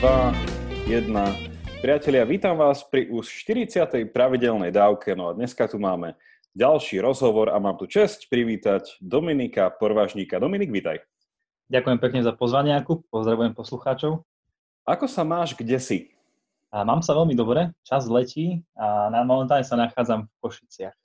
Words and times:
1. 0.00 1.12
Priatelia, 1.84 2.24
vítam 2.24 2.56
vás 2.56 2.80
pri 2.80 3.12
už 3.12 3.28
40. 3.44 4.08
pravidelnej 4.08 4.72
dávke, 4.72 5.12
no 5.12 5.28
a 5.28 5.36
dneska 5.36 5.68
tu 5.68 5.76
máme 5.76 6.16
ďalší 6.56 7.04
rozhovor 7.04 7.52
a 7.52 7.60
mám 7.60 7.76
tu 7.76 7.84
čest 7.84 8.24
privítať 8.32 8.96
Dominika 9.04 9.68
Porvažníka. 9.68 10.40
Dominik, 10.40 10.72
vítaj. 10.72 11.04
Ďakujem 11.68 11.98
pekne 12.00 12.24
za 12.24 12.32
pozvanie, 12.32 12.72
Jakub. 12.72 13.04
Pozdravujem 13.12 13.52
poslucháčov. 13.52 14.24
Ako 14.88 15.04
sa 15.04 15.20
máš, 15.20 15.52
kde 15.52 15.76
si? 15.76 16.16
A 16.72 16.80
mám 16.80 17.04
sa 17.04 17.12
veľmi 17.12 17.36
dobre, 17.36 17.68
čas 17.84 18.08
letí 18.08 18.64
a 18.80 19.12
na 19.12 19.20
momentálne 19.20 19.68
sa 19.68 19.76
nachádzam 19.76 20.32
v 20.32 20.36
Košiciach. 20.40 20.96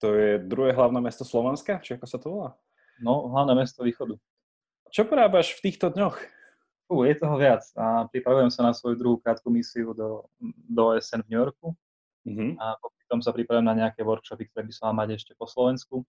To 0.00 0.16
je 0.16 0.40
druhé 0.40 0.72
hlavné 0.72 0.96
mesto 1.04 1.28
Slovenska? 1.28 1.76
Či 1.84 2.00
ako 2.00 2.06
sa 2.08 2.16
to 2.16 2.32
volá? 2.32 2.56
No, 3.04 3.28
hlavné 3.36 3.52
mesto 3.52 3.84
východu. 3.84 4.16
Čo 4.88 5.04
porábaš 5.04 5.60
v 5.60 5.68
týchto 5.68 5.92
dňoch? 5.92 6.39
Fú, 6.90 7.06
je 7.06 7.14
toho 7.14 7.38
viac. 7.38 7.62
A 7.78 8.10
pripravujem 8.10 8.50
sa 8.50 8.66
na 8.66 8.74
svoju 8.74 8.98
druhú 8.98 9.16
krátku 9.22 9.46
misiu 9.46 9.94
do, 9.94 10.26
do 10.42 10.90
OSN 10.90 11.22
v 11.22 11.28
New 11.30 11.38
Yorku. 11.38 11.66
Mm-hmm. 12.26 12.58
A 12.58 12.74
potom 12.82 13.22
sa 13.22 13.30
pripravujem 13.30 13.62
na 13.62 13.78
nejaké 13.78 14.02
workshopy, 14.02 14.50
ktoré 14.50 14.66
by 14.66 14.74
som 14.74 14.90
mal 14.90 15.06
mať 15.06 15.22
ešte 15.22 15.38
po 15.38 15.46
Slovensku. 15.46 16.02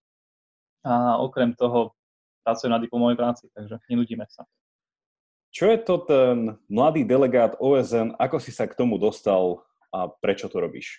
A 0.82 1.22
okrem 1.22 1.54
toho 1.54 1.94
pracujem 2.42 2.74
na 2.74 2.82
diplomovej 2.82 3.14
práci, 3.14 3.46
takže 3.54 3.78
nenudíme 3.86 4.26
sa. 4.26 4.42
Čo 5.54 5.70
je 5.70 5.78
to 5.86 6.02
ten 6.02 6.58
mladý 6.66 7.06
delegát 7.06 7.54
OSN, 7.62 8.18
ako 8.18 8.42
si 8.42 8.50
sa 8.50 8.66
k 8.66 8.74
tomu 8.74 8.98
dostal 8.98 9.62
a 9.94 10.10
prečo 10.10 10.50
to 10.50 10.58
robíš? 10.58 10.98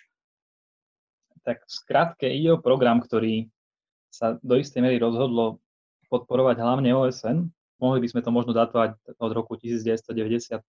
Tak 1.44 1.60
v 1.60 1.72
skratke 1.76 2.24
ide 2.24 2.56
o 2.56 2.62
program, 2.62 3.04
ktorý 3.04 3.52
sa 4.08 4.40
do 4.40 4.56
istej 4.56 4.80
miery 4.80 4.96
rozhodlo 4.96 5.60
podporovať 6.08 6.56
hlavne 6.56 6.88
OSN. 6.96 7.52
Mohli 7.82 8.06
by 8.06 8.08
sme 8.14 8.20
to 8.22 8.30
možno 8.30 8.52
datovať 8.54 8.96
od 9.18 9.32
roku 9.34 9.58
1995, 9.58 10.62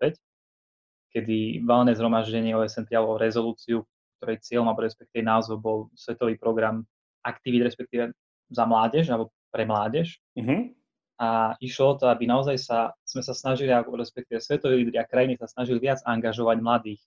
kedy 1.13 1.63
valné 1.63 1.93
zhromaždenie 1.95 2.57
OSN 2.57 2.89
prijalo 2.89 3.15
rezolúciu, 3.21 3.85
ktorej 4.19 4.41
cieľom 4.41 4.67
alebo 4.71 4.83
respektíve 4.83 5.21
názov 5.21 5.61
bol 5.61 5.77
Svetový 5.93 6.35
program 6.35 6.83
aktivít, 7.21 7.67
respektíve 7.69 8.11
za 8.49 8.63
mládež 8.65 9.09
alebo 9.13 9.31
pre 9.53 9.63
mládež. 9.63 10.19
Uh-huh 10.35 10.75
a 11.15 11.55
išlo 11.63 11.95
o 11.95 11.97
to, 11.99 12.05
aby 12.11 12.27
naozaj 12.27 12.59
sa, 12.59 12.91
sme 13.07 13.23
sa 13.23 13.31
snažili, 13.31 13.71
ako 13.71 13.95
respektíve 13.95 14.43
svetoví 14.43 14.83
lídri 14.83 14.99
a 14.99 15.07
krajiny 15.07 15.39
sa 15.39 15.47
snažili 15.47 15.79
viac 15.79 16.03
angažovať 16.03 16.59
mladých 16.59 17.01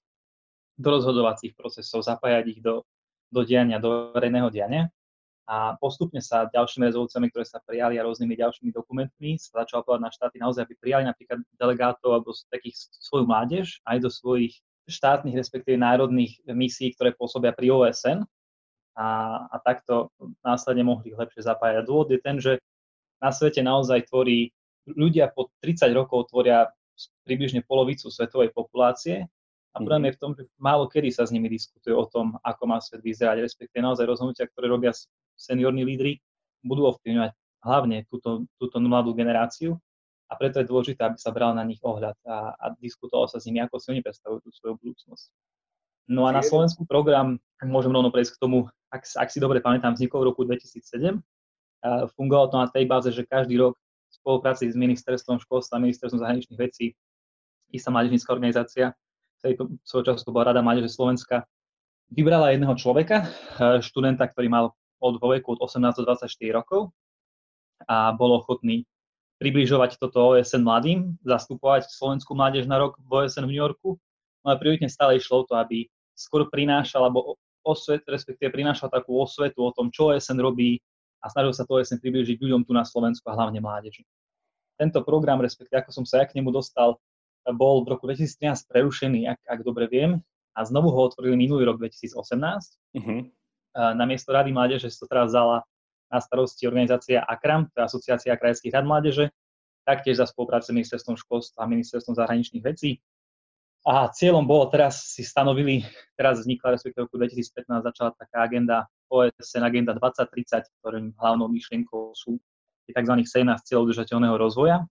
do 0.80 0.88
rozhodovacích 0.96 1.52
procesov, 1.52 2.00
zapájať 2.00 2.44
ich 2.48 2.60
do, 2.64 2.88
do 3.28 3.44
diania, 3.44 3.76
do 3.76 4.08
verejného 4.16 4.48
diania. 4.48 4.88
A 5.48 5.80
postupne 5.80 6.20
sa 6.20 6.44
ďalšími 6.52 6.92
rezolúciami, 6.92 7.32
ktoré 7.32 7.48
sa 7.48 7.56
prijali 7.64 7.96
a 7.96 8.04
rôznymi 8.04 8.36
ďalšími 8.36 8.68
dokumentmi, 8.68 9.40
sa 9.40 9.64
začalo 9.64 9.80
povedať 9.80 10.04
na 10.04 10.12
štáty 10.12 10.36
naozaj, 10.36 10.68
aby 10.68 10.76
prijali 10.76 11.08
napríklad 11.08 11.40
delegátov 11.56 12.20
alebo 12.20 12.36
takých 12.52 12.76
svoju 13.00 13.24
mládež 13.24 13.80
aj 13.88 14.04
do 14.04 14.12
svojich 14.12 14.60
štátnych, 14.84 15.32
respektíve 15.32 15.80
národných 15.80 16.44
misií, 16.52 16.92
ktoré 16.92 17.16
pôsobia 17.16 17.56
pri 17.56 17.72
OSN. 17.72 18.28
A, 18.98 19.08
a 19.48 19.56
takto 19.64 20.12
následne 20.44 20.84
mohli 20.84 21.16
lepšie 21.16 21.46
zapájať. 21.48 21.86
Dôvod 21.86 22.12
je 22.12 22.20
ten, 22.20 22.36
že 22.42 22.60
na 23.22 23.32
svete 23.32 23.64
naozaj 23.64 24.10
tvorí, 24.10 24.52
ľudia 24.84 25.32
po 25.32 25.48
30 25.64 25.96
rokov 25.96 26.28
tvoria 26.28 26.68
približne 27.24 27.62
polovicu 27.62 28.10
svetovej 28.10 28.50
populácie 28.50 29.24
a 29.72 29.76
mhm. 29.78 29.84
problém 29.86 30.04
je 30.10 30.14
v 30.16 30.20
tom, 30.20 30.30
že 30.34 30.42
málo 30.58 30.90
kedy 30.90 31.08
sa 31.14 31.24
s 31.24 31.32
nimi 31.32 31.48
diskutuje 31.48 31.94
o 31.94 32.04
tom, 32.10 32.36
ako 32.42 32.62
má 32.66 32.82
svet 32.82 33.00
vyzerať, 33.00 33.44
respektíve 33.44 33.80
naozaj 33.80 34.04
rozhodnutia, 34.04 34.50
ktoré 34.50 34.66
robia 34.66 34.90
seniorní 35.38 35.86
lídry, 35.86 36.18
budú 36.66 36.90
ovplyvňovať 36.90 37.32
hlavne 37.62 38.04
túto, 38.10 38.44
túto 38.58 38.76
mladú 38.82 39.14
generáciu 39.14 39.78
a 40.28 40.36
preto 40.36 40.60
je 40.60 40.66
dôležité, 40.68 41.06
aby 41.06 41.16
sa 41.16 41.30
bral 41.30 41.54
na 41.54 41.62
nich 41.62 41.80
ohľad 41.80 42.18
a, 42.26 42.52
a 42.58 42.64
diskutovalo 42.82 43.30
sa 43.30 43.38
s 43.38 43.46
nimi, 43.46 43.62
ako 43.62 43.78
si 43.78 43.94
oni 43.94 44.02
predstavujú 44.02 44.44
tú 44.44 44.50
svoju 44.52 44.74
budúcnosť. 44.82 45.26
No 46.08 46.26
a 46.26 46.32
na 46.32 46.42
Slovensku 46.42 46.88
program, 46.88 47.38
môžem 47.62 47.92
rovno 47.92 48.08
prejsť 48.12 48.36
k 48.36 48.40
tomu, 48.40 48.58
ak, 48.90 49.04
ak 49.04 49.28
si 49.28 49.38
dobre 49.38 49.60
pamätám, 49.60 49.96
vznikol 49.96 50.24
v 50.24 50.28
roku 50.32 50.42
2007 50.44 51.20
fungovalo 52.16 52.46
to 52.50 52.56
na 52.58 52.68
tej 52.68 52.84
báze, 52.86 53.10
že 53.14 53.22
každý 53.26 53.58
rok 53.58 53.78
v 53.78 54.14
spolupráci 54.14 54.66
s 54.72 54.76
ministerstvom 54.76 55.38
školstva 55.38 55.78
a 55.78 55.84
ministerstvom 55.84 56.20
zahraničných 56.24 56.58
vecí 56.58 56.96
istá 57.70 57.92
mládežnícka 57.92 58.32
organizácia, 58.32 58.96
ktorý 59.38 59.78
svojho 59.84 60.04
času 60.12 60.22
to 60.24 60.32
bola 60.32 60.50
Rada 60.50 60.64
Mládeže 60.64 60.90
Slovenska, 60.90 61.44
vybrala 62.08 62.56
jedného 62.56 62.72
človeka, 62.80 63.28
študenta, 63.84 64.24
ktorý 64.26 64.48
mal 64.48 64.64
od 64.98 65.14
vo 65.18 65.28
veku 65.34 65.54
od 65.54 65.60
18 65.62 66.02
do 66.02 66.04
24 66.06 66.58
rokov 66.58 66.90
a 67.86 68.10
bol 68.14 68.38
ochotný 68.38 68.82
približovať 69.38 70.02
toto 70.02 70.34
OSN 70.34 70.66
mladým, 70.66 70.98
zastupovať 71.22 71.86
slovenskú 71.94 72.34
mládež 72.34 72.66
na 72.66 72.82
rok 72.82 72.98
v 72.98 73.22
OSN 73.22 73.46
v 73.46 73.50
New 73.54 73.62
Yorku. 73.62 73.94
No 74.42 74.50
a 74.50 74.58
prioritne 74.58 74.90
stále 74.90 75.22
išlo 75.22 75.42
o 75.42 75.46
to, 75.46 75.54
aby 75.54 75.86
skôr 76.18 76.50
prinášal, 76.50 77.06
alebo 77.06 77.38
osvet, 77.62 78.02
respektíve 78.10 78.50
prinášal 78.50 78.90
takú 78.90 79.14
osvetu 79.14 79.62
o 79.62 79.70
tom, 79.70 79.94
čo 79.94 80.10
OSN 80.10 80.42
robí, 80.42 80.82
a 81.22 81.30
snažil 81.30 81.54
sa 81.54 81.62
to 81.66 81.78
OSN 81.78 82.02
približiť 82.02 82.38
ľuďom 82.38 82.66
tu 82.66 82.74
na 82.74 82.82
Slovensku 82.82 83.26
a 83.30 83.38
hlavne 83.38 83.62
mládeži. 83.62 84.02
Tento 84.78 85.02
program, 85.02 85.42
respektíve 85.42 85.82
ako 85.82 85.90
som 85.90 86.04
sa 86.06 86.22
ja 86.22 86.26
k 86.26 86.38
nemu 86.38 86.54
dostal, 86.54 86.98
bol 87.46 87.82
v 87.82 87.94
roku 87.94 88.06
2013 88.06 88.70
prerušený, 88.70 89.20
ak, 89.26 89.40
ak 89.46 89.60
dobre 89.66 89.90
viem, 89.90 90.22
a 90.54 90.66
znovu 90.66 90.90
ho 90.90 91.00
otvorili 91.06 91.38
minulý 91.38 91.66
rok 91.66 91.78
2018. 91.78 92.18
Uh-huh. 92.98 93.26
Na 93.76 94.04
miesto 94.08 94.32
Rady 94.32 94.50
mládeže 94.52 94.88
sa 94.88 95.04
teraz 95.08 95.32
vzala 95.32 95.64
na 96.08 96.18
starosti 96.24 96.64
organizácia 96.64 97.20
AKRAM, 97.20 97.68
to 97.68 97.80
je 97.80 97.84
Asociácia 97.84 98.32
krajských 98.32 98.72
rad 98.72 98.88
mládeže, 98.88 99.28
taktiež 99.84 100.20
za 100.20 100.26
spolupráce 100.28 100.72
s 100.72 100.76
ministerstvom 100.76 101.20
školstva 101.20 101.64
a 101.64 101.70
ministerstvom 101.70 102.16
zahraničných 102.16 102.64
vecí. 102.64 103.00
A 103.84 104.08
cieľom 104.12 104.44
bolo, 104.44 104.68
teraz 104.68 105.12
si 105.12 105.24
stanovili, 105.24 105.84
teraz 106.18 106.44
vznikla, 106.44 106.76
respektíve 106.76 107.08
roku 107.08 107.16
2015 107.20 107.88
začala 107.92 108.10
taká 108.16 108.44
agenda 108.44 108.84
OSN 109.08 109.64
Agenda 109.64 109.96
2030, 109.96 110.68
ktorým 110.80 111.06
hlavnou 111.16 111.48
myšlienkou 111.48 112.12
sú 112.12 112.36
tzv. 112.88 113.14
17 113.24 113.48
cieľov 113.64 113.88
udržateľného 113.88 114.36
rozvoja. 114.36 114.84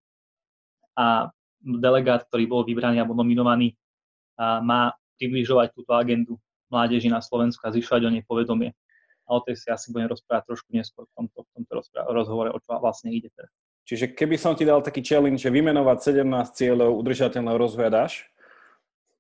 A 0.98 1.30
delegát, 1.62 2.26
ktorý 2.26 2.50
bol 2.50 2.62
vybraný 2.66 2.98
alebo 2.98 3.14
nominovaný, 3.14 3.78
má 4.38 4.94
približovať 5.18 5.74
túto 5.74 5.94
agendu 5.94 6.38
mládeži 6.70 7.10
na 7.12 7.24
Slovensku 7.24 7.64
a 7.66 7.74
zvyšovať 7.74 8.02
o 8.08 8.14
nej 8.14 8.24
povedomie. 8.24 8.72
A 9.28 9.36
o 9.36 9.44
tej 9.44 9.60
si 9.60 9.68
asi 9.68 9.92
budem 9.92 10.08
rozprávať 10.08 10.56
trošku 10.56 10.72
neskôr 10.72 11.04
v 11.04 11.14
tomto, 11.16 11.44
v 11.44 11.50
tomto 11.60 11.84
rozhovore, 12.12 12.50
o 12.52 12.60
čo 12.64 12.80
vlastne 12.80 13.12
ide 13.12 13.28
teraz. 13.36 13.52
Čiže 13.88 14.12
keby 14.16 14.36
som 14.36 14.52
ti 14.56 14.68
dal 14.68 14.84
taký 14.84 15.00
challenge, 15.00 15.40
že 15.44 15.52
vymenovať 15.52 16.12
17 16.20 16.28
cieľov 16.56 17.00
udržateľného 17.00 17.58
rozvoja, 17.60 17.88
dáš? 17.92 18.28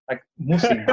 Tak 0.08 0.24
musím. 0.40 0.84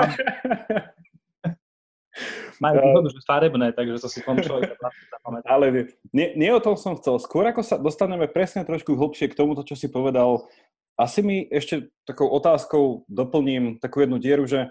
Majú 2.63 2.79
výhodu, 2.79 3.09
že 3.11 3.21
farebné, 3.27 3.75
takže 3.75 3.99
to 3.99 4.07
si 4.07 4.23
tom 4.23 4.39
človek 4.39 4.79
zapamätá. 5.11 5.47
Ale 5.51 5.91
nie, 6.15 6.39
nie 6.39 6.51
o 6.55 6.63
tom 6.63 6.79
som 6.79 6.95
chcel. 6.95 7.19
Skôr 7.19 7.51
ako 7.51 7.67
sa 7.67 7.75
dostaneme 7.75 8.31
presne 8.31 8.63
trošku 8.63 8.95
hlbšie 8.95 9.27
k 9.31 9.39
tomuto, 9.39 9.67
čo 9.67 9.75
si 9.75 9.91
povedal, 9.91 10.47
asi 10.95 11.27
mi 11.27 11.43
ešte 11.51 11.91
takou 12.07 12.31
otázkou 12.31 13.11
doplním 13.11 13.83
takú 13.83 14.07
jednu 14.07 14.23
dieru, 14.23 14.47
že 14.47 14.71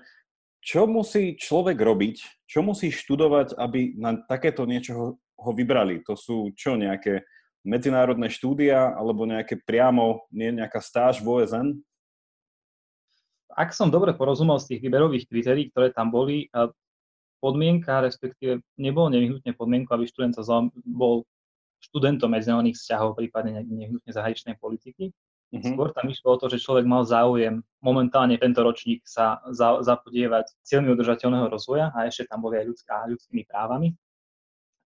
čo 0.63 0.87
musí 0.87 1.35
človek 1.35 1.75
robiť, 1.75 2.47
čo 2.47 2.63
musí 2.63 2.87
študovať, 2.87 3.59
aby 3.59 3.99
na 3.99 4.15
takéto 4.23 4.63
niečo 4.63 5.19
ho 5.19 5.51
vybrali? 5.51 5.99
To 6.07 6.15
sú 6.15 6.55
čo, 6.55 6.79
nejaké 6.79 7.27
medzinárodné 7.67 8.31
štúdia 8.31 8.95
alebo 8.95 9.27
nejaké 9.27 9.59
priamo, 9.59 10.23
nie 10.31 10.55
nejaká 10.55 10.79
stáž 10.79 11.19
v 11.19 11.43
OSN? 11.43 11.67
Ak 13.53 13.75
som 13.75 13.91
dobre 13.91 14.15
porozumel 14.15 14.57
z 14.57 14.73
tých 14.73 14.81
výberových 14.87 15.27
kritérií, 15.29 15.69
ktoré 15.69 15.91
tam 15.91 16.09
boli, 16.09 16.47
podmienka, 17.43 17.99
respektíve 17.99 18.63
nebolo 18.79 19.11
nevyhnutne 19.11 19.51
podmienku, 19.51 19.91
aby 19.91 20.07
študent 20.07 20.39
bol 20.87 21.27
študentom 21.83 22.31
medzinárodných 22.31 22.79
vzťahov, 22.79 23.19
prípadne 23.19 23.67
nevyhnutne 23.67 24.07
zahraničnej 24.15 24.55
politiky. 24.55 25.11
Mm-hmm. 25.53 25.77
Skôr 25.77 25.93
tam 25.93 26.09
išlo 26.09 26.33
o 26.33 26.39
to, 26.41 26.49
že 26.49 26.57
človek 26.57 26.81
mal 26.89 27.05
záujem 27.05 27.61
momentálne 27.77 28.41
tento 28.41 28.65
ročník 28.65 29.05
sa 29.05 29.37
za, 29.53 29.85
zapodievať 29.85 30.49
cieľmi 30.65 30.89
udržateľného 30.97 31.45
rozvoja 31.45 31.93
a 31.93 32.09
ešte 32.09 32.25
tam 32.25 32.41
boli 32.41 32.57
aj 32.57 32.73
ľudská, 32.73 33.05
ľudskými 33.05 33.45
právami. 33.45 33.93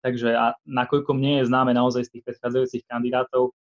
Takže 0.04 0.36
a 0.36 0.60
nakoľko 0.68 1.16
mne 1.16 1.40
je 1.40 1.48
známe 1.48 1.72
naozaj 1.72 2.12
z 2.12 2.20
tých 2.20 2.24
predchádzajúcich 2.28 2.84
kandidátov, 2.84 3.56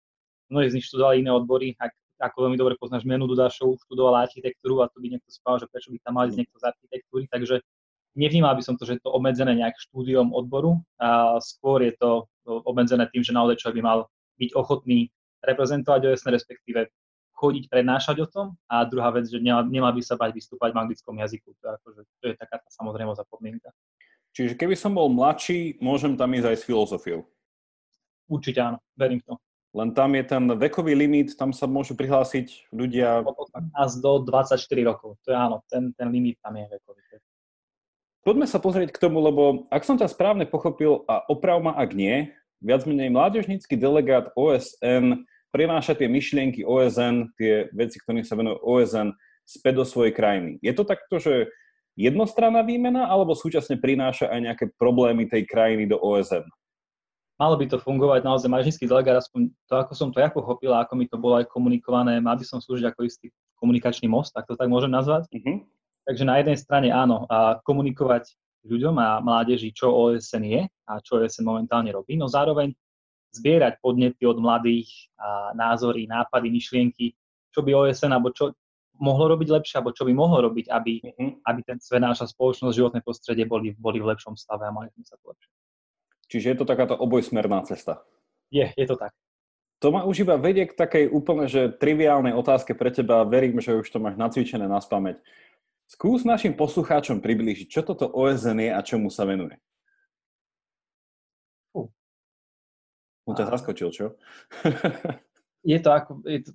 mnohí 0.50 0.66
z 0.66 0.82
nich 0.82 0.86
študovali 0.90 1.22
iné 1.22 1.30
odbory, 1.30 1.78
ak, 1.78 1.94
ako 2.18 2.50
veľmi 2.50 2.58
dobre 2.58 2.74
poznáš 2.74 3.06
Menu 3.06 3.30
Dudášovu, 3.30 3.78
študovala 3.86 4.26
architektúru 4.26 4.82
a 4.82 4.90
tu 4.90 4.98
by 4.98 5.14
niekto 5.14 5.30
spával, 5.30 5.62
že 5.62 5.70
prečo 5.70 5.94
by 5.94 6.02
tam 6.02 6.18
mali 6.18 6.34
niekto 6.34 6.58
z 6.58 6.74
architektúry, 6.74 7.30
takže 7.30 7.62
nevnímal 8.18 8.58
by 8.58 8.62
som 8.66 8.74
to, 8.74 8.82
že 8.82 8.98
je 8.98 9.02
to 9.06 9.14
obmedzené 9.14 9.54
nejak 9.54 9.78
štúdiom 9.78 10.34
odboru, 10.34 10.82
a 10.98 11.38
skôr 11.38 11.86
je 11.86 11.94
to 11.94 12.26
obmedzené 12.46 13.06
tým, 13.14 13.22
že 13.22 13.30
naozaj 13.30 13.62
človek 13.62 13.78
by 13.78 13.84
mal 13.86 13.98
byť 14.42 14.50
ochotný 14.58 15.14
reprezentovať 15.46 16.10
OSN, 16.10 16.34
respektíve 16.34 16.90
chodiť, 17.36 17.68
prednášať 17.68 18.16
o 18.24 18.26
tom. 18.26 18.46
A 18.66 18.82
druhá 18.88 19.12
vec, 19.12 19.28
že 19.28 19.38
nemal 19.40 19.92
by 19.92 20.02
sa 20.02 20.16
bať 20.16 20.32
vystúpať 20.34 20.72
v 20.72 20.80
anglickom 20.82 21.14
jazyku. 21.14 21.52
To 21.52 21.62
je, 21.62 21.72
akože, 21.78 22.00
to 22.20 22.24
je 22.32 22.34
taká 22.34 22.56
tá 22.58 22.68
samozrejme 22.72 23.12
za 23.12 23.24
podmienka. 23.28 23.70
Čiže 24.32 24.56
keby 24.56 24.76
som 24.76 24.92
bol 24.92 25.08
mladší, 25.08 25.80
môžem 25.80 26.16
tam 26.16 26.32
ísť 26.32 26.48
aj 26.48 26.56
s 26.60 26.66
filozofiou? 26.68 27.20
Určite 28.26 28.60
áno, 28.60 28.78
verím 28.98 29.22
to. 29.24 29.36
Len 29.76 29.92
tam 29.92 30.16
je 30.16 30.24
ten 30.24 30.44
vekový 30.56 30.96
limit, 30.96 31.36
tam 31.36 31.52
sa 31.52 31.68
môžu 31.68 31.92
prihlásiť 31.92 32.72
ľudia... 32.72 33.20
Od 33.20 33.52
15 33.52 34.00
do 34.00 34.24
24 34.24 34.56
rokov. 34.88 35.20
to 35.20 35.32
je 35.32 35.36
áno, 35.36 35.60
ten, 35.68 35.92
ten 35.92 36.08
limit 36.08 36.40
tam 36.40 36.56
je 36.56 36.64
vekový. 36.64 36.96
Poďme 38.26 38.50
sa 38.50 38.58
pozrieť 38.58 38.90
k 38.90 38.98
tomu, 38.98 39.22
lebo 39.22 39.70
ak 39.70 39.86
som 39.86 39.94
ťa 39.94 40.10
správne 40.10 40.50
pochopil 40.50 41.06
a 41.06 41.22
oprav 41.30 41.62
ma, 41.62 41.78
ak 41.78 41.94
nie, 41.94 42.34
viac 42.58 42.82
menej 42.82 43.06
mládežnícky 43.14 43.78
delegát 43.78 44.34
OSN 44.34 45.22
prináša 45.54 45.96
tie 45.96 46.08
myšlienky 46.10 46.66
OSN, 46.66 47.32
tie 47.38 47.68
veci, 47.72 47.96
ktorým 48.02 48.24
sa 48.26 48.36
venujú 48.38 48.60
OSN, 48.62 49.14
späť 49.46 49.74
do 49.78 49.84
svojej 49.86 50.12
krajiny. 50.12 50.58
Je 50.58 50.74
to 50.74 50.82
takto, 50.82 51.22
že 51.22 51.48
jednostranná 51.94 52.66
výmena, 52.66 53.06
alebo 53.08 53.32
súčasne 53.32 53.78
prináša 53.78 54.28
aj 54.28 54.40
nejaké 54.42 54.64
problémy 54.76 55.30
tej 55.30 55.46
krajiny 55.46 55.86
do 55.86 55.96
OSN? 55.96 56.44
Malo 57.36 57.54
by 57.60 57.68
to 57.68 57.76
fungovať 57.76 58.24
naozaj 58.24 58.48
mažnický 58.48 58.88
delegát, 58.88 59.20
aspoň 59.20 59.52
to, 59.68 59.74
ako 59.76 59.92
som 59.92 60.08
to 60.08 60.24
ja 60.24 60.32
pochopila, 60.32 60.80
ako 60.82 60.96
mi 60.96 61.04
to 61.04 61.20
bolo 61.20 61.36
aj 61.36 61.46
komunikované, 61.52 62.16
mal 62.16 62.36
by 62.36 62.44
som 62.48 62.64
slúžiť 62.64 62.88
ako 62.90 63.04
istý 63.04 63.28
komunikačný 63.60 64.08
most, 64.08 64.32
tak 64.32 64.48
to 64.48 64.56
tak 64.56 64.72
môžem 64.72 64.88
nazvať. 64.88 65.28
Uh-huh. 65.32 65.60
Takže 66.08 66.24
na 66.24 66.40
jednej 66.40 66.56
strane 66.56 66.88
áno, 66.88 67.28
a 67.28 67.60
komunikovať 67.60 68.32
ľuďom 68.64 68.96
a 68.98 69.20
mládeži, 69.20 69.70
čo 69.70 69.92
OSN 69.92 70.44
je 70.48 70.62
a 70.64 70.92
čo 71.04 71.20
OSN 71.20 71.44
momentálne 71.44 71.92
robí, 71.92 72.16
no 72.16 72.24
zároveň 72.24 72.72
zbierať 73.34 73.82
podnety 73.82 74.22
od 74.26 74.38
mladých 74.38 75.10
a 75.18 75.52
názory, 75.56 76.06
nápady, 76.06 76.48
myšlienky, 76.52 77.16
čo 77.50 77.60
by 77.64 77.70
OSN 77.72 78.12
alebo 78.12 78.30
čo 78.30 78.52
mohlo 79.00 79.36
robiť 79.36 79.48
lepšie, 79.52 79.76
alebo 79.80 79.92
čo 79.92 80.08
by 80.08 80.12
mohlo 80.16 80.40
robiť, 80.48 80.72
aby, 80.72 80.92
mm-hmm. 81.04 81.30
aby 81.44 81.60
ten 81.64 81.78
svet, 81.80 82.00
naša 82.00 82.28
spoločnosť, 82.32 82.76
životné 82.76 83.00
prostredie 83.04 83.44
boli, 83.44 83.76
boli 83.76 84.00
v 84.00 84.08
lepšom 84.12 84.36
stave 84.36 84.64
a 84.64 84.72
mali 84.72 84.88
sme 84.96 85.04
sa 85.04 85.20
to 85.20 85.32
lepšie. 85.32 85.50
Čiže 86.26 86.46
je 86.52 86.56
to 86.58 86.66
takáto 86.66 86.94
obojsmerná 86.96 87.62
cesta? 87.68 88.02
Je, 88.50 88.66
je 88.74 88.86
to 88.88 88.96
tak. 88.98 89.12
To 89.84 89.92
ma 89.92 90.08
už 90.08 90.24
iba 90.24 90.40
vedie 90.40 90.64
k 90.64 90.72
takej 90.72 91.12
úplne, 91.12 91.46
že 91.46 91.68
triviálnej 91.68 92.32
otázke 92.32 92.72
pre 92.72 92.88
teba. 92.88 93.28
Verím, 93.28 93.60
že 93.60 93.76
už 93.76 93.86
to 93.92 94.00
máš 94.00 94.16
nacvičené 94.16 94.64
na 94.64 94.80
spameť. 94.80 95.20
Skús 95.86 96.26
našim 96.26 96.56
poslucháčom 96.56 97.20
približiť, 97.20 97.68
čo 97.68 97.80
toto 97.84 98.08
OSN 98.10 98.58
je 98.58 98.70
a 98.72 98.80
čomu 98.82 99.12
sa 99.12 99.28
venuje. 99.28 99.60
On 103.26 103.34
ťa 103.34 103.50
zaskočil, 103.50 103.90
čo? 103.90 104.14
je 105.70 105.78
to 105.82 105.90
ako, 105.90 106.22
je 106.22 106.46
to, 106.46 106.50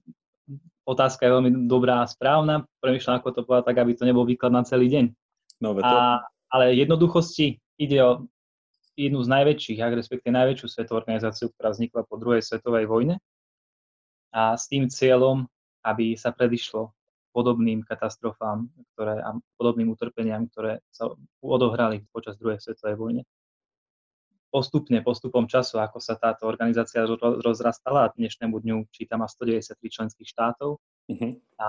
otázka 0.87 1.27
je 1.27 1.33
veľmi 1.35 1.51
dobrá 1.67 2.03
a 2.03 2.09
správna. 2.09 2.63
Premýšľam, 2.79 3.19
ako 3.19 3.29
to 3.35 3.41
povedať 3.43 3.65
tak, 3.67 3.77
aby 3.83 3.91
to 3.93 4.07
nebol 4.07 4.23
výklad 4.23 4.55
na 4.55 4.63
celý 4.63 4.87
deň. 4.87 5.05
No, 5.61 5.75
to... 5.77 5.83
a, 5.83 6.23
ale 6.49 6.73
jednoduchosti 6.73 7.59
ide 7.77 7.97
o 8.01 8.11
jednu 8.95 9.19
z 9.23 9.29
najväčších, 9.29 9.79
ak 9.79 9.93
respektíve 9.99 10.31
najväčšiu 10.35 10.67
svetovú 10.67 11.03
organizáciu, 11.03 11.51
ktorá 11.53 11.71
vznikla 11.71 12.01
po 12.07 12.15
druhej 12.19 12.43
svetovej 12.43 12.85
vojne. 12.87 13.15
A 14.31 14.55
s 14.55 14.67
tým 14.71 14.87
cieľom, 14.87 15.47
aby 15.83 16.15
sa 16.15 16.31
predišlo 16.31 16.91
podobným 17.31 17.83
katastrofám 17.87 18.67
ktoré, 18.93 19.23
a 19.23 19.31
podobným 19.55 19.95
utrpeniam, 19.95 20.47
ktoré 20.51 20.83
sa 20.91 21.07
odohrali 21.39 22.03
počas 22.11 22.35
druhej 22.35 22.59
svetovej 22.59 22.95
vojny. 22.99 23.21
Postupne, 24.51 24.99
postupom 24.99 25.47
času, 25.47 25.79
ako 25.79 26.03
sa 26.03 26.19
táto 26.19 26.43
organizácia 26.43 27.07
rozrastala 27.39 28.03
a 28.03 28.11
dnešnému 28.11 28.59
dňu 28.59 28.91
číta 28.91 29.15
má 29.15 29.23
193 29.23 29.79
členských 29.79 30.27
štátov, 30.27 30.75
uh-huh. 31.07 31.31
a 31.55 31.67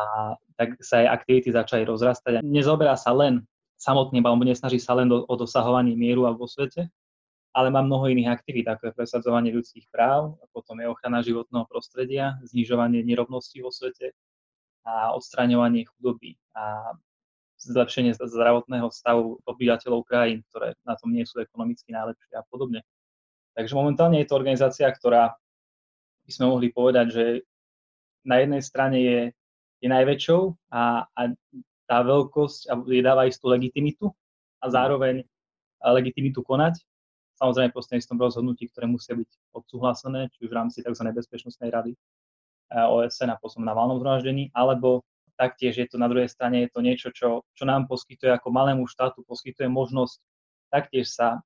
tak 0.59 0.83
sa 0.83 0.99
aj 0.99 1.23
aktivity 1.23 1.55
začali 1.55 1.87
rozrastať. 1.87 2.43
Nezoberá 2.43 2.99
sa 2.99 3.15
len 3.15 3.47
samotne, 3.79 4.19
alebo 4.19 4.43
nesnaží 4.43 4.83
sa 4.83 4.99
len 4.99 5.07
do, 5.07 5.23
o 5.23 5.35
dosahovanie 5.39 5.95
mieru 5.95 6.27
a 6.27 6.35
vo 6.35 6.51
svete, 6.51 6.91
ale 7.55 7.71
má 7.71 7.87
mnoho 7.87 8.11
iných 8.11 8.35
aktivít, 8.35 8.67
ako 8.67 8.91
je 8.91 8.99
presadzovanie 8.99 9.55
ľudských 9.55 9.87
práv, 9.87 10.35
a 10.43 10.45
potom 10.51 10.83
je 10.83 10.91
ochrana 10.91 11.23
životného 11.23 11.71
prostredia, 11.71 12.43
znižovanie 12.51 13.07
nerovností 13.07 13.63
vo 13.63 13.71
svete, 13.71 14.11
a 14.83 15.15
odstraňovanie 15.15 15.87
chudoby 15.87 16.35
a 16.59 16.99
zlepšenie 17.63 18.19
zdravotného 18.19 18.91
stavu 18.91 19.39
obyvateľov 19.47 20.03
krajín, 20.03 20.43
ktoré 20.51 20.75
na 20.83 20.99
tom 20.99 21.15
nie 21.15 21.23
sú 21.23 21.39
ekonomicky 21.39 21.95
najlepšie 21.95 22.35
a 22.35 22.45
podobne. 22.51 22.83
Takže 23.55 23.77
momentálne 23.77 24.19
je 24.19 24.29
to 24.29 24.39
organizácia, 24.39 24.89
ktorá 24.89 25.37
by 26.25 26.31
sme 26.33 26.47
mohli 26.49 26.69
povedať, 26.73 27.07
že 27.13 27.25
na 28.23 28.39
jednej 28.41 28.63
strane 28.63 28.99
je, 29.03 29.21
je 29.83 29.89
najväčšou 29.91 30.41
a, 30.71 31.07
a 31.11 31.21
tá 31.87 31.99
veľkosť 32.01 32.71
jej 32.89 33.03
dáva 33.03 33.27
istú 33.27 33.51
legitimitu 33.51 34.09
a 34.63 34.71
zároveň 34.71 35.27
legitimitu 35.83 36.41
konať. 36.47 36.79
Samozrejme 37.43 37.75
prostredníctvom 37.75 38.19
rozhodnutí, 38.23 38.71
ktoré 38.71 38.87
musia 38.87 39.19
byť 39.19 39.27
odsúhlasené, 39.51 40.31
či 40.31 40.47
už 40.47 40.49
v 40.49 40.57
rámci 40.57 40.79
tzv. 40.81 41.05
bezpečnostnej 41.11 41.75
rady 41.75 41.99
OSN 42.71 43.35
a 43.35 43.37
potom 43.37 43.67
na 43.67 43.75
valnom 43.75 43.99
zhromaždení, 43.99 44.49
alebo 44.55 45.03
taktiež 45.43 45.75
je 45.83 45.87
to 45.91 45.99
na 45.99 46.07
druhej 46.07 46.31
strane 46.31 46.63
je 46.63 46.71
to 46.71 46.79
niečo, 46.79 47.11
čo, 47.11 47.43
čo 47.59 47.65
nám 47.67 47.91
poskytuje 47.91 48.31
ako 48.31 48.55
malému 48.55 48.87
štátu, 48.87 49.27
poskytuje 49.27 49.67
možnosť 49.67 50.23
taktiež 50.71 51.11
sa 51.11 51.43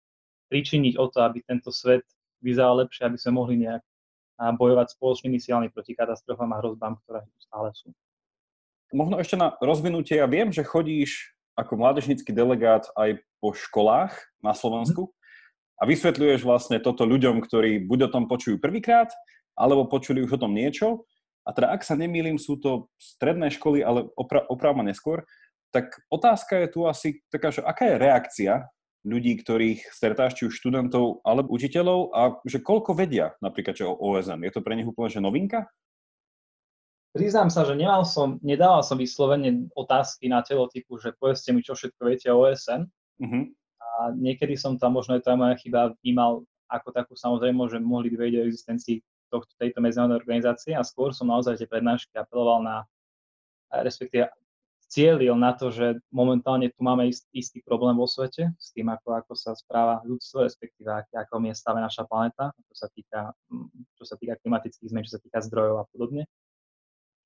pričiniť 0.52 1.00
o 1.00 1.08
to, 1.08 1.24
aby 1.24 1.40
tento 1.40 1.72
svet 1.72 2.04
vyzeral 2.44 2.76
lepšie, 2.84 3.08
aby 3.08 3.16
sme 3.16 3.32
mohli 3.40 3.64
nejak 3.64 3.80
bojovať 4.36 5.00
spoločnými 5.00 5.40
silami 5.40 5.72
proti 5.72 5.96
katastrofám 5.96 6.52
a 6.52 6.60
hrozbám, 6.60 7.00
ktoré 7.00 7.24
stále 7.40 7.72
sú. 7.72 7.96
Možno 8.92 9.16
ešte 9.16 9.40
na 9.40 9.56
rozvinutie, 9.64 10.20
ja 10.20 10.28
viem, 10.28 10.52
že 10.52 10.60
chodíš 10.60 11.32
ako 11.56 11.80
mládežnický 11.80 12.36
delegát 12.36 12.84
aj 13.00 13.24
po 13.40 13.56
školách 13.56 14.12
na 14.44 14.52
Slovensku 14.52 15.08
a 15.80 15.88
vysvetľuješ 15.88 16.44
vlastne 16.44 16.76
toto 16.84 17.08
ľuďom, 17.08 17.40
ktorí 17.40 17.88
buď 17.88 18.12
o 18.12 18.12
tom 18.12 18.28
počujú 18.28 18.60
prvýkrát, 18.60 19.08
alebo 19.56 19.88
počuli 19.88 20.20
už 20.20 20.36
o 20.36 20.42
tom 20.44 20.52
niečo 20.52 21.08
a 21.46 21.50
teda 21.54 21.70
ak 21.70 21.86
sa 21.86 21.94
nemýlim, 21.94 22.42
sú 22.42 22.58
to 22.58 22.90
stredné 22.98 23.54
školy, 23.54 23.86
ale 23.86 24.10
opra- 24.18 24.44
opravma 24.50 24.82
neskôr, 24.82 25.22
tak 25.70 25.94
otázka 26.10 26.66
je 26.66 26.68
tu 26.74 26.80
asi 26.90 27.22
taká, 27.30 27.54
že 27.54 27.62
aká 27.62 27.86
je 27.86 27.96
reakcia 28.02 28.52
ľudí, 29.06 29.38
ktorých 29.38 29.94
stretáš, 29.94 30.34
či 30.34 30.50
už 30.50 30.58
študentov 30.58 31.22
alebo 31.22 31.54
učiteľov 31.54 32.10
a 32.10 32.20
že 32.42 32.58
koľko 32.58 32.98
vedia 32.98 33.38
napríklad 33.38 33.78
že 33.78 33.86
o 33.86 33.94
OSN? 33.94 34.42
Je 34.42 34.52
to 34.58 34.66
pre 34.66 34.74
nich 34.74 34.88
úplne 34.88 35.14
že 35.14 35.22
novinka? 35.22 35.70
Priznám 37.14 37.48
sa, 37.48 37.64
že 37.64 37.78
nemal 37.78 38.04
som, 38.04 38.36
nedával 38.44 38.84
som 38.84 38.98
vyslovene 38.98 39.72
otázky 39.72 40.28
na 40.28 40.44
telo 40.44 40.68
typu, 40.68 41.00
že 41.00 41.16
povedzte 41.16 41.54
mi, 41.54 41.64
čo 41.64 41.72
všetko 41.72 42.02
viete 42.04 42.28
o 42.28 42.44
OSN. 42.44 42.82
Uh-huh. 43.22 43.24
Mhm. 43.24 43.40
A 43.96 44.12
niekedy 44.12 44.58
som 44.58 44.76
tam, 44.76 44.98
možno 44.98 45.16
je 45.16 45.24
to 45.24 45.32
moja 45.38 45.56
chyba, 45.56 45.96
vnímal 46.04 46.44
ako 46.68 46.92
takú 46.92 47.14
samozrejme, 47.16 47.56
že 47.70 47.78
mohli 47.80 48.12
by 48.12 48.28
vedieť 48.28 48.42
o 48.42 48.48
existencii 48.50 49.00
tohto, 49.28 49.52
tejto 49.58 49.82
medzinárodnej 49.82 50.20
organizácie 50.22 50.72
a 50.72 50.86
skôr 50.86 51.12
som 51.12 51.30
naozaj 51.30 51.58
tie 51.60 51.68
prednášky 51.68 52.14
apeloval 52.16 52.62
na, 52.62 52.76
respektíve 53.70 54.30
cieľil 54.86 55.34
na 55.34 55.50
to, 55.54 55.74
že 55.74 55.98
momentálne 56.14 56.70
tu 56.70 56.80
máme 56.82 57.10
ist, 57.10 57.26
istý 57.34 57.58
problém 57.62 57.98
vo 57.98 58.06
svete 58.06 58.54
s 58.54 58.70
tým, 58.70 58.86
ako, 58.86 59.18
ako 59.18 59.32
sa 59.34 59.52
správa 59.58 59.98
ľudstvo, 60.06 60.46
respektíve 60.46 60.86
ak, 60.86 61.10
ako 61.26 61.42
je 61.42 61.54
stave 61.58 61.82
naša 61.82 62.06
planéta, 62.06 62.54
čo 62.70 62.74
sa 62.74 62.88
týka, 62.94 63.34
čo 63.98 64.04
sa 64.06 64.14
týka 64.14 64.38
klimatických 64.38 64.90
zmen, 64.90 65.04
čo 65.04 65.18
sa 65.18 65.22
týka 65.22 65.42
zdrojov 65.42 65.82
a 65.82 65.84
podobne. 65.90 66.22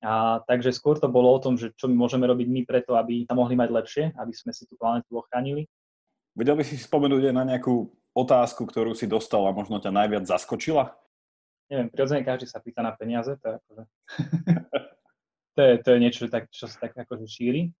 A, 0.01 0.41
takže 0.49 0.73
skôr 0.73 0.97
to 0.97 1.05
bolo 1.05 1.29
o 1.29 1.37
tom, 1.37 1.61
že 1.61 1.69
čo 1.77 1.85
my 1.85 1.93
môžeme 1.93 2.25
robiť 2.25 2.47
my 2.49 2.61
preto, 2.65 2.97
aby 2.97 3.29
sa 3.29 3.37
mohli 3.37 3.53
mať 3.53 3.69
lepšie, 3.69 4.03
aby 4.17 4.33
sme 4.33 4.49
si 4.49 4.65
tú 4.65 4.73
planetu 4.73 5.13
ochránili. 5.13 5.69
Vedel 6.33 6.57
by 6.57 6.65
si 6.65 6.81
spomenúť 6.81 7.29
na 7.29 7.45
nejakú 7.45 7.93
otázku, 8.17 8.65
ktorú 8.65 8.97
si 8.97 9.05
dostal 9.05 9.45
a 9.45 9.53
možno 9.53 9.77
ťa 9.77 9.93
najviac 9.93 10.25
zaskočila? 10.25 10.97
Neviem, 11.71 11.87
prirodzene 11.87 12.27
každý 12.27 12.51
sa 12.51 12.59
pýta 12.59 12.83
na 12.83 12.91
peniaze, 12.91 13.31
to 13.39 13.45
je 13.47 13.53
akože, 13.55 13.83
to, 15.55 15.61
je, 15.63 15.73
to 15.79 15.87
je 15.95 15.99
niečo, 16.03 16.27
tak, 16.27 16.51
čo 16.51 16.67
sa 16.67 16.77
tak 16.83 16.99
akože 16.99 17.23
šíri. 17.23 17.71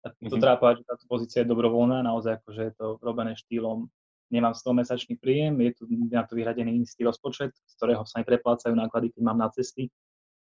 A 0.00 0.14
to 0.16 0.16
mm-hmm. 0.16 0.40
treba 0.40 0.56
povedať, 0.56 0.80
že 0.80 0.88
táto 0.88 1.04
pozícia 1.10 1.38
je 1.44 1.50
dobrovoľná, 1.50 2.00
naozaj 2.00 2.40
akože 2.40 2.62
je 2.70 2.74
to 2.78 2.96
robené 3.04 3.36
štýlom, 3.36 3.90
nemám 4.32 4.54
z 4.54 4.62
toho 4.62 4.74
mesačný 4.78 5.18
príjem, 5.18 5.60
je 5.60 5.70
tu 5.76 5.82
na 5.90 6.24
to 6.24 6.38
vyhradený 6.38 6.86
istý 6.86 7.04
rozpočet, 7.04 7.52
z 7.52 7.72
ktorého 7.76 8.06
sa 8.06 8.22
mi 8.22 8.24
preplácajú 8.24 8.72
náklady, 8.72 9.12
keď 9.12 9.22
mám 9.26 9.36
na 9.36 9.50
cesty 9.50 9.90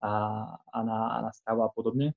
a, 0.03 0.45
a, 0.69 0.79
na, 0.83 0.99
a 1.15 1.17
na 1.25 1.31
stravu 1.31 1.63
a 1.65 1.71
podobne. 1.71 2.13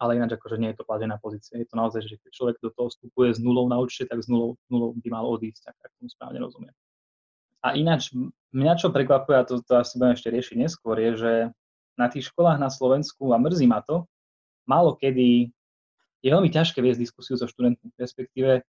Ale 0.00 0.16
ináč 0.16 0.32
akože 0.40 0.56
nie 0.56 0.72
je 0.72 0.80
to 0.80 0.88
platená 0.88 1.20
pozícia. 1.20 1.60
Je 1.60 1.68
to 1.68 1.76
naozaj, 1.76 2.00
že 2.00 2.16
keď 2.16 2.30
človek 2.32 2.56
do 2.64 2.72
toho 2.72 2.88
vstupuje 2.88 3.36
s 3.36 3.38
nulou 3.38 3.68
na 3.68 3.76
účte, 3.76 4.08
tak 4.08 4.24
s 4.24 4.32
nulou, 4.32 4.56
nulou 4.72 4.96
by 4.96 5.08
mal 5.12 5.28
odísť, 5.28 5.60
tak, 5.60 5.76
tak 5.76 5.92
tomu 6.00 6.08
správne 6.08 6.40
rozumiem. 6.40 6.72
A 7.60 7.76
ináč, 7.76 8.16
mňa 8.52 8.74
čo 8.78 8.88
prekvapuje, 8.90 9.36
a 9.38 9.46
to, 9.46 9.62
to 9.62 9.72
asi 9.78 9.96
budem 9.96 10.14
ešte 10.14 10.28
riešiť 10.30 10.56
neskôr, 10.58 10.96
je, 10.98 11.10
že 11.16 11.32
na 11.94 12.06
tých 12.10 12.30
školách 12.32 12.58
na 12.58 12.70
Slovensku, 12.72 13.30
a 13.30 13.38
mrzí 13.38 13.66
ma 13.68 13.84
to, 13.84 14.06
málo 14.66 14.94
kedy 14.96 15.50
je 16.20 16.28
veľmi 16.28 16.52
ťažké 16.52 16.78
viesť 16.84 17.00
diskusiu 17.00 17.34
so 17.36 17.48
študentmi, 17.48 17.92
respektíve 17.96 18.62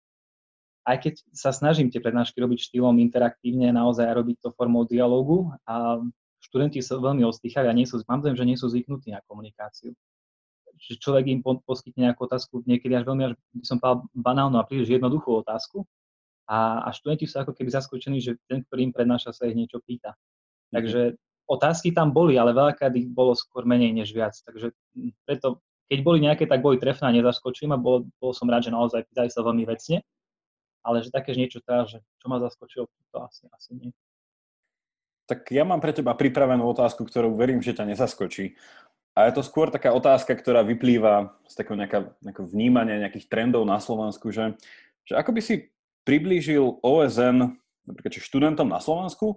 aj 0.89 0.97
keď 1.05 1.15
sa 1.37 1.53
snažím 1.53 1.93
tie 1.93 2.01
prednášky 2.01 2.41
robiť 2.41 2.73
štýlom 2.73 2.97
interaktívne, 2.97 3.69
naozaj 3.69 4.09
robiť 4.09 4.37
to 4.41 4.49
formou 4.57 4.89
dialogu 4.89 5.53
a 5.69 6.01
študenti 6.41 6.81
sa 6.81 6.97
veľmi 6.97 7.29
ostýchajú 7.29 7.69
a 7.69 7.77
nie 7.77 7.85
sú, 7.85 8.01
mám 8.09 8.25
že 8.25 8.49
nie 8.49 8.57
sú 8.57 8.73
zvyknutí 8.73 9.13
na 9.13 9.21
komunikáciu. 9.29 9.93
Že 10.79 10.95
človek 11.03 11.25
im 11.29 11.41
poskytne 11.43 12.09
nejakú 12.09 12.25
otázku, 12.25 12.65
niekedy 12.65 12.95
až 12.97 13.05
veľmi, 13.05 13.23
až 13.29 13.33
by 13.53 13.67
som 13.67 13.77
povedal, 13.83 14.07
banálnu 14.15 14.57
a 14.57 14.65
príliš 14.65 14.97
jednoduchú 14.97 15.43
otázku 15.43 15.85
a, 16.49 16.83
a 16.85 16.89
študenti 16.97 17.29
sú 17.29 17.45
ako 17.45 17.53
keby 17.53 17.69
zaskočení, 17.69 18.19
že 18.25 18.41
ten, 18.49 18.65
ktorý 18.65 18.89
im 18.89 18.93
prednáša, 18.97 19.37
sa 19.37 19.45
ich 19.45 19.55
niečo 19.55 19.85
pýta. 19.85 20.17
Takže 20.73 21.21
otázky 21.45 21.93
tam 21.93 22.17
boli, 22.17 22.41
ale 22.41 22.57
veľakrát 22.57 22.93
ich 22.97 23.09
bolo 23.09 23.37
skôr 23.37 23.69
menej 23.69 23.93
než 23.93 24.17
viac. 24.17 24.33
Takže 24.45 24.73
preto 25.29 25.61
keď 25.89 25.99
boli 26.05 26.19
nejaké, 26.21 26.45
tak 26.45 26.61
boli 26.61 26.77
trefné 26.77 27.09
a 27.09 27.17
nezaskočím 27.17 27.73
a 27.73 27.81
bol, 27.81 28.05
bol 28.21 28.37
som 28.37 28.45
rád, 28.45 28.69
že 28.69 28.77
naozaj 28.77 29.09
pýtali 29.09 29.33
sa 29.33 29.41
veľmi 29.41 29.65
vecne, 29.65 30.05
ale 30.85 31.01
že 31.01 31.09
také 31.09 31.33
niečo 31.33 31.65
teraz, 31.65 31.97
že 31.97 32.05
čo 32.21 32.27
ma 32.29 32.37
zaskočilo, 32.37 32.85
to 33.09 33.19
asi, 33.25 33.49
asi 33.49 33.71
nie. 33.73 33.91
Tak 35.29 35.49
ja 35.53 35.65
mám 35.65 35.81
pre 35.81 35.93
teba 35.93 36.13
pripravenú 36.13 36.65
otázku, 36.69 37.05
ktorú 37.09 37.37
verím, 37.37 37.65
že 37.65 37.77
ťa 37.77 37.89
nezaskočí. 37.89 38.57
A 39.17 39.29
je 39.29 39.33
to 39.37 39.43
skôr 39.45 39.69
taká 39.69 39.93
otázka, 39.93 40.37
ktorá 40.37 40.63
vyplýva 40.63 41.37
z 41.49 41.55
takého 41.57 41.77
nejaká, 41.77 42.17
nejakého 42.21 42.49
vnímania 42.49 43.03
nejakých 43.03 43.29
trendov 43.29 43.65
na 43.67 43.81
Slovensku, 43.81 44.31
že, 44.31 44.57
že 45.05 45.17
ako 45.17 45.37
by 45.37 45.41
si 45.43 45.69
priblížil 46.09 46.81
OSN 46.81 47.53
napríklad 47.85 48.17
študentom 48.17 48.65
na 48.65 48.81
Slovensku, 48.81 49.37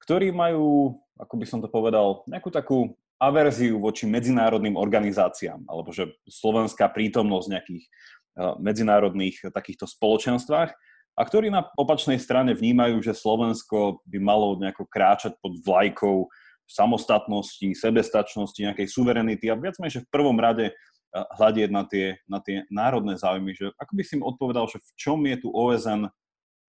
ktorí 0.00 0.32
majú, 0.32 0.96
ako 1.20 1.34
by 1.36 1.44
som 1.44 1.60
to 1.60 1.68
povedal, 1.68 2.24
nejakú 2.24 2.48
takú 2.48 2.96
averziu 3.20 3.76
voči 3.76 4.08
medzinárodným 4.08 4.80
organizáciám, 4.80 5.68
alebo 5.68 5.92
že 5.92 6.08
slovenská 6.24 6.88
prítomnosť 6.88 7.46
v 7.46 7.52
nejakých 7.52 7.84
uh, 7.84 8.56
medzinárodných 8.56 9.52
takýchto 9.52 9.84
spoločenstvách 9.84 10.72
a 11.16 11.20
ktorí 11.20 11.52
na 11.52 11.68
opačnej 11.76 12.16
strane 12.16 12.56
vnímajú, 12.56 13.04
že 13.04 13.12
Slovensko 13.12 14.00
by 14.08 14.18
malo 14.24 14.56
nejako 14.56 14.88
kráčať 14.88 15.36
pod 15.44 15.60
vlajkou 15.60 16.32
samostatnosti, 16.64 17.76
sebestačnosti, 17.76 18.56
nejakej 18.56 18.88
suverenity 18.88 19.52
a 19.52 19.58
viac 19.58 19.76
menej, 19.76 20.00
že 20.00 20.04
v 20.06 20.12
prvom 20.14 20.38
rade 20.40 20.72
hľadieť 21.12 21.70
na 21.70 21.82
tie, 21.86 22.18
na 22.30 22.38
tie 22.38 22.66
národné 22.70 23.18
záujmy. 23.18 23.54
Že 23.54 23.74
ako 23.76 23.92
by 23.94 24.02
si 24.02 24.12
im 24.18 24.26
odpovedal, 24.26 24.64
že 24.70 24.78
v 24.78 24.90
čom 24.94 25.18
je 25.26 25.36
tu 25.42 25.48
OSN 25.50 26.06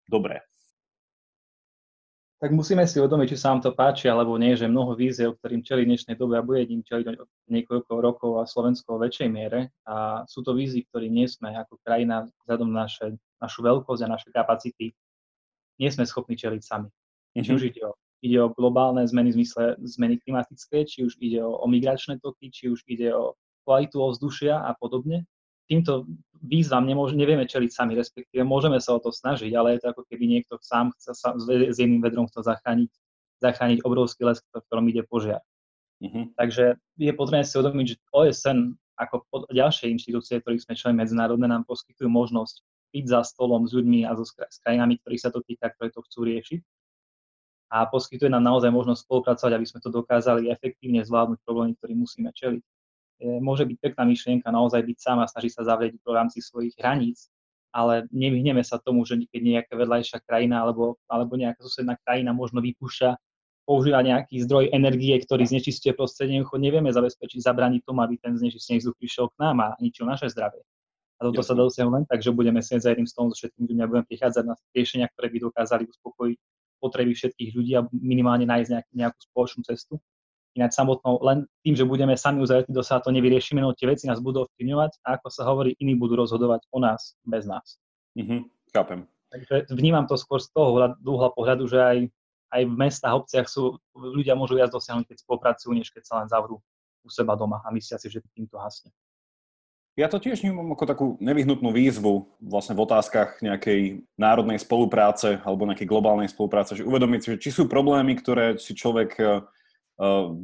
dobré? 0.09 0.41
Tak 2.41 2.57
musíme 2.57 2.89
si 2.89 2.97
uvedomiť, 2.97 3.37
či 3.37 3.41
sa 3.41 3.53
vám 3.53 3.61
to 3.61 3.77
páči 3.77 4.09
alebo 4.09 4.33
nie, 4.41 4.57
že 4.57 4.65
mnoho 4.65 4.97
víziev, 4.97 5.37
ktorým 5.37 5.61
čeli 5.61 5.85
dnešnej 5.85 6.17
dobe 6.17 6.41
a 6.41 6.47
bude 6.47 6.65
im 6.65 6.81
čeliť 6.81 7.21
niekoľko 7.53 7.93
rokov 8.01 8.41
a 8.41 8.49
Slovensko 8.49 8.97
v 8.97 9.13
väčšej 9.13 9.29
miere. 9.29 9.69
A 9.85 10.25
sú 10.25 10.41
to 10.41 10.57
vízy, 10.57 10.89
ktoré 10.89 11.13
nie 11.13 11.29
sme 11.29 11.53
ako 11.53 11.77
krajina 11.85 12.25
vzhľadom 12.25 12.73
na 12.73 12.89
naše, 12.89 13.13
našu 13.45 13.61
veľkosť 13.61 14.03
a 14.09 14.13
naše 14.17 14.33
kapacity 14.33 14.97
nie 15.77 15.91
sme 15.93 16.09
schopní 16.09 16.33
čeliť 16.33 16.65
sami. 16.65 16.89
Mm-hmm. 16.89 17.45
Či 17.45 17.51
už 17.53 17.63
ide 17.77 17.83
o 17.85 17.93
ide 18.21 18.37
o 18.41 18.53
globálne 18.53 19.01
zmeny 19.09 19.33
v 19.33 19.41
zmysle 19.41 19.81
zmeny 19.81 20.21
klimatické, 20.21 20.85
či 20.85 21.09
už 21.09 21.17
ide 21.25 21.41
o, 21.41 21.57
o 21.57 21.67
migračné 21.67 22.21
toky, 22.21 22.53
či 22.53 22.69
už 22.69 22.85
ide 22.85 23.13
o 23.17 23.33
kvalitu 23.65 24.01
ovzdušia 24.01 24.61
a 24.61 24.73
podobne. 24.77 25.25
Týmto 25.71 26.09
výzvam 26.43 26.83
nemôže, 26.89 27.15
nevieme 27.15 27.47
čeliť 27.47 27.71
sami, 27.71 27.95
respektíve 27.95 28.43
môžeme 28.43 28.81
sa 28.83 28.97
o 28.97 29.03
to 29.03 29.15
snažiť, 29.15 29.53
ale 29.55 29.77
je 29.77 29.87
to 29.87 29.95
ako 29.95 30.03
keby 30.09 30.25
niekto 30.27 30.59
sám 30.65 30.91
chce 30.99 31.15
sa, 31.15 31.37
s 31.37 31.77
jedným 31.79 32.03
vedrom 32.03 32.27
chcel 32.27 32.43
zachrániť, 32.43 32.91
zachrániť 33.39 33.79
obrovský 33.87 34.27
les, 34.27 34.43
v 34.43 34.65
ktorom 34.67 34.89
ide 34.91 35.07
požiar. 35.07 35.45
Mm-hmm. 36.01 36.35
Takže 36.35 36.81
je 36.97 37.13
potrebné 37.13 37.45
si 37.45 37.55
uvedomiť, 37.61 37.87
že 37.93 37.97
OSN 38.11 38.59
ako 39.01 39.25
ďalšie 39.53 39.93
inštitúcie, 39.93 40.41
ktorých 40.41 40.65
sme 40.65 40.75
členmi 40.77 40.99
medzinárodné, 41.05 41.49
nám 41.49 41.65
poskytujú 41.65 42.09
možnosť 42.09 42.65
byť 42.93 43.05
za 43.07 43.21
stolom 43.25 43.65
s 43.65 43.73
ľuďmi 43.73 44.05
a 44.05 44.13
so, 44.19 44.27
s 44.27 44.59
krajinami, 44.61 45.01
ktorých 45.01 45.23
sa 45.23 45.31
to 45.33 45.41
týka, 45.45 45.73
ktoré 45.73 45.89
to 45.95 46.05
chcú 46.05 46.27
riešiť 46.27 46.61
a 47.71 47.87
poskytuje 47.87 48.27
nám 48.35 48.43
naozaj 48.43 48.75
možnosť 48.75 49.07
spolupracovať, 49.07 49.53
aby 49.55 49.67
sme 49.67 49.79
to 49.79 49.95
dokázali 49.95 50.51
efektívne 50.51 51.07
zvládnuť 51.07 51.39
problémy, 51.47 51.79
ktorým 51.79 52.03
musíme 52.03 52.35
čeliť. 52.35 52.63
Môže 53.21 53.69
byť 53.69 53.77
pekná 53.81 54.09
myšlienka 54.09 54.49
naozaj 54.49 54.81
byť 54.81 54.99
sám 54.99 55.19
a 55.21 55.29
snažiť 55.29 55.53
sa 55.61 55.63
zavrieť 55.69 56.01
v 56.01 56.09
rámci 56.09 56.41
svojich 56.41 56.73
hraníc, 56.81 57.29
ale 57.71 58.09
nevyhneme 58.11 58.65
sa 58.65 58.81
tomu, 58.81 59.07
že 59.07 59.21
keď 59.31 59.41
nejaká 59.41 59.75
vedľajšia 59.77 60.19
krajina 60.27 60.65
alebo, 60.65 60.99
alebo 61.07 61.37
nejaká 61.37 61.61
susedná 61.63 62.01
krajina 62.03 62.35
možno 62.35 62.59
vypúšťa, 62.65 63.17
používa 63.69 64.03
nejaký 64.03 64.43
zdroj 64.43 64.75
energie, 64.75 65.15
ktorý 65.23 65.47
znečistuje 65.47 65.95
prostredie, 65.95 66.43
nevieme 66.43 66.91
zabezpečiť, 66.91 67.39
zabraniť 67.39 67.87
tomu, 67.87 68.03
aby 68.03 68.19
ten 68.19 68.35
znečistený 68.35 68.83
vzduch 68.83 68.97
prišiel 68.99 69.27
k 69.31 69.37
nám 69.39 69.57
a 69.63 69.69
ničil 69.79 70.11
naše 70.11 70.27
zdravie. 70.27 70.67
A 71.21 71.29
toto 71.29 71.45
sa 71.45 71.53
dá 71.53 71.63
dosiahnuť 71.69 71.93
len 71.95 72.05
tak, 72.09 72.25
že 72.25 72.33
budeme 72.33 72.65
sedieť 72.65 72.83
za 72.83 72.91
jedným 72.97 73.07
stolom 73.07 73.29
so 73.31 73.37
všetkými 73.39 73.69
ľuďmi 73.69 73.83
a 73.85 73.91
budeme 73.93 74.07
prichádzať 74.09 74.45
na 74.49 74.55
riešenia, 74.73 75.07
ktoré 75.13 75.29
by 75.29 75.39
dokázali 75.53 75.85
uspokojiť 75.87 76.39
potreby 76.81 77.13
všetkých 77.13 77.51
ľudí 77.53 77.73
a 77.77 77.85
minimálne 77.93 78.49
nájsť 78.49 78.71
nejak, 78.73 78.87
nejakú 78.97 79.19
spoločnú 79.29 79.61
cestu. 79.69 80.01
Ináč 80.59 80.75
samotnou, 80.75 81.23
len 81.23 81.47
tým, 81.63 81.79
že 81.79 81.87
budeme 81.87 82.19
sami 82.19 82.43
uzavretí 82.43 82.75
do 82.75 82.83
sa 82.83 82.99
to 82.99 83.15
nevyriešime, 83.15 83.63
no 83.63 83.71
tie 83.71 83.87
veci 83.87 84.11
nás 84.11 84.19
budú 84.19 84.51
ovplyvňovať 84.51 84.99
a 85.07 85.15
ako 85.15 85.29
sa 85.31 85.47
hovorí, 85.47 85.79
iní 85.79 85.95
budú 85.95 86.19
rozhodovať 86.19 86.67
o 86.75 86.79
nás 86.83 87.15
bez 87.23 87.47
nás. 87.47 87.79
Mm-hmm, 88.19 88.41
chápem. 88.75 89.07
Takže 89.31 89.71
vnímam 89.71 90.11
to 90.11 90.19
skôr 90.19 90.43
z 90.43 90.51
toho 90.51 90.75
dúhla 90.99 91.31
pohľadu, 91.31 91.71
že 91.71 91.79
aj, 91.79 91.99
aj 92.51 92.63
v 92.67 92.75
mestách, 92.75 93.15
obciach 93.15 93.47
sú, 93.47 93.79
ľudia 93.95 94.35
môžu 94.35 94.59
viac 94.59 94.75
dosiahnuť, 94.75 95.07
keď 95.07 95.17
spolupracujú, 95.23 95.71
než 95.71 95.95
keď 95.95 96.03
sa 96.03 96.15
len 96.19 96.27
zavrú 96.27 96.59
u 97.07 97.09
seba 97.09 97.39
doma 97.39 97.63
a 97.63 97.71
myslia 97.71 98.03
si, 98.03 98.11
že 98.11 98.19
týmto 98.35 98.59
hasne. 98.59 98.91
Ja 99.99 100.07
to 100.07 100.23
tiež 100.23 100.43
vnímam 100.43 100.71
ako 100.73 100.85
takú 100.87 101.07
nevyhnutnú 101.19 101.75
výzvu 101.75 102.27
vlastne 102.41 102.79
v 102.79 102.83
otázkach 102.87 103.43
nejakej 103.43 104.07
národnej 104.15 104.57
spolupráce 104.63 105.43
alebo 105.43 105.67
nejakej 105.67 105.91
globálnej 105.91 106.31
spolupráce, 106.31 106.79
že 106.79 106.87
uvedomiť 106.87 107.21
si, 107.21 107.29
že 107.35 107.43
či 107.43 107.51
sú 107.51 107.67
problémy, 107.67 108.15
ktoré 108.17 108.55
si 108.57 108.73
človek 108.73 109.11
uh, 109.19 109.45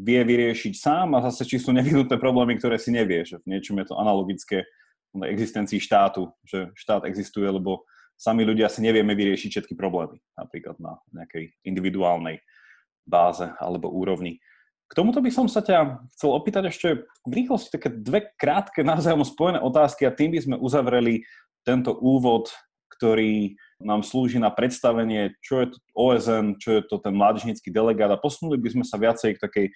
vie 0.05 0.21
vyriešiť 0.21 0.75
sám 0.77 1.17
a 1.17 1.25
zase 1.33 1.49
či 1.49 1.57
sú 1.57 1.73
nevyhnutné 1.73 2.21
problémy, 2.21 2.61
ktoré 2.61 2.77
si 2.77 2.93
nevie, 2.93 3.25
že 3.25 3.41
v 3.41 3.57
niečom 3.57 3.81
je 3.81 3.87
to 3.89 3.97
analogické 3.97 4.69
na 5.17 5.33
existencii 5.33 5.81
štátu, 5.81 6.29
že 6.45 6.77
štát 6.77 7.09
existuje, 7.09 7.49
lebo 7.49 7.89
sami 8.21 8.45
ľudia 8.45 8.69
si 8.69 8.85
nevieme 8.85 9.17
vyriešiť 9.17 9.49
všetky 9.49 9.75
problémy, 9.77 10.21
napríklad 10.37 10.77
na 10.77 11.01
nejakej 11.17 11.57
individuálnej 11.65 12.45
báze 13.09 13.49
alebo 13.57 13.89
úrovni. 13.89 14.37
K 14.87 14.93
tomuto 14.93 15.25
by 15.25 15.31
som 15.33 15.49
sa 15.49 15.65
ťa 15.65 16.05
chcel 16.15 16.31
opýtať 16.37 16.71
ešte 16.71 16.89
v 17.27 17.33
rýchlosti 17.33 17.75
také 17.75 17.91
dve 17.91 18.31
krátke 18.39 18.85
navzájom 18.85 19.25
spojené 19.27 19.59
otázky 19.59 20.05
a 20.07 20.15
tým 20.15 20.37
by 20.37 20.41
sme 20.45 20.57
uzavreli 20.61 21.25
tento 21.67 21.97
úvod, 21.97 22.53
ktorý 22.93 23.59
nám 23.81 24.01
slúži 24.01 24.41
na 24.41 24.49
predstavenie, 24.49 25.37
čo 25.45 25.61
je 25.61 25.67
to 25.73 25.79
OSN, 25.93 26.57
čo 26.57 26.81
je 26.81 26.83
to 26.89 26.97
ten 27.01 27.13
mládežnícky 27.13 27.69
delegát 27.69 28.09
a 28.09 28.21
posunuli 28.21 28.57
by 28.57 28.73
sme 28.73 28.85
sa 28.85 28.97
viacej 28.97 29.37
k 29.37 29.43
takej 29.43 29.67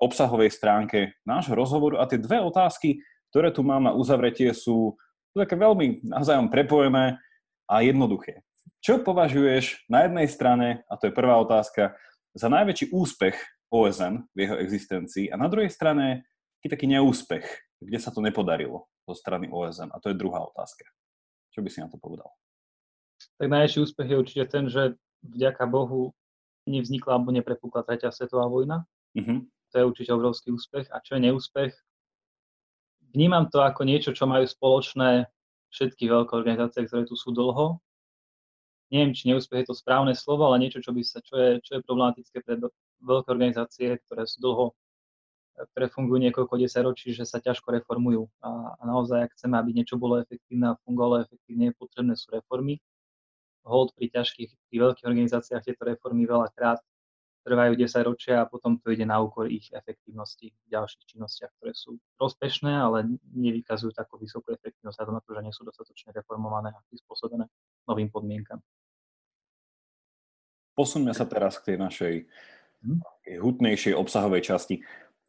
obsahovej 0.00 0.50
stránke 0.50 1.14
nášho 1.22 1.52
rozhovoru. 1.54 2.00
A 2.00 2.08
tie 2.08 2.18
dve 2.18 2.40
otázky, 2.42 3.04
ktoré 3.30 3.54
tu 3.54 3.62
mám 3.62 3.84
na 3.86 3.92
uzavretie, 3.92 4.50
sú 4.56 4.96
také 5.36 5.56
veľmi 5.56 6.04
navzájom 6.04 6.52
prepojené 6.52 7.20
a 7.68 7.80
jednoduché. 7.80 8.44
Čo 8.82 9.00
považuješ 9.00 9.86
na 9.86 10.04
jednej 10.04 10.26
strane, 10.26 10.68
a 10.90 10.98
to 10.98 11.08
je 11.08 11.14
prvá 11.14 11.38
otázka, 11.38 11.94
za 12.34 12.48
najväčší 12.50 12.90
úspech 12.90 13.36
OSN 13.70 14.26
v 14.34 14.38
jeho 14.48 14.56
existencii 14.58 15.30
a 15.30 15.36
na 15.38 15.46
druhej 15.46 15.70
strane 15.70 16.26
taký, 16.64 16.86
neúspech, 16.90 17.46
kde 17.82 17.98
sa 17.98 18.10
to 18.10 18.22
nepodarilo 18.22 18.90
zo 19.06 19.14
strany 19.14 19.50
OSN. 19.50 19.90
A 19.90 20.00
to 20.02 20.10
je 20.10 20.18
druhá 20.18 20.42
otázka. 20.42 20.86
Čo 21.52 21.60
by 21.62 21.68
si 21.68 21.78
na 21.82 21.88
to 21.90 21.98
povedal? 21.98 22.30
Tak 23.42 23.50
najväčší 23.50 23.78
úspech 23.82 24.06
je 24.06 24.20
určite 24.22 24.44
ten, 24.46 24.70
že 24.70 24.94
vďaka 25.26 25.66
Bohu 25.66 26.14
nevznikla 26.70 27.18
alebo 27.18 27.34
neprepukla 27.34 27.82
tretia 27.82 28.14
svetová 28.14 28.46
vojna. 28.46 28.86
Mm-hmm. 29.18 29.38
To 29.42 29.74
je 29.74 29.88
určite 29.90 30.10
obrovský 30.14 30.54
úspech. 30.54 30.86
A 30.94 31.02
čo 31.02 31.18
je 31.18 31.26
neúspech? 31.26 31.74
Vnímam 33.10 33.50
to 33.50 33.66
ako 33.66 33.82
niečo, 33.82 34.14
čo 34.14 34.30
majú 34.30 34.46
spoločné 34.46 35.26
všetky 35.74 36.06
veľké 36.06 36.32
organizácie, 36.38 36.86
ktoré 36.86 37.02
tu 37.02 37.18
sú 37.18 37.34
dlho 37.34 37.82
neviem, 38.92 39.16
či 39.16 39.32
neúspech 39.32 39.64
je 39.64 39.68
to 39.72 39.74
správne 39.74 40.12
slovo, 40.12 40.44
ale 40.44 40.60
niečo, 40.60 40.84
čo, 40.84 40.92
by 40.92 41.00
sa, 41.00 41.24
čo, 41.24 41.34
je, 41.40 41.50
čo 41.64 41.80
je 41.80 41.86
problematické 41.88 42.44
pre 42.44 42.60
veľké 43.00 43.28
organizácie, 43.32 43.96
ktoré 44.04 44.28
sú 44.28 44.44
dlho, 44.44 44.76
ktoré 45.72 45.88
fungujú 45.88 46.20
niekoľko 46.28 46.60
desaťročí, 46.60 47.16
že 47.16 47.24
sa 47.24 47.40
ťažko 47.40 47.72
reformujú. 47.72 48.28
A, 48.44 48.76
a 48.76 48.82
naozaj, 48.84 49.24
ak 49.24 49.32
chceme, 49.32 49.56
aby 49.56 49.72
niečo 49.72 49.96
bolo 49.96 50.20
efektívne 50.20 50.76
a 50.76 50.78
fungovalo 50.84 51.24
efektívne, 51.24 51.72
potrebné 51.72 52.20
sú 52.20 52.36
reformy. 52.36 52.84
Hold 53.62 53.94
pri 53.94 54.10
ťažkých, 54.10 54.50
pri 54.70 54.76
veľkých 54.76 55.06
organizáciách 55.06 55.62
tieto 55.62 55.82
reformy 55.86 56.26
veľakrát 56.26 56.82
trvajú 57.42 57.74
10 57.74 58.08
ročia 58.08 58.42
a 58.42 58.48
potom 58.48 58.78
to 58.78 58.94
ide 58.94 59.02
na 59.02 59.18
úkor 59.18 59.50
ich 59.50 59.66
efektívnosti 59.74 60.54
v 60.54 60.66
ďalších 60.70 61.04
činnostiach, 61.14 61.50
ktoré 61.58 61.74
sú 61.74 61.98
prospešné, 62.16 62.70
ale 62.70 63.18
nevykazujú 63.34 63.90
takú 63.94 64.18
vysokú 64.18 64.54
efektívnosť 64.54 64.98
a 65.02 65.04
to, 65.18 65.30
že 65.34 65.42
nie 65.42 65.54
sú 65.54 65.62
dostatočne 65.66 66.14
reformované 66.14 66.70
a 66.70 66.80
prispôsobené 66.86 67.50
novým 67.90 68.08
podmienkam. 68.14 68.62
Posuňme 70.72 71.12
sa 71.12 71.26
teraz 71.26 71.58
k 71.60 71.74
tej 71.74 71.76
našej 71.82 72.14
mhm. 72.86 72.98
hutnejšej 73.42 73.94
obsahovej 73.98 74.42
časti. 74.46 74.80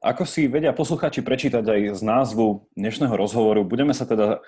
Ako 0.04 0.28
si 0.28 0.52
vedia 0.52 0.76
posluchači 0.76 1.24
prečítať 1.24 1.64
aj 1.64 1.82
z 1.96 2.02
názvu 2.04 2.68
dnešného 2.76 3.16
rozhovoru, 3.16 3.64
budeme 3.64 3.96
sa 3.96 4.04
teda 4.04 4.44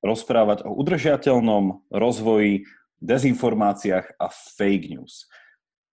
rozprávať 0.00 0.64
o 0.64 0.72
udržateľnom 0.72 1.92
rozvoji, 1.92 2.64
dezinformáciách 3.00 4.16
a 4.20 4.26
fake 4.28 4.94
news. 4.94 5.26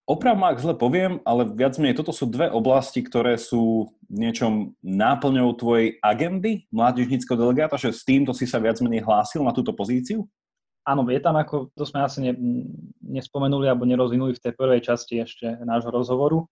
Oprav 0.07 0.39
ma, 0.39 0.55
ak 0.55 0.63
zle 0.63 0.71
poviem, 0.71 1.19
ale 1.27 1.43
viac 1.51 1.75
menej 1.75 1.99
toto 1.99 2.15
sú 2.15 2.31
dve 2.31 2.47
oblasti, 2.47 3.03
ktoré 3.03 3.35
sú 3.35 3.91
v 4.07 4.15
niečom 4.23 4.71
náplňou 4.79 5.51
tvojej 5.59 5.99
agendy 5.99 6.63
mládežníckého 6.71 7.35
delegáta, 7.35 7.75
že 7.75 7.91
s 7.91 8.07
týmto 8.07 8.31
si 8.31 8.47
sa 8.47 8.55
viac 8.55 8.79
menej 8.79 9.03
hlásil 9.03 9.43
na 9.43 9.51
túto 9.51 9.75
pozíciu? 9.75 10.23
Áno, 10.87 11.03
je 11.11 11.19
tam 11.19 11.35
ako, 11.35 11.75
to 11.75 11.83
sme 11.83 11.99
asi 12.07 12.23
ne, 12.23 12.31
nespomenuli 13.03 13.67
alebo 13.67 13.83
nerozvinuli 13.83 14.31
v 14.31 14.43
tej 14.47 14.55
prvej 14.55 14.79
časti 14.79 15.19
ešte 15.19 15.43
nášho 15.67 15.91
rozhovoru. 15.91 16.47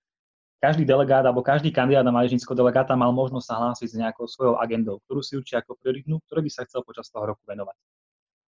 každý 0.59 0.83
delegát 0.83 1.24
alebo 1.24 1.39
každý 1.39 1.71
kandidát 1.71 2.03
na 2.03 2.12
mládežníckého 2.12 2.59
delegáta 2.59 2.97
mal 3.00 3.15
možnosť 3.15 3.47
sa 3.47 3.55
hlásiť 3.55 3.88
s 3.88 3.95
nejakou 3.95 4.27
svojou 4.27 4.59
agendou, 4.59 5.00
ktorú 5.07 5.24
si 5.24 5.39
určí 5.39 5.55
ako 5.55 5.79
prioritnú, 5.79 6.19
ktorú 6.27 6.43
by 6.43 6.51
sa 6.51 6.67
chcel 6.67 6.83
počas 6.83 7.07
toho 7.07 7.24
roku 7.24 7.39
venovať. 7.47 7.77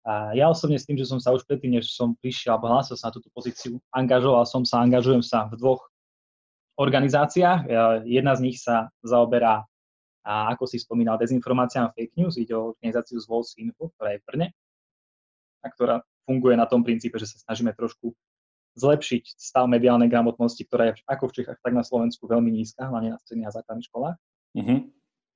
A 0.01 0.33
ja 0.33 0.49
osobne 0.49 0.81
s 0.81 0.89
tým, 0.89 0.97
že 0.97 1.05
som 1.05 1.21
sa 1.21 1.29
už 1.29 1.45
predtým, 1.45 1.77
než 1.77 1.93
som 1.93 2.17
prišiel 2.17 2.57
alebo 2.57 2.73
hlásil 2.73 2.97
sa 2.97 3.13
na 3.13 3.15
túto 3.15 3.29
pozíciu, 3.29 3.77
angažoval 3.93 4.49
som 4.49 4.65
sa, 4.65 4.81
angažujem 4.81 5.21
sa 5.21 5.45
v 5.53 5.61
dvoch 5.61 5.93
organizáciách. 6.81 7.69
Jedna 8.09 8.33
z 8.33 8.41
nich 8.41 8.57
sa 8.57 8.89
zaoberá, 9.05 9.61
a 10.25 10.53
ako 10.53 10.65
si 10.65 10.81
spomínal, 10.81 11.21
dezinformáciám 11.21 11.93
fake 11.93 12.17
news. 12.17 12.37
Ide 12.37 12.53
o 12.57 12.73
organizáciu 12.73 13.21
z 13.21 13.29
Info, 13.61 13.93
ktorá 13.93 14.17
je 14.17 14.21
v 14.21 14.25
Brne 14.25 14.47
a 15.61 15.67
ktorá 15.69 16.01
funguje 16.25 16.57
na 16.57 16.65
tom 16.65 16.81
princípe, 16.81 17.21
že 17.21 17.29
sa 17.29 17.37
snažíme 17.45 17.73
trošku 17.77 18.17
zlepšiť 18.77 19.37
stav 19.37 19.69
mediálnej 19.69 20.09
gramotnosti, 20.09 20.63
ktorá 20.65 20.89
je 20.89 21.03
ako 21.05 21.29
v 21.29 21.35
Čechách, 21.41 21.59
tak 21.61 21.73
na 21.77 21.85
Slovensku 21.85 22.25
veľmi 22.25 22.49
nízka, 22.49 22.89
hlavne 22.89 23.13
na 23.13 23.19
stredných 23.21 23.49
a 23.49 23.55
základných 23.61 23.87
školách. 23.89 24.17
Mm-hmm. 24.57 24.79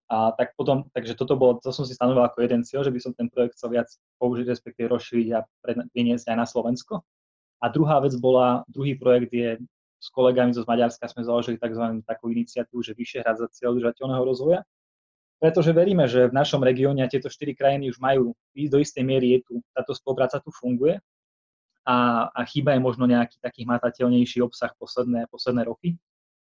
A 0.06 0.30
tak 0.38 0.54
potom, 0.54 0.86
takže 0.94 1.18
toto 1.18 1.34
bolo, 1.34 1.58
to 1.58 1.74
som 1.74 1.82
si 1.82 1.98
stanovil 1.98 2.22
ako 2.22 2.46
jeden 2.46 2.62
cieľ, 2.62 2.86
že 2.86 2.94
by 2.94 3.00
som 3.02 3.12
ten 3.18 3.26
projekt 3.26 3.58
chcel 3.58 3.74
viac 3.74 3.90
použiť, 4.22 4.46
respektíve 4.46 4.86
rozšíriť 4.94 5.30
a 5.34 5.42
priniesť 5.94 6.30
aj 6.30 6.38
na 6.38 6.46
Slovensko. 6.46 7.02
A 7.58 7.74
druhá 7.74 7.98
vec 8.06 8.14
bola, 8.22 8.62
druhý 8.70 8.94
projekt 8.94 9.34
je 9.34 9.58
s 10.06 10.14
kolegami 10.14 10.54
zo 10.54 10.62
Maďarska 10.70 11.10
sme 11.10 11.26
založili 11.26 11.58
tzv. 11.58 12.06
takú 12.06 12.30
iniciatívu, 12.30 12.78
že 12.86 12.94
hrať 12.94 13.38
za 13.42 13.48
cieľ 13.50 13.74
udržateľného 13.74 14.22
rozvoja. 14.22 14.62
Pretože 15.42 15.74
veríme, 15.74 16.06
že 16.06 16.30
v 16.30 16.38
našom 16.38 16.62
regióne 16.62 17.02
a 17.02 17.12
tieto 17.12 17.28
štyri 17.28 17.58
krajiny 17.58 17.90
už 17.90 17.98
majú, 17.98 18.38
do 18.54 18.78
istej 18.78 19.04
miery 19.04 19.36
je 19.36 19.40
tu, 19.50 19.54
táto 19.74 19.92
spolupráca 19.98 20.40
tu 20.40 20.54
funguje 20.54 21.02
a, 21.84 22.30
a 22.32 22.42
chýba 22.46 22.78
je 22.78 22.82
možno 22.82 23.04
nejaký 23.10 23.42
taký 23.42 23.68
hmatateľnejší 23.68 24.40
obsah 24.46 24.72
posledné, 24.78 25.28
posledné 25.28 25.66
roky. 25.68 25.98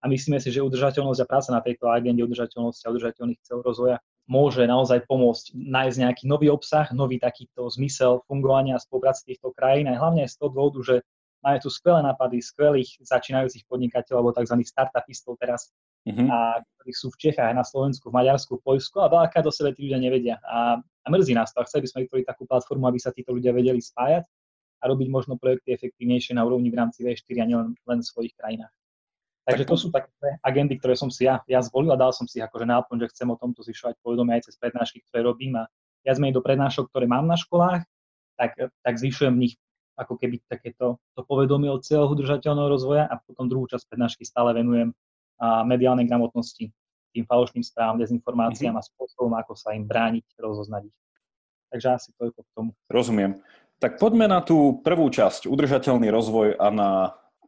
A 0.02 0.06
myslíme 0.06 0.38
si, 0.38 0.54
že 0.54 0.62
udržateľnosť 0.62 1.22
a 1.26 1.30
práca 1.30 1.50
na 1.50 1.62
tejto 1.62 1.90
agende 1.90 2.22
udržateľnosti 2.22 2.86
a 2.86 2.92
udržateľných 2.94 3.42
cieľ 3.42 3.66
rozvoja 3.66 3.98
môže 4.28 4.62
naozaj 4.68 5.08
pomôcť 5.08 5.56
nájsť 5.56 5.98
nejaký 6.04 6.24
nový 6.28 6.52
obsah, 6.52 6.92
nový 6.92 7.18
takýto 7.18 7.72
zmysel 7.72 8.22
fungovania 8.28 8.76
a 8.76 8.84
spolupráce 8.84 9.24
týchto 9.24 9.56
krajín, 9.56 9.88
aj 9.88 9.98
hlavne 9.98 10.24
z 10.28 10.36
toho 10.36 10.52
dôvodu, 10.52 10.80
že 10.84 10.96
máme 11.42 11.58
tu 11.64 11.72
skvelé 11.72 12.04
nápady 12.04 12.44
skvelých 12.44 13.00
začínajúcich 13.08 13.64
podnikateľov 13.72 14.20
alebo 14.20 14.36
tzv. 14.36 14.56
startupistov 14.68 15.40
teraz, 15.40 15.72
mm-hmm. 16.04 16.28
a 16.28 16.60
ktorí 16.60 16.92
sú 16.92 17.08
v 17.16 17.32
Čechách, 17.32 17.56
na 17.56 17.64
Slovensku, 17.64 18.12
v 18.12 18.20
Maďarsku, 18.20 18.60
v 18.60 18.64
Poľsku 18.68 19.00
a 19.00 19.08
veľaká 19.08 19.40
do 19.40 19.50
sebe 19.50 19.72
tí 19.72 19.88
ľudia 19.88 20.00
nevedia. 20.04 20.36
A, 20.44 20.76
a 20.84 21.08
mrzí 21.08 21.32
nás 21.32 21.56
to 21.56 21.64
a 21.64 21.66
chceli 21.66 21.88
by 21.88 21.90
sme 21.90 22.00
vytvoriť 22.06 22.26
takú 22.28 22.44
platformu, 22.44 22.86
aby 22.92 23.00
sa 23.00 23.16
títo 23.16 23.32
ľudia 23.32 23.56
vedeli 23.56 23.80
spájať 23.80 24.28
a 24.78 24.84
robiť 24.92 25.08
možno 25.10 25.40
projekty 25.40 25.74
efektívnejšie 25.74 26.36
na 26.36 26.46
úrovni 26.46 26.70
v 26.70 26.78
rámci 26.84 27.02
V4 27.02 27.42
a 27.42 27.46
nielen 27.48 27.68
len 27.74 28.00
v 28.04 28.06
svojich 28.06 28.36
krajinách. 28.38 28.74
Takže 29.48 29.64
to 29.64 29.80
sú 29.80 29.88
také 29.96 30.12
agendy, 30.44 30.76
ktoré 30.76 31.00
som 31.00 31.08
si 31.08 31.24
ja, 31.24 31.40
ja 31.48 31.64
zvolil 31.64 31.96
a 31.96 31.98
dal 31.98 32.12
som 32.12 32.28
si 32.28 32.44
akože 32.44 32.68
náplň, 32.68 33.08
že 33.08 33.12
chcem 33.16 33.32
o 33.32 33.40
tomto 33.40 33.64
zvyšovať 33.64 33.96
povedomie 34.04 34.36
aj 34.36 34.52
cez 34.52 34.60
prednášky, 34.60 35.00
ktoré 35.08 35.24
robím 35.24 35.56
a 35.56 35.72
viac 36.04 36.20
menej 36.20 36.36
do 36.36 36.44
prednášok, 36.44 36.92
ktoré 36.92 37.08
mám 37.08 37.24
na 37.24 37.40
školách, 37.40 37.88
tak, 38.36 38.60
tak 38.60 38.94
zvyšujem 39.00 39.32
v 39.32 39.42
nich 39.48 39.56
ako 39.98 40.14
keby 40.20 40.44
takéto 40.46 41.02
to 41.18 41.22
povedomie 41.26 41.72
o 41.74 41.82
cieľoch 41.82 42.14
udržateľného 42.14 42.70
rozvoja 42.70 43.10
a 43.10 43.18
potom 43.18 43.50
druhú 43.50 43.66
časť 43.66 43.88
prednášky 43.90 44.28
stále 44.28 44.54
venujem 44.54 44.94
a 45.42 45.66
mediálnej 45.66 46.06
gramotnosti, 46.06 46.70
tým 47.16 47.26
falošným 47.26 47.66
správam, 47.66 47.98
dezinformáciám 47.98 48.78
mm-hmm. 48.78 48.84
a 48.84 48.90
spôsobom, 48.94 49.34
ako 49.34 49.58
sa 49.58 49.74
im 49.74 49.90
brániť, 49.90 50.38
rozoznať 50.38 50.92
ich. 50.92 50.98
Takže 51.74 51.88
asi 51.98 52.10
toľko 52.14 52.40
k 52.46 52.50
tomu. 52.54 52.70
Rozumiem. 52.92 53.42
Tak 53.78 54.02
poďme 54.02 54.30
na 54.30 54.42
tú 54.42 54.82
prvú 54.82 55.10
časť, 55.10 55.50
udržateľný 55.50 56.10
rozvoj 56.10 56.58
a 56.58 56.68
na 56.74 56.90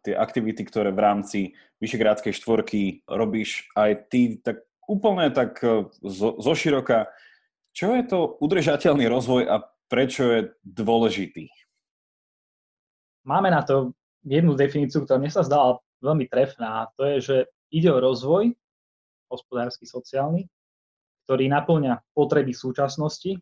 tie 0.03 0.15
aktivity, 0.15 0.63
ktoré 0.65 0.91
v 0.95 1.03
rámci 1.03 1.39
Vyšegrádskej 1.79 2.33
štvorky 2.35 2.81
robíš 3.07 3.67
aj 3.75 4.11
ty, 4.11 4.39
tak 4.39 4.67
úplne 4.89 5.31
tak 5.31 5.61
e, 5.61 5.87
zo, 6.03 6.35
zo 6.41 6.53
široka. 6.57 7.07
Čo 7.71 7.95
je 7.95 8.03
to 8.03 8.19
udržateľný 8.41 9.05
rozvoj 9.07 9.47
a 9.47 9.63
prečo 9.87 10.27
je 10.27 10.39
dôležitý? 10.65 11.47
Máme 13.23 13.53
na 13.53 13.61
to 13.61 13.93
jednu 14.25 14.57
definíciu, 14.57 15.05
ktorá 15.05 15.21
mne 15.21 15.31
sa 15.31 15.45
zdala 15.45 15.79
veľmi 16.01 16.25
trefná. 16.27 16.89
To 16.97 17.05
je, 17.05 17.17
že 17.21 17.37
ide 17.69 17.93
o 17.93 18.01
rozvoj, 18.01 18.51
hospodársky, 19.29 19.85
sociálny, 19.85 20.49
ktorý 21.29 21.45
naplňa 21.53 22.01
potreby 22.17 22.51
súčasnosti 22.51 23.37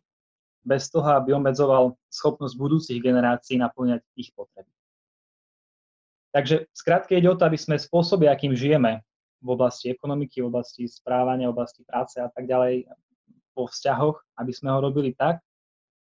bez 0.60 0.92
toho, 0.92 1.08
aby 1.16 1.32
obmedzoval 1.32 1.96
schopnosť 2.12 2.54
budúcich 2.60 3.00
generácií 3.00 3.56
naplňať 3.56 4.04
ich 4.20 4.28
potreby. 4.36 4.77
Takže 6.38 6.70
skrátke 6.70 7.18
ide 7.18 7.26
o 7.26 7.34
to, 7.34 7.50
aby 7.50 7.58
sme 7.58 7.74
spôsoby, 7.74 8.30
akým 8.30 8.54
žijeme 8.54 9.02
v 9.42 9.48
oblasti 9.50 9.90
ekonomiky, 9.90 10.38
v 10.38 10.54
oblasti 10.54 10.86
správania, 10.86 11.50
v 11.50 11.58
oblasti 11.58 11.82
práce 11.82 12.22
a 12.22 12.30
tak 12.30 12.46
ďalej, 12.46 12.86
po 13.58 13.66
vzťahoch, 13.66 14.22
aby 14.38 14.52
sme 14.54 14.70
ho 14.70 14.78
robili 14.78 15.18
tak, 15.18 15.42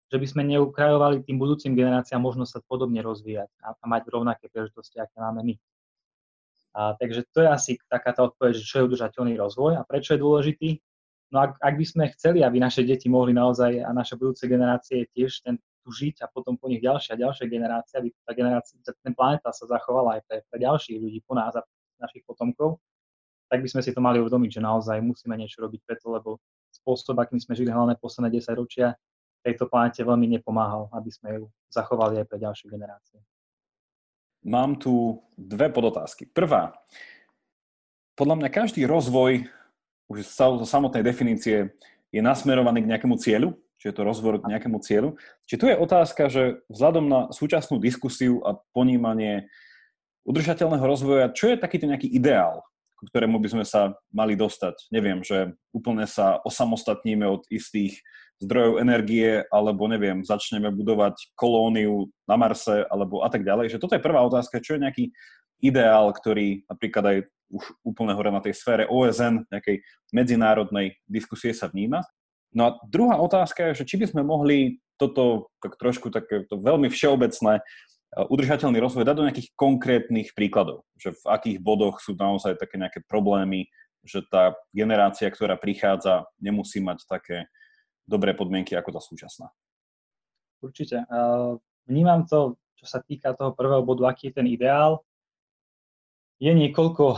že 0.10 0.18
by 0.18 0.26
sme 0.26 0.42
neukrajovali 0.50 1.22
tým 1.22 1.38
budúcim 1.38 1.78
generáciám 1.78 2.18
možnosť 2.18 2.50
sa 2.50 2.62
podobne 2.66 3.06
rozvíjať 3.06 3.46
a, 3.62 3.78
a 3.78 3.86
mať 3.86 4.10
rovnaké 4.10 4.50
príležitosti, 4.50 4.98
aké 4.98 5.14
máme 5.22 5.46
my. 5.46 5.56
A, 6.74 6.98
takže 6.98 7.30
to 7.30 7.46
je 7.46 7.50
asi 7.54 7.72
taká 7.86 8.18
tá 8.18 8.26
odpoveď, 8.26 8.58
že 8.58 8.66
čo 8.66 8.82
je 8.82 8.88
udržateľný 8.90 9.38
rozvoj 9.38 9.78
a 9.78 9.86
prečo 9.86 10.18
je 10.18 10.24
dôležitý. 10.26 10.70
No 11.30 11.46
ak, 11.46 11.62
ak 11.62 11.78
by 11.78 11.86
sme 11.86 12.04
chceli, 12.18 12.42
aby 12.42 12.58
naše 12.58 12.82
deti 12.82 13.06
mohli 13.06 13.38
naozaj 13.38 13.86
a 13.86 13.94
naše 13.94 14.18
budúce 14.18 14.50
generácie 14.50 15.06
tiež 15.14 15.46
ten, 15.46 15.62
tu 15.84 15.92
žiť 15.92 16.24
a 16.24 16.32
potom 16.32 16.56
po 16.56 16.72
nich 16.72 16.80
ďalšia 16.80 17.20
ďalšia 17.20 17.46
generácia, 17.52 18.00
aby 18.00 18.10
tá 18.24 18.32
generácia, 18.32 18.80
ten 18.80 19.14
planeta 19.14 19.52
sa 19.52 19.68
zachovala 19.68 20.18
aj 20.18 20.22
pre, 20.26 20.38
pre 20.48 20.58
ďalších 20.64 20.98
ľudí 20.98 21.20
po 21.28 21.36
nás 21.36 21.52
a 21.60 21.62
našich 22.00 22.24
potomkov, 22.24 22.80
tak 23.52 23.62
by 23.62 23.70
sme 23.70 23.82
si 23.84 23.92
to 23.92 24.02
mali 24.02 24.18
uvedomiť, 24.24 24.58
že 24.58 24.62
naozaj 24.64 24.98
musíme 25.04 25.36
niečo 25.38 25.62
robiť 25.62 25.84
preto, 25.86 26.10
lebo 26.10 26.42
spôsob, 26.74 27.20
akým 27.22 27.38
sme 27.38 27.54
žili 27.54 27.70
hlavne 27.70 27.94
posledné 28.00 28.34
10 28.34 28.58
ročia, 28.58 28.98
tejto 29.44 29.68
planete 29.68 30.02
veľmi 30.02 30.26
nepomáhal, 30.40 30.90
aby 30.96 31.10
sme 31.12 31.30
ju 31.38 31.44
zachovali 31.70 32.24
aj 32.24 32.26
pre 32.32 32.40
ďalšie 32.40 32.66
generácie. 32.72 33.20
Mám 34.44 34.80
tu 34.80 35.22
dve 35.36 35.72
podotázky. 35.72 36.28
Prvá. 36.28 36.76
Podľa 38.18 38.36
mňa 38.40 38.50
každý 38.52 38.84
rozvoj 38.84 39.48
už 40.12 40.18
zo 40.28 40.68
samotnej 40.68 41.04
definície 41.06 41.72
je 42.12 42.22
nasmerovaný 42.22 42.84
k 42.84 42.90
nejakému 42.92 43.16
cieľu, 43.18 43.56
či 43.84 43.92
je 43.92 44.00
to 44.00 44.08
rozvor 44.08 44.40
k 44.40 44.48
nejakému 44.48 44.80
cieľu. 44.80 45.20
Či 45.44 45.60
tu 45.60 45.68
je 45.68 45.76
otázka, 45.76 46.32
že 46.32 46.64
vzhľadom 46.72 47.06
na 47.12 47.22
súčasnú 47.36 47.84
diskusiu 47.84 48.40
a 48.48 48.56
ponímanie 48.72 49.52
udržateľného 50.24 50.88
rozvoja, 50.88 51.36
čo 51.36 51.52
je 51.52 51.60
takýto 51.60 51.92
nejaký 51.92 52.08
ideál, 52.08 52.64
ku 52.96 53.12
ktorému 53.12 53.44
by 53.44 53.50
sme 53.52 53.66
sa 53.68 54.00
mali 54.16 54.40
dostať? 54.40 54.88
Neviem, 54.88 55.20
že 55.20 55.52
úplne 55.76 56.08
sa 56.08 56.40
osamostatníme 56.48 57.28
od 57.28 57.44
istých 57.52 58.00
zdrojov 58.40 58.80
energie, 58.80 59.44
alebo 59.52 59.84
neviem, 59.92 60.24
začneme 60.24 60.72
budovať 60.72 61.36
kolóniu 61.36 62.08
na 62.24 62.40
Marse, 62.40 62.88
alebo 62.88 63.20
a 63.20 63.28
tak 63.28 63.44
ďalej. 63.44 63.76
Že 63.76 63.82
toto 63.84 64.00
je 64.00 64.06
prvá 64.08 64.24
otázka, 64.24 64.64
čo 64.64 64.80
je 64.80 64.84
nejaký 64.88 65.12
ideál, 65.60 66.08
ktorý 66.16 66.64
napríklad 66.72 67.04
aj 67.04 67.18
už 67.52 67.64
úplne 67.84 68.16
hore 68.16 68.32
na 68.32 68.40
tej 68.40 68.56
sfére 68.56 68.88
OSN, 68.88 69.44
nejakej 69.52 69.84
medzinárodnej 70.16 70.96
diskusie 71.04 71.52
sa 71.52 71.68
vníma. 71.68 72.00
No 72.54 72.62
a 72.66 72.70
druhá 72.86 73.18
otázka 73.18 73.74
je, 73.74 73.84
že 73.84 73.88
či 73.90 73.96
by 73.98 74.06
sme 74.14 74.22
mohli 74.22 74.78
toto 75.02 75.50
tak 75.58 75.76
trošku 75.82 76.14
také 76.14 76.46
to 76.46 76.62
veľmi 76.62 76.88
všeobecné 76.88 77.66
udržateľný 78.14 78.78
rozvoj 78.78 79.10
dať 79.10 79.16
do 79.18 79.26
nejakých 79.26 79.50
konkrétnych 79.58 80.38
príkladov, 80.38 80.86
že 81.02 81.18
v 81.18 81.24
akých 81.34 81.58
bodoch 81.58 81.98
sú 81.98 82.14
naozaj 82.14 82.62
také 82.62 82.78
nejaké 82.78 83.02
problémy, 83.10 83.66
že 84.06 84.22
tá 84.30 84.54
generácia, 84.70 85.26
ktorá 85.34 85.58
prichádza, 85.58 86.30
nemusí 86.38 86.78
mať 86.78 87.10
také 87.10 87.50
dobré 88.06 88.38
podmienky 88.38 88.78
ako 88.78 88.94
tá 88.94 89.02
súčasná. 89.02 89.50
Určite. 90.62 91.10
Vnímam 91.90 92.30
to, 92.30 92.62
čo 92.78 92.86
sa 92.86 93.02
týka 93.02 93.34
toho 93.34 93.58
prvého 93.58 93.82
bodu, 93.82 94.06
aký 94.14 94.30
je 94.30 94.38
ten 94.38 94.48
ideál 94.48 95.02
je 96.44 96.52
niekoľko, 96.52 97.18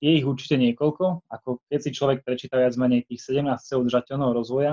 je 0.00 0.10
ich 0.12 0.26
určite 0.28 0.60
niekoľko, 0.60 1.24
ako 1.28 1.64
keď 1.72 1.78
si 1.80 1.90
človek 1.96 2.18
prečíta 2.22 2.60
viac 2.60 2.76
menej 2.76 3.08
tých 3.08 3.24
17 3.24 3.48
cieľov 3.64 3.82
udržateľného 3.88 4.32
rozvoja, 4.36 4.72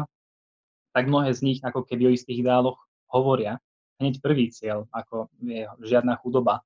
tak 0.94 1.10
mnohé 1.10 1.32
z 1.34 1.42
nich 1.42 1.60
ako 1.64 1.88
keby 1.88 2.12
o 2.12 2.16
istých 2.16 2.44
ideáloch 2.44 2.78
hovoria. 3.10 3.58
Hneď 3.98 4.20
prvý 4.20 4.52
cieľ, 4.52 4.86
ako 4.92 5.32
je 5.42 5.64
žiadna 5.86 6.20
chudoba 6.20 6.62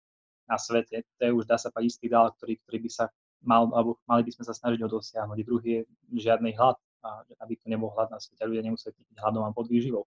na 0.48 0.58
svete, 0.58 1.04
to 1.20 1.22
je 1.22 1.32
už 1.32 1.46
dá 1.46 1.60
sa 1.60 1.70
povedať 1.70 1.91
istý 1.93 2.04
ideál, 2.10 2.34
ktorý, 2.34 2.58
ktorý 2.65 2.78
by 2.88 2.89
sa 2.89 3.06
mal, 3.43 3.70
alebo 3.76 4.00
mali 4.10 4.26
by 4.26 4.32
sme 4.34 4.43
sa 4.48 4.54
snažiť 4.56 4.80
ho 4.82 4.89
dosiahnuť. 4.89 5.38
Druhý 5.43 5.70
je 5.70 5.82
žiadny 6.17 6.56
hlad, 6.58 6.80
aby 7.39 7.54
to 7.60 7.67
nebol 7.70 7.93
hlad 7.93 8.10
na 8.10 8.17
svete, 8.17 8.41
ľudia 8.48 8.65
nemuseli 8.65 8.96
byť 8.96 9.20
hladom 9.22 9.46
a 9.46 9.54
pod 9.54 9.70
výživou. 9.70 10.04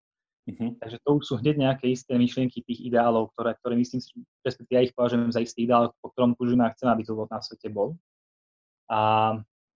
Uh-huh. 0.51 0.73
Takže 0.81 0.97
to 1.05 1.11
už 1.21 1.25
sú 1.29 1.35
hneď 1.39 1.57
nejaké 1.61 1.87
isté 1.93 2.17
myšlienky 2.17 2.65
tých 2.65 2.81
ideálov, 2.83 3.31
ktoré, 3.37 3.55
ktoré 3.61 3.77
myslím 3.79 4.01
si, 4.01 4.11
respektíve 4.43 4.77
ja 4.81 4.85
ich 4.89 4.97
považujem 4.97 5.31
za 5.31 5.45
istý 5.45 5.69
ideál, 5.69 5.93
po 6.01 6.11
ktorom 6.11 6.35
túžime 6.35 6.65
a 6.67 6.73
chcem, 6.73 6.89
aby 6.89 7.05
to 7.05 7.15
na 7.29 7.39
svete 7.45 7.69
bol. 7.71 7.95
A 8.90 9.00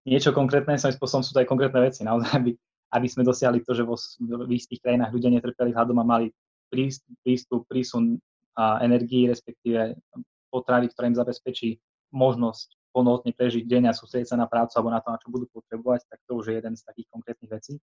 niečo 0.05 0.35
konkrétne, 0.35 0.74
svojím 0.74 0.98
spôsobom 0.98 1.22
sú 1.22 1.33
to 1.33 1.40
aj 1.40 1.48
konkrétne 1.48 1.81
veci, 1.81 2.03
naozaj, 2.03 2.31
aby, 2.35 2.50
aby 2.92 3.07
sme 3.07 3.22
dosiahli 3.22 3.62
to, 3.62 3.72
že 3.72 3.87
vo, 3.87 3.94
v 4.20 4.50
istých 4.53 4.83
krajinách 4.83 5.14
ľudia 5.14 5.31
netrpeli 5.31 5.70
hladom 5.70 6.03
a 6.03 6.05
mali 6.05 6.27
prístup, 7.22 7.62
prísun 7.70 8.18
a 8.55 8.83
energii, 8.83 9.27
respektíve 9.27 9.98
potravy, 10.50 10.90
ktoré 10.90 11.11
im 11.11 11.18
zabezpečí 11.18 11.79
možnosť 12.14 12.79
plnohodne 12.94 13.35
prežiť 13.35 13.66
deň 13.66 13.90
a 13.90 13.96
sústrediť 13.96 14.31
sa 14.31 14.38
na 14.38 14.46
prácu 14.46 14.79
alebo 14.79 14.94
na 14.94 15.03
to, 15.03 15.11
na 15.11 15.18
čo 15.18 15.29
budú 15.35 15.50
potrebovať, 15.50 16.07
tak 16.07 16.22
to 16.31 16.38
už 16.38 16.44
je 16.50 16.55
jeden 16.62 16.74
z 16.79 16.83
takých 16.87 17.09
konkrétnych 17.11 17.50
vecí. 17.50 17.83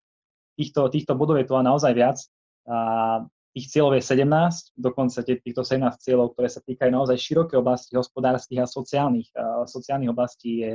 Týchto, 0.57 0.89
týchto 0.89 1.13
bodov 1.13 1.37
je 1.37 1.45
tu 1.45 1.53
naozaj 1.53 1.93
viac. 1.93 2.17
A 2.65 3.21
tých 3.53 3.69
cieľov 3.69 4.01
je 4.01 4.03
17, 4.03 4.73
dokonca 4.75 5.21
týchto 5.21 5.61
17 5.61 6.01
cieľov, 6.01 6.33
ktoré 6.33 6.49
sa 6.49 6.59
týkajú 6.65 6.89
naozaj 6.89 7.21
široké 7.21 7.53
oblasti 7.55 7.93
hospodárskych 7.93 8.59
a 8.59 8.67
sociálnych. 8.67 9.29
A 9.37 9.69
sociálnych 9.69 10.09
oblastí 10.09 10.65
je, 10.65 10.71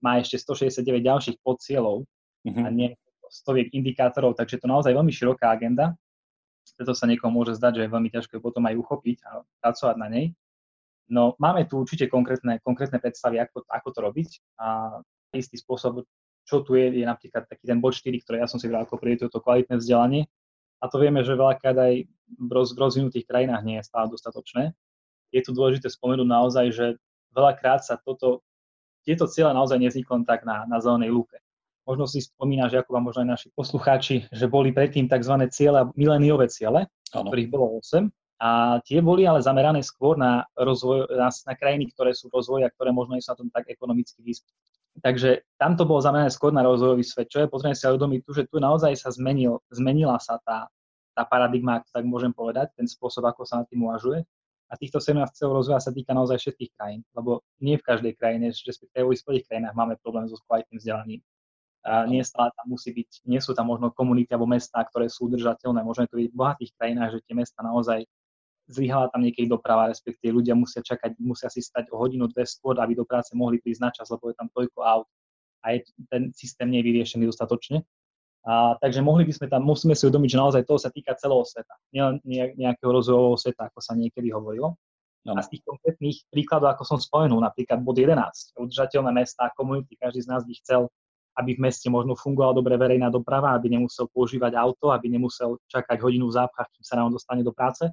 má 0.00 0.20
ešte 0.20 0.40
169 0.40 1.04
ďalších 1.04 1.36
podcieľov 1.44 2.04
mm-hmm. 2.48 2.64
a 2.64 2.68
nie 2.72 2.88
stoviek 3.30 3.70
indikátorov, 3.70 4.34
takže 4.34 4.58
to 4.58 4.66
naozaj 4.66 4.90
veľmi 4.90 5.14
široká 5.14 5.54
agenda. 5.54 5.94
Preto 6.74 6.92
sa 6.92 7.06
niekomu 7.06 7.40
môže 7.40 7.56
zdať, 7.56 7.72
že 7.78 7.82
je 7.86 7.94
veľmi 7.94 8.10
ťažké 8.10 8.36
potom 8.42 8.66
aj 8.66 8.74
uchopiť 8.78 9.16
a 9.26 9.30
pracovať 9.62 9.96
na 9.96 10.08
nej. 10.10 10.26
No 11.10 11.34
máme 11.42 11.66
tu 11.66 11.82
určite 11.82 12.06
konkrétne, 12.06 12.62
konkrétne 12.62 13.02
predstavy, 13.02 13.42
ako, 13.42 13.66
ako 13.66 13.88
to 13.90 13.98
robiť 13.98 14.30
a 14.62 14.98
istý 15.34 15.58
spôsob, 15.58 16.06
čo 16.46 16.62
tu 16.62 16.78
je, 16.78 17.02
je 17.02 17.06
napríklad 17.06 17.46
taký 17.46 17.66
ten 17.66 17.78
bod 17.82 17.94
4, 17.94 18.10
ktorý 18.22 18.42
ja 18.42 18.50
som 18.50 18.58
si 18.58 18.66
vral 18.70 18.86
ako 18.86 18.98
prioritu, 18.98 19.26
to 19.30 19.42
kvalitné 19.42 19.78
vzdelanie. 19.78 20.30
A 20.80 20.88
to 20.88 20.96
vieme, 21.02 21.20
že 21.26 21.36
veľakrát 21.36 21.76
aj 21.76 21.94
v 22.38 22.50
rozvinutých 22.78 23.26
krajinách 23.26 23.62
nie 23.66 23.76
je 23.82 23.84
stále 23.84 24.08
dostatočné. 24.08 24.72
Je 25.30 25.40
tu 25.42 25.50
dôležité 25.54 25.90
spomenúť 25.90 26.26
naozaj, 26.26 26.66
že 26.72 26.86
veľakrát 27.34 27.82
sa 27.84 27.98
toto, 28.00 28.42
tieto 29.04 29.24
cieľe 29.26 29.56
naozaj 29.56 29.80
nevznikli 29.80 30.24
tak 30.24 30.44
na, 30.44 30.64
na 30.68 30.78
zelenej 30.78 31.12
lúke. 31.12 31.40
Možno 31.88 32.06
si 32.06 32.22
spomínaš, 32.22 32.76
ako 32.76 32.90
vám 32.92 33.04
možno 33.08 33.20
aj 33.26 33.30
naši 33.34 33.48
poslucháči, 33.56 34.28
že 34.30 34.46
boli 34.46 34.70
predtým 34.70 35.10
tzv. 35.10 35.34
ciele, 35.50 35.88
miléniové 35.96 36.46
ciele, 36.52 36.86
ano. 37.10 37.28
ktorých 37.32 37.50
bolo 37.50 37.80
8, 37.82 38.06
a 38.40 38.80
tie 38.80 39.04
boli 39.04 39.28
ale 39.28 39.44
zamerané 39.44 39.84
skôr 39.84 40.16
na 40.16 40.48
rozvoj, 40.56 41.12
na, 41.12 41.28
na 41.28 41.54
krajiny, 41.54 41.92
ktoré 41.92 42.16
sú 42.16 42.32
v 42.32 42.40
rozvoji 42.40 42.64
a 42.64 42.72
ktoré 42.72 42.88
možno 42.88 43.12
nie 43.12 43.20
sú 43.20 43.36
na 43.36 43.38
tom 43.44 43.48
tak 43.52 43.68
ekonomicky 43.68 44.24
vyspelé. 44.24 44.56
Takže 45.04 45.44
tam 45.60 45.76
to 45.76 45.84
bolo 45.84 46.00
zamerané 46.00 46.32
skôr 46.32 46.48
na 46.48 46.64
rozvojový 46.64 47.04
svet, 47.04 47.28
čo 47.28 47.44
je 47.44 47.52
potrebné 47.52 47.76
si 47.76 47.84
uvedomiť 47.84 48.20
tu, 48.24 48.30
že 48.32 48.48
tu 48.48 48.56
naozaj 48.56 48.96
sa 48.96 49.12
zmenil, 49.12 49.60
zmenila 49.68 50.16
sa 50.16 50.40
tá, 50.40 50.72
tá 51.12 51.22
paradigma, 51.28 51.84
ak 51.84 51.92
tak 51.92 52.08
môžem 52.08 52.32
povedať, 52.32 52.72
ten 52.80 52.88
spôsob, 52.88 53.28
ako 53.28 53.44
sa 53.44 53.60
na 53.60 53.64
tým 53.68 53.84
uvažuje. 53.84 54.24
A 54.70 54.78
týchto 54.78 55.02
17 55.02 55.34
cieľov 55.34 55.66
rozvoja 55.66 55.82
sa 55.82 55.90
týka 55.90 56.14
naozaj 56.14 56.38
všetkých 56.38 56.70
krajín, 56.78 57.02
lebo 57.18 57.42
nie 57.58 57.74
v 57.74 57.82
každej 57.82 58.14
krajine, 58.14 58.54
respektíve 58.54 59.02
v 59.02 59.12
vyspelých 59.18 59.44
krajinách 59.50 59.74
máme 59.74 59.98
problém 59.98 60.30
so 60.30 60.38
kvalitným 60.46 60.78
vzdelaním. 60.78 61.20
A 61.80 62.06
nie 62.06 62.22
stále 62.22 62.54
tam 62.54 62.66
musí 62.70 62.92
byť, 62.92 63.24
nie 63.26 63.40
sú 63.42 63.56
tam 63.56 63.66
možno 63.66 63.90
komunity 63.90 64.30
alebo 64.30 64.46
mestá, 64.46 64.84
ktoré 64.84 65.10
sú 65.10 65.26
udržateľné. 65.26 65.80
Môžeme 65.82 66.06
to 66.06 66.20
vidieť 66.20 66.32
v 66.36 66.38
bohatých 66.38 66.70
krajinách, 66.76 67.10
že 67.18 67.24
tie 67.24 67.34
mesta 67.34 67.58
naozaj 67.66 68.06
zlyhala 68.70 69.10
tam 69.10 69.26
niekedy 69.26 69.50
doprava, 69.50 69.90
respektíve 69.90 70.30
ľudia 70.30 70.54
musia 70.54 70.84
čakať, 70.84 71.18
musia 71.18 71.50
si 71.50 71.58
stať 71.58 71.90
o 71.90 71.98
hodinu, 71.98 72.30
dve 72.30 72.46
skôr, 72.46 72.78
aby 72.78 72.94
do 72.94 73.02
práce 73.02 73.34
mohli 73.34 73.58
prísť 73.58 73.82
na 73.82 73.90
čas, 73.90 74.06
lebo 74.12 74.30
je 74.30 74.38
tam 74.38 74.46
toľko 74.54 74.78
aut 74.86 75.08
a 75.66 75.76
je, 75.76 75.84
ten 76.08 76.30
systém 76.32 76.70
nie 76.70 76.80
je 76.80 76.86
vyriešený 76.88 77.24
dostatočne. 77.28 77.82
A, 78.40 78.72
takže 78.80 79.04
mohli 79.04 79.28
by 79.28 79.32
sme 79.36 79.46
tam, 79.52 79.68
musíme 79.68 79.92
si 79.92 80.08
uvedomiť, 80.08 80.30
že 80.32 80.40
naozaj 80.40 80.62
toho 80.64 80.80
sa 80.80 80.88
týka 80.88 81.12
celého 81.20 81.44
sveta, 81.44 81.76
nielen 81.92 82.24
nejakého 82.56 82.88
rozvojového 82.88 83.36
sveta, 83.36 83.68
ako 83.68 83.80
sa 83.84 83.92
niekedy 83.92 84.32
hovorilo. 84.32 84.80
No. 85.28 85.36
A 85.36 85.44
z 85.44 85.52
tých 85.52 85.62
konkrétnych 85.68 86.24
príkladov, 86.32 86.72
ako 86.72 86.96
som 86.96 86.98
spomenul, 86.98 87.44
napríklad 87.44 87.84
bod 87.84 88.00
11, 88.00 88.56
udržateľné 88.56 89.12
mesta, 89.12 89.52
komunity, 89.52 89.92
každý 90.00 90.24
z 90.24 90.28
nás 90.32 90.48
by 90.48 90.54
chcel, 90.64 90.88
aby 91.36 91.60
v 91.60 91.62
meste 91.68 91.92
možno 91.92 92.16
fungovala 92.16 92.56
dobre 92.56 92.80
verejná 92.80 93.12
doprava, 93.12 93.52
aby 93.52 93.68
nemusel 93.68 94.08
používať 94.08 94.56
auto, 94.56 94.88
aby 94.88 95.12
nemusel 95.12 95.60
čakať 95.68 96.00
hodinu 96.00 96.32
v 96.32 96.36
zápchách, 96.40 96.68
kým 96.72 96.84
sa 96.84 96.96
nám 96.96 97.12
dostane 97.12 97.44
do 97.44 97.52
práce. 97.52 97.84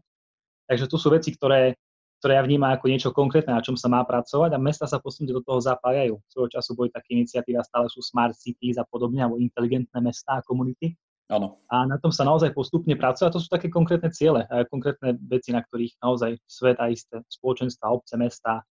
Takže 0.68 0.88
tu 0.88 0.96
sú 0.96 1.12
veci, 1.12 1.36
ktoré, 1.36 1.76
ktoré 2.18 2.42
ja 2.42 2.44
vnímam 2.44 2.74
ako 2.74 2.86
niečo 2.90 3.10
konkrétne, 3.14 3.54
na 3.54 3.62
čom 3.62 3.78
sa 3.78 3.86
má 3.88 4.02
pracovať 4.02 4.58
a 4.58 4.60
mesta 4.62 4.90
sa 4.90 4.98
postupne 4.98 5.34
do 5.34 5.46
toho 5.46 5.62
zapájajú. 5.62 6.18
Svojho 6.34 6.50
času 6.58 6.74
boli 6.74 6.90
také 6.90 7.14
iniciatívy 7.14 7.58
a 7.62 7.68
stále 7.68 7.86
sú 7.94 8.02
smart 8.02 8.34
cities 8.34 8.82
a 8.82 8.86
podobne, 8.90 9.22
alebo 9.22 9.38
inteligentné 9.38 10.02
mestá 10.02 10.42
a 10.42 10.46
komunity. 10.46 10.98
Áno. 11.28 11.60
A 11.68 11.84
na 11.84 12.00
tom 12.00 12.10
sa 12.10 12.24
naozaj 12.24 12.56
postupne 12.56 12.96
pracuje 12.96 13.28
a 13.28 13.36
to 13.36 13.44
sú 13.44 13.52
také 13.52 13.68
konkrétne 13.68 14.10
ciele, 14.10 14.48
a 14.48 14.64
konkrétne 14.66 15.14
veci, 15.28 15.52
na 15.52 15.60
ktorých 15.62 16.00
naozaj 16.00 16.40
svet 16.48 16.80
a 16.80 16.88
isté 16.88 17.22
spoločenstva, 17.28 17.92
obce, 17.92 18.16
mesta 18.16 18.64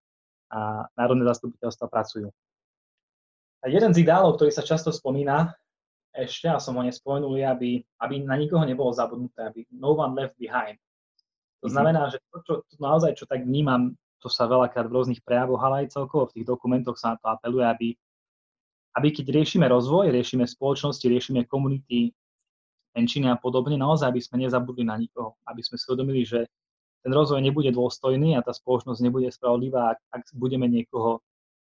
a 0.49 0.87
národné 0.95 1.27
zastupiteľstva 1.27 1.91
pracujú. 1.91 2.31
A 3.65 3.73
jeden 3.73 3.91
z 3.91 4.07
ideálov, 4.07 4.39
ktorý 4.39 4.55
sa 4.55 4.63
často 4.63 4.95
spomína, 4.95 5.57
ešte, 6.15 6.47
a 6.47 6.63
som 6.63 6.79
ho 6.79 6.83
nespomenul, 6.87 7.43
aby, 7.43 7.83
aby 7.99 8.15
na 8.23 8.39
nikoho 8.39 8.63
nebolo 8.63 8.95
zabudnuté, 8.95 9.51
aby 9.51 9.67
no 9.75 9.99
one 9.99 10.15
left 10.15 10.39
behind. 10.39 10.79
To 11.64 11.72
mhm. 11.72 11.74
znamená, 11.74 12.03
že 12.12 12.20
to, 12.29 12.38
čo, 12.44 12.55
to 12.68 12.77
naozaj, 12.77 13.16
čo 13.16 13.24
tak 13.24 13.48
vnímam, 13.48 13.96
to 14.20 14.29
sa 14.29 14.44
veľakrát 14.48 14.88
v 14.88 14.94
rôznych 15.00 15.20
prejavoch, 15.24 15.61
ale 15.61 15.85
aj 15.85 15.96
celkovo 15.96 16.29
v 16.29 16.40
tých 16.40 16.46
dokumentoch 16.48 16.96
sa 16.96 17.12
na 17.12 17.16
to 17.20 17.27
apeluje, 17.29 17.64
aby, 17.64 17.88
aby 18.96 19.09
keď 19.12 19.27
riešime 19.33 19.68
rozvoj, 19.68 20.09
riešime 20.12 20.48
spoločnosti, 20.48 21.05
riešime 21.05 21.44
komunity, 21.44 22.12
menšiny 22.96 23.29
a 23.29 23.37
podobne, 23.37 23.77
naozaj 23.77 24.09
aby 24.09 24.20
sme 24.24 24.44
nezabudli 24.44 24.85
na 24.87 24.96
nikoho, 24.96 25.37
aby 25.44 25.61
sme 25.61 25.77
si 25.77 25.85
uvedomili, 25.92 26.24
že 26.24 26.48
ten 27.05 27.12
rozvoj 27.12 27.44
nebude 27.44 27.68
dôstojný 27.68 28.33
a 28.33 28.40
tá 28.40 28.57
spoločnosť 28.57 29.00
nebude 29.05 29.29
spravodlivá, 29.29 29.92
ak, 29.92 30.00
ak 30.09 30.22
budeme 30.33 30.64
niekoho 30.72 31.20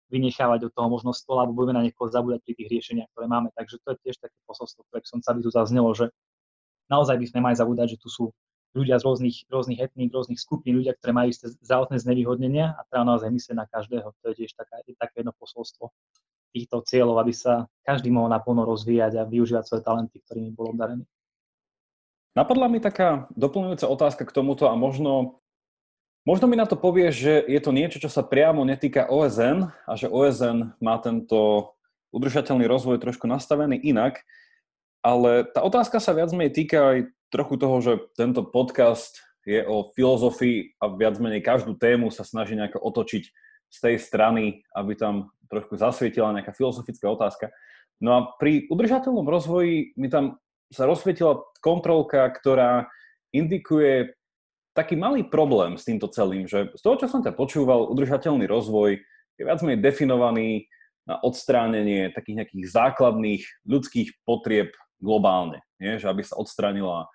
vynechávať 0.09 0.71
od 0.71 0.73
toho 0.73 0.89
možno 0.89 1.11
stola, 1.13 1.45
alebo 1.45 1.61
budeme 1.61 1.83
na 1.83 1.85
niekoho 1.85 2.09
zabúdať 2.09 2.41
pri 2.41 2.53
tých 2.57 2.69
riešeniach, 2.73 3.11
ktoré 3.13 3.27
máme. 3.29 3.53
Takže 3.53 3.83
to 3.85 3.93
je 3.93 3.97
tiež 4.07 4.17
také 4.23 4.39
posolstvo, 4.49 4.87
ktoré 4.89 5.05
som 5.05 5.21
sa 5.21 5.37
by 5.37 5.45
tu 5.45 5.51
zaznelo, 5.53 5.93
že 5.93 6.09
naozaj 6.89 7.21
by 7.21 7.27
sme 7.27 7.41
mali 7.43 7.55
zabúdať, 7.59 7.99
že 7.99 8.01
tu 8.01 8.09
sú 8.09 8.25
ľudia 8.77 9.01
z 9.01 9.05
rôznych, 9.09 9.37
rôznych 9.49 9.81
etník, 9.81 10.13
rôznych 10.13 10.37
skupín, 10.37 10.77
ľudia, 10.77 10.93
ktoré 10.93 11.17
majú 11.17 11.33
isté 11.33 11.49
zdravotné 11.65 11.97
znevýhodnenia 11.97 12.77
a 12.77 12.85
treba 12.87 13.09
naozaj 13.09 13.33
myslieť 13.33 13.57
na 13.57 13.65
každého. 13.65 14.13
To 14.13 14.25
je 14.31 14.45
tiež 14.45 14.53
taká, 14.53 14.85
je 14.85 14.93
také 14.93 15.25
jedno 15.25 15.33
posolstvo 15.33 15.91
týchto 16.53 16.85
cieľov, 16.85 17.21
aby 17.25 17.33
sa 17.33 17.69
každý 17.85 18.13
mohol 18.13 18.29
naplno 18.29 18.69
rozvíjať 18.69 19.21
a 19.21 19.29
využívať 19.29 19.65
svoje 19.65 19.83
talenty, 19.83 20.17
ktorými 20.21 20.53
bol 20.53 20.73
obdarený. 20.73 21.05
Napadla 22.37 22.69
mi 22.69 22.85
taká 22.85 23.33
doplňujúca 23.33 23.89
otázka 23.89 24.23
k 24.29 24.35
tomuto 24.37 24.69
a 24.69 24.77
možno, 24.77 25.41
možno 26.29 26.45
mi 26.45 26.61
na 26.61 26.69
to 26.69 26.77
povieš, 26.77 27.15
že 27.17 27.35
je 27.49 27.61
to 27.65 27.73
niečo, 27.73 27.97
čo 27.97 28.13
sa 28.13 28.21
priamo 28.21 28.61
netýka 28.61 29.09
OSN 29.09 29.73
a 29.89 29.93
že 29.97 30.13
OSN 30.13 30.77
má 30.85 31.01
tento 31.01 31.73
udržateľný 32.13 32.69
rozvoj 32.69 33.01
trošku 33.01 33.25
nastavený 33.25 33.81
inak, 33.81 34.21
ale 35.01 35.49
tá 35.49 35.65
otázka 35.65 35.97
sa 35.97 36.13
viac 36.13 36.29
menej 36.33 36.53
týka 36.53 36.79
aj 36.81 36.99
trochu 37.31 37.55
toho, 37.59 37.77
že 37.83 37.93
tento 38.15 38.47
podcast 38.47 39.23
je 39.47 39.63
o 39.63 39.95
filozofii 39.95 40.79
a 40.83 40.91
viac 40.91 41.23
menej 41.23 41.43
každú 41.43 41.79
tému 41.79 42.11
sa 42.11 42.27
snaží 42.27 42.59
nejako 42.59 42.83
otočiť 42.83 43.25
z 43.71 43.79
tej 43.79 43.97
strany, 44.03 44.67
aby 44.75 44.99
tam 44.99 45.31
trošku 45.47 45.79
zasvietila 45.79 46.35
nejaká 46.35 46.51
filozofická 46.51 47.07
otázka. 47.07 47.55
No 48.03 48.11
a 48.19 48.21
pri 48.37 48.67
udržateľnom 48.69 49.27
rozvoji 49.27 49.95
mi 49.95 50.11
tam 50.11 50.43
sa 50.75 50.85
rozsvietila 50.85 51.47
kontrolka, 51.63 52.27
ktorá 52.35 52.91
indikuje 53.31 54.19
taký 54.75 54.99
malý 54.99 55.25
problém 55.25 55.79
s 55.79 55.87
týmto 55.87 56.11
celým, 56.11 56.45
že 56.45 56.75
z 56.75 56.83
toho, 56.83 56.99
čo 57.01 57.07
som 57.09 57.23
ťa 57.23 57.33
počúval, 57.33 57.89
udržateľný 57.89 58.45
rozvoj 58.45 58.99
je 59.39 59.43
viac 59.47 59.63
menej 59.63 59.81
definovaný 59.81 60.69
na 61.07 61.23
odstránenie 61.23 62.11
takých 62.13 62.45
nejakých 62.45 62.65
základných 62.67 63.43
ľudských 63.63 64.27
potrieb 64.27 64.75
globálne. 64.99 65.63
Nie? 65.79 66.03
Že 66.03 66.13
aby 66.13 66.23
sa 66.27 66.37
odstránila 66.37 67.09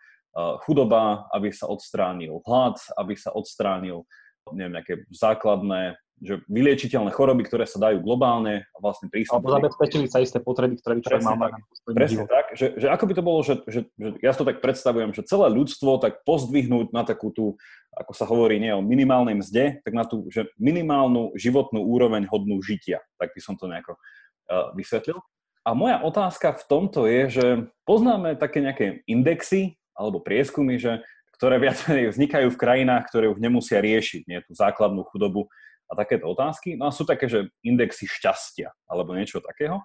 chudoba, 0.63 1.27
aby 1.35 1.51
sa 1.51 1.67
odstránil 1.67 2.39
hlad, 2.47 2.79
aby 2.95 3.19
sa 3.19 3.35
odstránil 3.35 4.07
neviem, 4.55 4.73
nejaké 4.79 5.05
základné 5.11 5.99
že 6.21 6.37
vyliečiteľné 6.45 7.09
choroby, 7.09 7.49
ktoré 7.49 7.65
sa 7.65 7.81
dajú 7.81 8.05
globálne 8.05 8.61
a 8.61 8.77
vlastne 8.77 9.09
prístup. 9.09 9.41
Alebo 9.41 9.57
zabezpečili 9.57 10.05
sa 10.05 10.21
isté 10.21 10.37
potreby, 10.37 10.77
ktoré 10.77 11.01
by 11.01 11.01
človek 11.01 11.25
mal 11.25 11.37
mať. 11.49 11.51
Presne 11.97 12.25
tak, 12.29 12.53
že, 12.53 12.77
že 12.77 12.87
ako 12.93 13.03
by 13.09 13.13
to 13.17 13.23
bolo, 13.25 13.39
že, 13.41 13.55
že, 13.65 13.79
že 13.97 14.09
ja 14.21 14.29
to 14.37 14.45
tak 14.45 14.61
predstavujem, 14.61 15.17
že 15.17 15.25
celé 15.25 15.49
ľudstvo 15.49 15.97
tak 15.97 16.21
pozdvihnúť 16.21 16.93
na 16.93 17.01
takú 17.01 17.33
tú, 17.33 17.57
ako 17.97 18.13
sa 18.13 18.29
hovorí, 18.29 18.61
nie 18.61 18.69
o 18.69 18.85
minimálnej 18.85 19.41
mzde, 19.41 19.81
tak 19.81 19.93
na 19.97 20.05
tú 20.05 20.29
že 20.29 20.45
minimálnu 20.61 21.33
životnú 21.33 21.81
úroveň 21.81 22.29
hodnú 22.29 22.61
žitia. 22.61 23.01
Tak 23.17 23.33
by 23.33 23.41
som 23.41 23.57
to 23.57 23.65
nejako 23.65 23.97
uh, 23.97 24.69
vysvetlil. 24.77 25.17
A 25.65 25.73
moja 25.73 26.05
otázka 26.05 26.53
v 26.53 26.63
tomto 26.69 27.09
je, 27.09 27.21
že 27.33 27.45
poznáme 27.89 28.37
také 28.37 28.61
nejaké 28.61 29.01
indexy 29.09 29.80
alebo 29.97 30.23
prieskumy, 30.23 30.79
že, 30.79 31.03
ktoré 31.35 31.57
viac 31.57 31.81
vznikajú 31.85 32.53
v 32.53 32.61
krajinách, 32.61 33.09
ktoré 33.09 33.29
už 33.31 33.41
nemusia 33.41 33.81
riešiť 33.81 34.21
nie, 34.29 34.39
tú 34.45 34.53
základnú 34.53 35.05
chudobu 35.09 35.49
a 35.91 35.97
takéto 35.97 36.29
otázky. 36.31 36.79
No 36.79 36.87
a 36.87 36.95
sú 36.95 37.03
také, 37.03 37.27
že 37.27 37.51
indexy 37.65 38.07
šťastia 38.07 38.71
alebo 38.87 39.11
niečo 39.17 39.43
takého. 39.43 39.83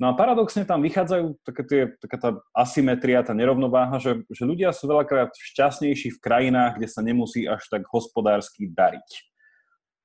No 0.00 0.10
a 0.10 0.16
paradoxne 0.16 0.64
tam 0.64 0.82
vychádzajú 0.82 1.26
také 1.44 1.62
tie, 1.68 1.80
taká 2.00 2.16
tá 2.18 2.30
asymetria, 2.56 3.22
tá 3.22 3.36
nerovnováha, 3.36 4.00
že, 4.00 4.24
že 4.32 4.42
ľudia 4.42 4.72
sú 4.72 4.88
veľakrát 4.88 5.30
šťastnejší 5.30 6.16
v 6.16 6.22
krajinách, 6.22 6.80
kde 6.80 6.88
sa 6.90 7.04
nemusí 7.04 7.44
až 7.46 7.62
tak 7.68 7.86
hospodársky 7.92 8.72
dariť. 8.72 9.10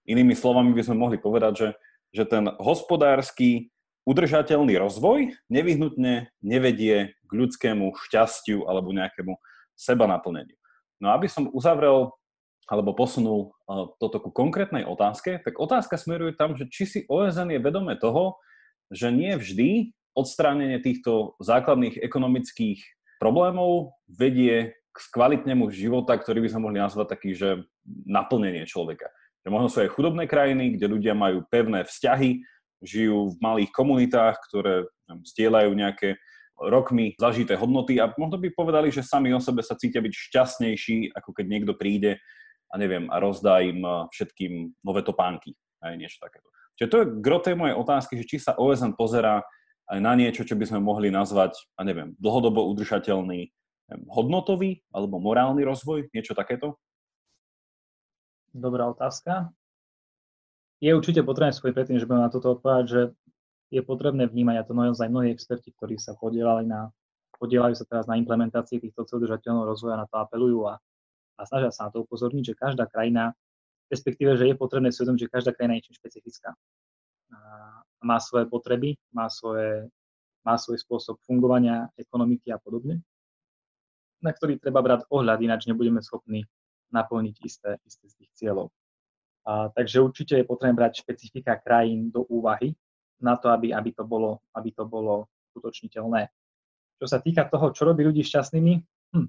Inými 0.05 0.35
slovami 0.37 0.75
by 0.75 0.83
sme 0.85 1.01
mohli 1.01 1.17
povedať, 1.17 1.53
že, 1.55 1.69
že 2.13 2.23
ten 2.27 2.45
hospodársky 2.59 3.71
udržateľný 4.07 4.79
rozvoj 4.79 5.35
nevyhnutne 5.51 6.31
nevedie 6.39 7.19
k 7.27 7.31
ľudskému 7.35 7.91
šťastiu 8.07 8.63
alebo 8.63 8.95
nejakému 8.95 9.35
seba 9.75 10.07
naplneniu. 10.07 10.55
No 11.03 11.11
aby 11.11 11.27
som 11.27 11.51
uzavrel 11.51 12.15
alebo 12.67 12.95
posunul 12.95 13.55
toto 13.99 14.19
ku 14.19 14.31
konkrétnej 14.31 14.83
otázke, 14.83 15.39
tak 15.39 15.55
otázka 15.55 15.95
smeruje 15.95 16.35
tam, 16.35 16.55
že 16.55 16.67
či 16.67 16.83
si 16.83 16.99
OSN 17.07 17.55
je 17.55 17.63
vedomé 17.63 17.95
toho, 17.95 18.39
že 18.91 19.11
nie 19.11 19.35
vždy 19.35 19.95
odstránenie 20.15 20.79
týchto 20.83 21.39
základných 21.39 21.99
ekonomických 21.99 22.79
problémov 23.23 23.95
vedie 24.07 24.75
k 24.91 24.97
kvalitnému 25.13 25.69
života, 25.71 26.17
ktorý 26.19 26.43
by 26.43 26.49
sme 26.51 26.63
mohli 26.67 26.79
nazvať 26.83 27.07
taký, 27.13 27.37
že 27.37 27.63
naplnenie 28.03 28.67
človeka. 28.67 29.13
Že 29.45 29.49
možno 29.53 29.67
sú 29.71 29.77
aj 29.85 29.93
chudobné 29.93 30.25
krajiny, 30.27 30.75
kde 30.75 30.91
ľudia 30.91 31.13
majú 31.15 31.47
pevné 31.47 31.87
vzťahy, 31.87 32.43
žijú 32.83 33.33
v 33.33 33.37
malých 33.41 33.71
komunitách, 33.73 34.37
ktoré 34.49 34.85
zdieľajú 35.07 35.71
nejaké 35.73 36.17
rokmi 36.57 37.13
zažité 37.21 37.53
hodnoty 37.53 38.01
a 38.01 38.09
možno 38.17 38.41
by 38.41 38.49
povedali, 38.49 38.89
že 38.89 39.05
sami 39.05 39.29
o 39.29 39.37
sebe 39.37 39.61
sa 39.61 39.77
cítia 39.77 40.01
byť 40.01 40.13
šťastnejší, 40.13 41.13
ako 41.13 41.29
keď 41.37 41.45
niekto 41.45 41.73
príde 41.77 42.17
a 42.67 42.73
neviem, 42.75 43.07
a 43.13 43.21
rozdá 43.21 43.61
im 43.61 43.79
eh, 43.85 43.93
všetkým 44.11 44.73
nové 44.81 45.05
topánky, 45.05 45.53
aj 45.85 45.95
niečo 45.95 46.17
takéto. 46.19 46.49
Čiže 46.77 46.89
to 46.89 46.97
je 47.01 47.11
gro 47.21 47.41
tej 47.41 47.55
mojej 47.57 47.73
otázky, 47.77 48.21
že 48.21 48.27
či 48.27 48.37
sa 48.37 48.53
OSN 48.53 48.93
pozerá 48.93 49.41
aj 49.87 49.99
na 50.03 50.13
niečo, 50.13 50.45
čo 50.45 50.53
by 50.53 50.67
sme 50.67 50.83
mohli 50.83 51.09
nazvať, 51.09 51.57
a 51.79 51.81
neviem, 51.81 52.13
dlhodobo 52.19 52.69
udržateľný 52.75 53.49
neviem, 53.87 54.03
hodnotový 54.11 54.83
alebo 54.91 55.17
morálny 55.17 55.63
rozvoj, 55.63 56.11
niečo 56.11 56.35
takéto? 56.35 56.75
Dobrá 58.51 58.89
otázka. 58.91 59.49
Je 60.77 60.93
určite 60.93 61.25
potrebné 61.25 61.53
svoj 61.57 61.73
predtým, 61.73 61.97
že 61.97 62.05
budem 62.05 62.29
na 62.29 62.33
toto 62.33 62.53
odpovedať, 62.53 62.85
že 62.85 63.01
je 63.73 63.81
potrebné 63.81 64.29
vnímať, 64.29 64.55
a 64.61 64.67
to 64.67 64.73
naozaj 64.77 65.09
mnohí 65.09 65.33
experti, 65.33 65.73
ktorí 65.73 65.97
sa 65.97 66.13
podielali 66.13 66.69
na, 66.69 66.93
podielajú 67.41 67.73
sa 67.75 67.85
teraz 67.89 68.05
na 68.05 68.15
implementácii 68.15 68.79
týchto 68.79 69.03
udržateľného 69.09 69.65
rozvoja, 69.67 69.99
na 69.99 70.07
to 70.07 70.21
apelujú 70.21 70.69
a, 70.69 70.77
a 71.37 71.41
snažia 71.43 71.73
sa 71.73 71.89
na 71.89 71.91
to 71.91 72.05
upozorniť, 72.05 72.53
že 72.53 72.53
každá 72.55 72.85
krajina, 72.85 73.33
respektíve, 73.89 74.37
že 74.37 74.47
je 74.47 74.55
potrebné 74.55 74.93
si 74.93 75.01
uvedomiť, 75.01 75.21
že 75.27 75.33
každá 75.33 75.51
krajina 75.51 75.75
je 75.75 75.77
niečím 75.81 75.97
špecifická. 75.97 76.49
A 77.33 77.37
má 78.05 78.17
svoje 78.21 78.45
potreby, 78.47 78.95
má, 79.11 79.27
svoje, 79.27 79.89
má 80.45 80.55
svoj 80.55 80.79
spôsob 80.79 81.19
fungovania 81.27 81.89
ekonomiky 81.99 82.53
a 82.53 82.61
podobne, 82.61 83.03
na 84.21 84.31
ktorý 84.31 84.57
treba 84.57 84.81
brať 84.81 85.05
ohľad, 85.09 85.41
ináč 85.41 85.65
nebudeme 85.69 86.01
schopní 86.01 86.45
naplniť 86.93 87.35
isté, 87.43 87.77
isté 87.83 88.05
z 88.07 88.13
tých 88.23 88.31
cieľov. 88.33 88.71
A, 89.47 89.71
takže 89.71 90.03
určite 90.03 90.35
je 90.35 90.43
potrebné 90.43 90.75
brať 90.75 91.07
špecifika 91.07 91.55
krajín 91.55 92.11
do 92.11 92.27
úvahy 92.27 92.75
na 93.23 93.39
to, 93.39 93.47
aby, 93.47 93.71
aby, 93.71 93.95
to 93.95 94.03
bolo, 94.03 94.43
aby 94.51 94.75
to 94.75 94.83
bolo 94.83 95.31
skutočniteľné. 95.55 96.27
Čo 96.99 97.05
sa 97.07 97.23
týka 97.23 97.47
toho, 97.47 97.71
čo 97.71 97.87
robí 97.87 98.03
ľudí 98.03 98.27
šťastnými, 98.27 98.73
hm, 99.15 99.27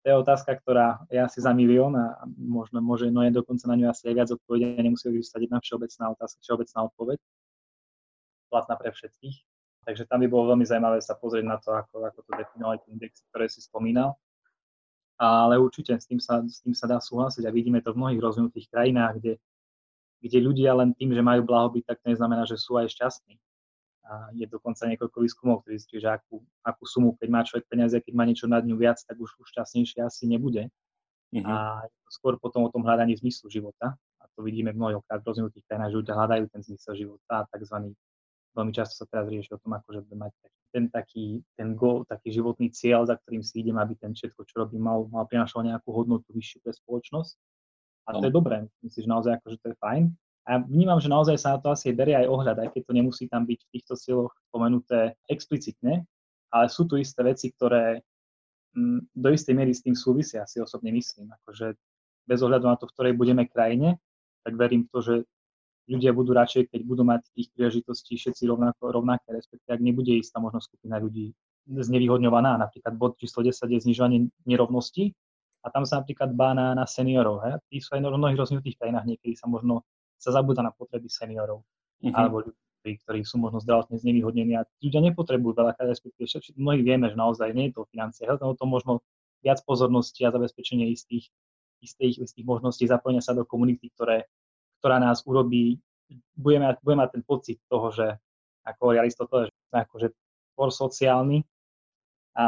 to 0.00 0.06
je 0.06 0.16
otázka, 0.16 0.54
ktorá 0.62 1.02
je 1.12 1.20
asi 1.20 1.42
za 1.42 1.52
milión 1.52 1.92
a 1.98 2.24
možno 2.38 2.80
môže 2.80 3.10
no 3.12 3.20
je 3.26 3.34
dokonca 3.34 3.68
na 3.68 3.76
ňu 3.76 3.86
asi 3.90 4.08
aj 4.08 4.14
viac 4.16 4.28
odpovedať, 4.32 4.80
nemusí 4.80 5.10
vystať 5.10 5.50
jedna 5.50 5.58
všeobecná 5.60 6.04
otázka, 6.16 6.38
všeobecná 6.40 6.78
odpoveď, 6.88 7.18
platná 8.48 8.74
pre 8.80 8.94
všetkých. 8.94 9.36
Takže 9.84 10.04
tam 10.06 10.22
by 10.22 10.28
bolo 10.28 10.54
veľmi 10.54 10.64
zaujímavé 10.64 11.02
sa 11.02 11.16
pozrieť 11.16 11.44
na 11.44 11.56
to, 11.60 11.72
ako, 11.72 12.04
ako 12.06 12.20
to 12.22 12.32
definovali 12.36 12.78
tie 12.84 12.90
indexy, 12.96 13.22
ktoré 13.32 13.48
si 13.48 13.60
spomínal. 13.64 14.16
Ale 15.20 15.60
určite 15.60 15.92
s 15.92 16.08
tým, 16.08 16.16
sa, 16.16 16.40
s 16.40 16.64
tým 16.64 16.72
sa 16.72 16.88
dá 16.88 16.96
súhlasiť 16.96 17.44
a 17.44 17.52
vidíme 17.52 17.84
to 17.84 17.92
v 17.92 18.00
mnohých 18.00 18.24
rozvinutých 18.24 18.72
krajinách, 18.72 19.20
kde 19.20 19.32
kde 20.20 20.38
ľudia 20.44 20.76
len 20.76 20.92
tým, 20.92 21.16
že 21.16 21.24
majú 21.24 21.48
blahobyt, 21.48 21.88
tak 21.88 22.04
to 22.04 22.12
neznamená, 22.12 22.44
že 22.44 22.60
sú 22.60 22.76
aj 22.76 22.92
šťastní. 22.92 23.40
A 24.04 24.28
je 24.36 24.44
dokonca 24.44 24.84
niekoľko 24.84 25.16
výskumov, 25.22 25.64
ktorí 25.64 25.80
zistili, 25.80 26.04
že 26.04 26.12
akú, 26.12 26.44
akú 26.60 26.84
sumu, 26.84 27.16
keď 27.16 27.28
má 27.30 27.40
človek 27.40 27.64
peniaze, 27.70 27.96
keď 27.96 28.12
má 28.12 28.24
niečo 28.28 28.50
nad 28.50 28.60
ňu 28.66 28.76
viac, 28.76 29.00
tak 29.00 29.16
už, 29.16 29.38
už 29.38 29.46
šťastnejšie 29.48 30.04
asi 30.04 30.28
nebude. 30.28 30.68
Uh-huh. 31.30 31.46
A 31.46 31.86
to 31.88 32.10
skôr 32.10 32.36
potom 32.36 32.66
o 32.66 32.70
tom 32.72 32.82
hľadaní 32.84 33.16
zmyslu 33.16 33.48
života. 33.48 33.96
A 34.20 34.24
to 34.34 34.44
vidíme 34.44 34.74
mnohokrát 34.74 35.22
v 35.22 35.30
rozvinutých 35.30 35.64
krajinách, 35.64 35.90
že 35.94 35.98
ľudia 36.04 36.14
hľadajú 36.18 36.44
ten 36.52 36.60
zmysel 36.66 36.94
života 36.98 37.32
a 37.40 37.48
tzv. 37.48 37.76
veľmi 38.52 38.72
často 38.74 38.94
sa 39.00 39.06
teraz 39.06 39.30
rieši 39.30 39.56
o 39.56 39.62
tom, 39.62 39.78
ako 39.78 39.88
že 39.94 40.00
mať 40.10 40.32
ten 40.70 40.88
taký, 40.88 41.42
ten 41.58 41.74
goal, 41.74 42.06
taký 42.06 42.34
životný 42.34 42.70
cieľ, 42.70 43.06
za 43.06 43.18
ktorým 43.18 43.42
si 43.42 43.60
idem, 43.60 43.76
aby 43.76 43.94
ten 43.98 44.14
všetko, 44.14 44.40
čo 44.46 44.54
robím, 44.66 44.86
mal, 44.86 45.06
mal 45.10 45.26
prinašal 45.26 45.66
nejakú 45.66 45.90
hodnotu 45.90 46.30
vyššiu 46.30 46.62
pre 46.62 46.72
spoločnosť. 46.72 47.34
A 48.10 48.18
to 48.18 48.26
je 48.26 48.32
dobré, 48.34 48.66
myslím 48.82 49.02
že 49.06 49.10
naozaj 49.10 49.32
akože 49.38 49.56
to 49.62 49.66
je 49.70 49.76
fajn. 49.78 50.04
A 50.48 50.58
vnímam, 50.66 50.98
že 50.98 51.12
naozaj 51.12 51.36
sa 51.38 51.54
na 51.54 51.58
to 51.62 51.70
asi 51.70 51.94
berie 51.94 52.16
aj 52.16 52.26
ohľad, 52.26 52.56
aj 52.58 52.68
keď 52.74 52.82
to 52.88 52.92
nemusí 52.96 53.24
tam 53.30 53.46
byť 53.46 53.60
v 53.60 53.70
týchto 53.76 53.94
cieľoch 53.94 54.32
spomenuté 54.50 55.14
explicitne, 55.30 56.08
ale 56.50 56.66
sú 56.66 56.90
tu 56.90 56.98
isté 56.98 57.22
veci, 57.22 57.54
ktoré 57.54 58.02
m, 58.74 58.98
mm, 58.98 59.00
do 59.14 59.28
istej 59.30 59.54
miery 59.54 59.70
s 59.70 59.84
tým 59.86 59.94
súvisia, 59.94 60.48
si 60.50 60.58
osobne 60.58 60.90
myslím. 60.90 61.30
Akože 61.44 61.78
bez 62.26 62.40
ohľadu 62.42 62.66
na 62.66 62.74
to, 62.80 62.90
v 62.90 62.94
ktorej 62.98 63.14
budeme 63.14 63.46
krajine, 63.46 64.00
tak 64.42 64.58
verím 64.58 64.88
v 64.88 64.90
to, 64.90 64.98
že 65.04 65.14
ľudia 65.90 66.14
budú 66.14 66.30
radšej, 66.32 66.70
keď 66.70 66.80
budú 66.86 67.02
mať 67.02 67.26
tých 67.34 67.50
príležitostí 67.50 68.14
všetci 68.14 68.46
rovnako, 68.46 68.94
rovnaké, 68.94 69.34
respektíve 69.34 69.74
ak 69.74 69.82
nebude 69.82 70.14
istá 70.14 70.38
možno 70.38 70.62
skupina 70.62 71.02
ľudí 71.02 71.34
znevýhodňovaná. 71.66 72.56
Napríklad 72.56 72.94
bod 72.94 73.18
číslo 73.18 73.42
10 73.42 73.58
je 73.66 73.78
znižovanie 73.82 74.30
nerovnosti, 74.46 75.12
a 75.60 75.68
tam 75.68 75.84
sa 75.84 76.00
napríklad 76.00 76.32
dbá 76.32 76.56
na, 76.56 76.72
na 76.72 76.88
seniorov. 76.88 77.44
He? 77.44 77.52
Tí 77.68 77.76
sú 77.84 77.92
aj 77.92 78.00
v 78.00 78.16
mnohých 78.16 78.40
rozvinutých 78.40 78.76
krajinách, 78.80 79.04
niekedy 79.04 79.36
sa 79.36 79.44
možno 79.44 79.84
sa 80.20 80.32
zabúda 80.32 80.64
na 80.64 80.72
potreby 80.72 81.08
seniorov 81.08 81.64
uh-huh. 82.04 82.12
alebo 82.12 82.44
ľudí, 82.44 82.96
ktorí 83.04 83.24
sú 83.24 83.40
možno 83.40 83.60
zdravotne 83.60 84.00
znevýhodnení 84.00 84.56
a 84.56 84.68
ľudia 84.80 85.00
nepotrebujú 85.04 85.52
veľa, 85.56 85.76
respektíve 85.80 86.28
všetci, 86.28 86.56
mnohí 86.60 86.80
vieme, 86.84 87.08
že 87.08 87.16
naozaj 87.16 87.52
nie 87.52 87.72
je 87.72 87.80
to 87.80 87.88
financie, 87.88 88.24
je 88.28 88.36
to 88.36 88.66
možno 88.68 89.04
viac 89.40 89.60
pozornosti 89.64 90.20
a 90.28 90.32
zabezpečenie 90.32 90.92
istých, 90.92 91.32
istých, 91.80 92.20
istých 92.20 92.44
možností 92.44 92.84
zapojenia 92.84 93.24
sa 93.24 93.32
do 93.32 93.48
komunity, 93.48 93.88
ktoré, 93.96 94.28
ktorá 94.80 94.96
nás 94.98 95.22
urobí, 95.28 95.78
budeme, 96.34 96.72
budeme 96.80 97.06
mať 97.06 97.10
ten 97.20 97.24
pocit 97.24 97.58
toho, 97.68 97.92
že 97.92 98.16
ako 98.64 98.96
Aristoteles, 98.96 99.52
že 99.52 99.62
sme 99.70 99.78
akože 99.84 100.08
for 100.56 100.72
sociálny 100.72 101.44
a 102.36 102.44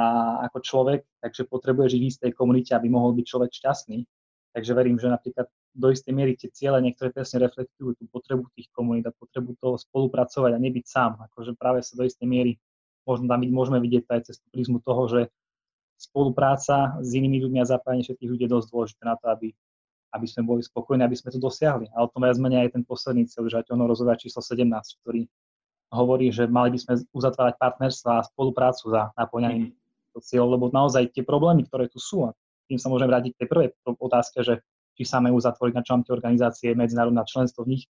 ako 0.48 0.58
človek, 0.64 1.00
takže 1.20 1.48
potrebuje 1.48 1.96
žiť 1.96 2.00
v 2.00 2.10
istej 2.10 2.30
komunite, 2.32 2.72
aby 2.72 2.88
mohol 2.88 3.12
byť 3.12 3.26
človek 3.28 3.50
šťastný. 3.52 4.04
Takže 4.52 4.72
verím, 4.76 5.00
že 5.00 5.08
napríklad 5.08 5.48
do 5.72 5.88
istej 5.88 6.12
miery 6.12 6.36
tie 6.36 6.52
ciele 6.52 6.76
niektoré 6.84 7.08
presne 7.08 7.40
reflektujú 7.40 7.96
tú 7.96 8.04
potrebu 8.12 8.44
tých 8.52 8.68
komunít 8.76 9.08
a 9.08 9.16
potrebu 9.16 9.56
toho 9.56 9.80
spolupracovať 9.80 10.52
a 10.52 10.60
nebyť 10.60 10.84
sám. 10.84 11.12
Akože 11.32 11.56
práve 11.56 11.80
sa 11.80 11.96
do 11.96 12.04
istej 12.04 12.28
miery 12.28 12.60
možno 13.06 13.26
tam 13.26 13.42
môžeme 13.50 13.78
vidieť 13.82 14.06
aj 14.06 14.20
cez 14.30 14.36
prízmu 14.50 14.78
toho, 14.82 15.02
že 15.10 15.20
spolupráca 15.98 16.98
s 16.98 17.10
inými 17.14 17.42
ľuďmi 17.46 17.58
a 17.62 17.70
zapájanie 17.70 18.02
všetkých 18.02 18.30
ľudí 18.30 18.44
je 18.46 18.54
dosť 18.58 18.68
dôležité 18.70 19.02
na 19.06 19.14
to, 19.18 19.26
aby, 19.30 19.48
aby 20.12 20.26
sme 20.28 20.44
boli 20.44 20.60
spokojní, 20.60 21.00
aby 21.02 21.16
sme 21.16 21.32
to 21.32 21.40
dosiahli. 21.40 21.88
A 21.96 22.04
o 22.04 22.08
tom 22.08 22.22
viac 22.22 22.36
menej 22.36 22.68
aj 22.68 22.70
ten 22.76 22.82
posledný 22.84 23.24
cieľ 23.26 23.48
udržateľného 23.48 23.88
rozvoja 23.88 24.20
číslo 24.20 24.44
17, 24.44 24.68
ktorý 25.02 25.24
hovorí, 25.92 26.32
že 26.32 26.48
mali 26.48 26.72
by 26.72 26.78
sme 26.80 26.92
uzatvárať 27.12 27.60
partnerstva 27.60 28.10
a 28.20 28.26
spoluprácu 28.28 28.92
za 28.92 29.12
naplňaním 29.16 29.72
mm. 29.72 30.20
cieľov, 30.20 30.50
lebo 30.56 30.64
naozaj 30.72 31.12
tie 31.12 31.24
problémy, 31.24 31.68
ktoré 31.68 31.88
tu 31.88 32.00
sú, 32.00 32.28
a 32.28 32.36
tým 32.68 32.80
sa 32.80 32.88
môžem 32.88 33.08
vrátiť 33.08 33.36
k 33.36 33.40
tej 33.44 33.48
prvej 33.48 33.68
otázke, 33.84 34.40
že 34.40 34.64
či 34.96 35.04
sa 35.08 35.20
majú 35.20 35.40
zatvoriť 35.40 35.74
na 35.76 35.84
čom 35.84 36.04
tie 36.04 36.12
organizácie, 36.12 36.76
medzinárodná 36.76 37.24
členstvo 37.24 37.64
v 37.64 37.76
nich. 37.76 37.84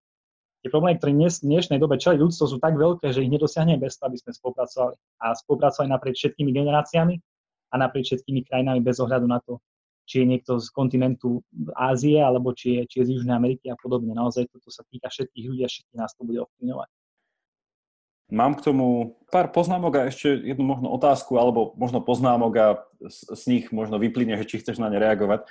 Tie 0.63 0.71
problémy, 0.71 0.99
ktoré 0.99 1.11
dnes, 1.11 1.43
v 1.43 1.51
dnešnej 1.51 1.83
dobe 1.83 1.99
čeli 1.99 2.23
ľudstvo, 2.23 2.47
sú 2.47 2.57
tak 2.63 2.79
veľké, 2.79 3.11
že 3.11 3.27
ich 3.27 3.31
nedosiahneme 3.35 3.83
bez 3.83 3.99
toho, 3.99 4.15
aby 4.15 4.19
sme 4.23 4.31
spolupracovali. 4.31 4.95
A 5.19 5.35
spolupracovali 5.35 5.91
naprieč 5.91 6.23
všetkými 6.23 6.55
generáciami 6.55 7.15
a 7.71 7.75
naprieč 7.83 8.15
všetkými 8.15 8.47
krajinami 8.47 8.79
bez 8.79 9.03
ohľadu 9.03 9.27
na 9.27 9.43
to, 9.43 9.59
či 10.13 10.21
je 10.21 10.27
niekto 10.29 10.61
z 10.61 10.69
kontinentu 10.69 11.41
Ázie, 11.73 12.21
alebo 12.21 12.53
či 12.53 12.77
je, 12.77 12.83
či 12.85 12.97
je 13.01 13.05
z 13.09 13.11
Južnej 13.17 13.33
Ameriky 13.33 13.73
a 13.73 13.81
podobne. 13.81 14.13
Naozaj 14.13 14.53
toto 14.53 14.69
sa 14.69 14.85
týka 14.93 15.09
všetkých 15.09 15.49
ľudí 15.49 15.65
a 15.65 15.73
všetkých 15.73 15.97
nás 15.97 16.13
to 16.13 16.29
bude 16.29 16.37
ovplyvňovať. 16.45 16.89
Mám 18.29 18.61
k 18.61 18.65
tomu 18.65 19.17
pár 19.33 19.49
poznámok 19.49 19.93
a 19.97 20.09
ešte 20.13 20.37
jednu 20.37 20.65
možno 20.69 20.93
otázku, 20.93 21.41
alebo 21.41 21.73
možno 21.81 22.05
poznámok 22.05 22.53
a 22.61 22.69
z, 23.09 23.33
z 23.33 23.43
nich 23.49 23.65
možno 23.73 23.97
vyplyne, 23.97 24.37
že 24.37 24.45
či 24.45 24.61
chceš 24.61 24.77
na 24.77 24.93
ne 24.93 25.01
reagovať. 25.01 25.49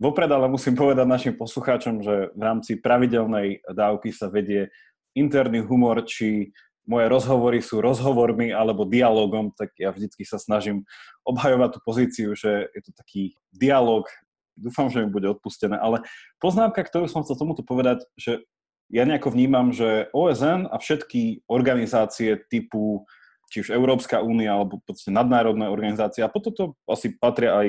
Vopred 0.00 0.32
ale 0.32 0.48
musím 0.48 0.80
povedať 0.80 1.04
našim 1.04 1.34
poslucháčom, 1.36 2.00
že 2.00 2.32
v 2.32 2.40
rámci 2.40 2.80
pravidelnej 2.80 3.60
dávky 3.68 4.16
sa 4.16 4.32
vedie 4.32 4.72
interný 5.12 5.60
humor, 5.60 6.08
či 6.08 6.56
moje 6.90 7.06
rozhovory 7.06 7.62
sú 7.62 7.78
rozhovormi 7.78 8.50
alebo 8.50 8.82
dialogom, 8.82 9.54
tak 9.54 9.70
ja 9.78 9.94
vždycky 9.94 10.26
sa 10.26 10.42
snažím 10.42 10.82
obhajovať 11.22 11.78
tú 11.78 11.80
pozíciu, 11.86 12.28
že 12.34 12.66
je 12.74 12.80
to 12.82 12.90
taký 12.98 13.38
dialog. 13.54 14.10
Dúfam, 14.58 14.90
že 14.90 15.06
mi 15.06 15.08
bude 15.08 15.30
odpustené, 15.30 15.78
ale 15.78 16.02
poznámka, 16.42 16.82
ktorú 16.82 17.06
som 17.06 17.22
chcel 17.22 17.38
tomuto 17.38 17.62
povedať, 17.62 18.02
že 18.18 18.42
ja 18.90 19.06
nejako 19.06 19.30
vnímam, 19.30 19.70
že 19.70 20.10
OSN 20.10 20.66
a 20.66 20.76
všetky 20.82 21.46
organizácie 21.46 22.42
typu 22.50 23.06
či 23.50 23.66
už 23.66 23.74
Európska 23.74 24.22
únia 24.22 24.54
alebo 24.54 24.82
podstate 24.82 25.14
nadnárodné 25.14 25.70
organizácie 25.70 26.22
a 26.22 26.30
potom 26.30 26.54
to 26.54 26.64
asi 26.86 27.14
patria 27.18 27.54
aj 27.54 27.68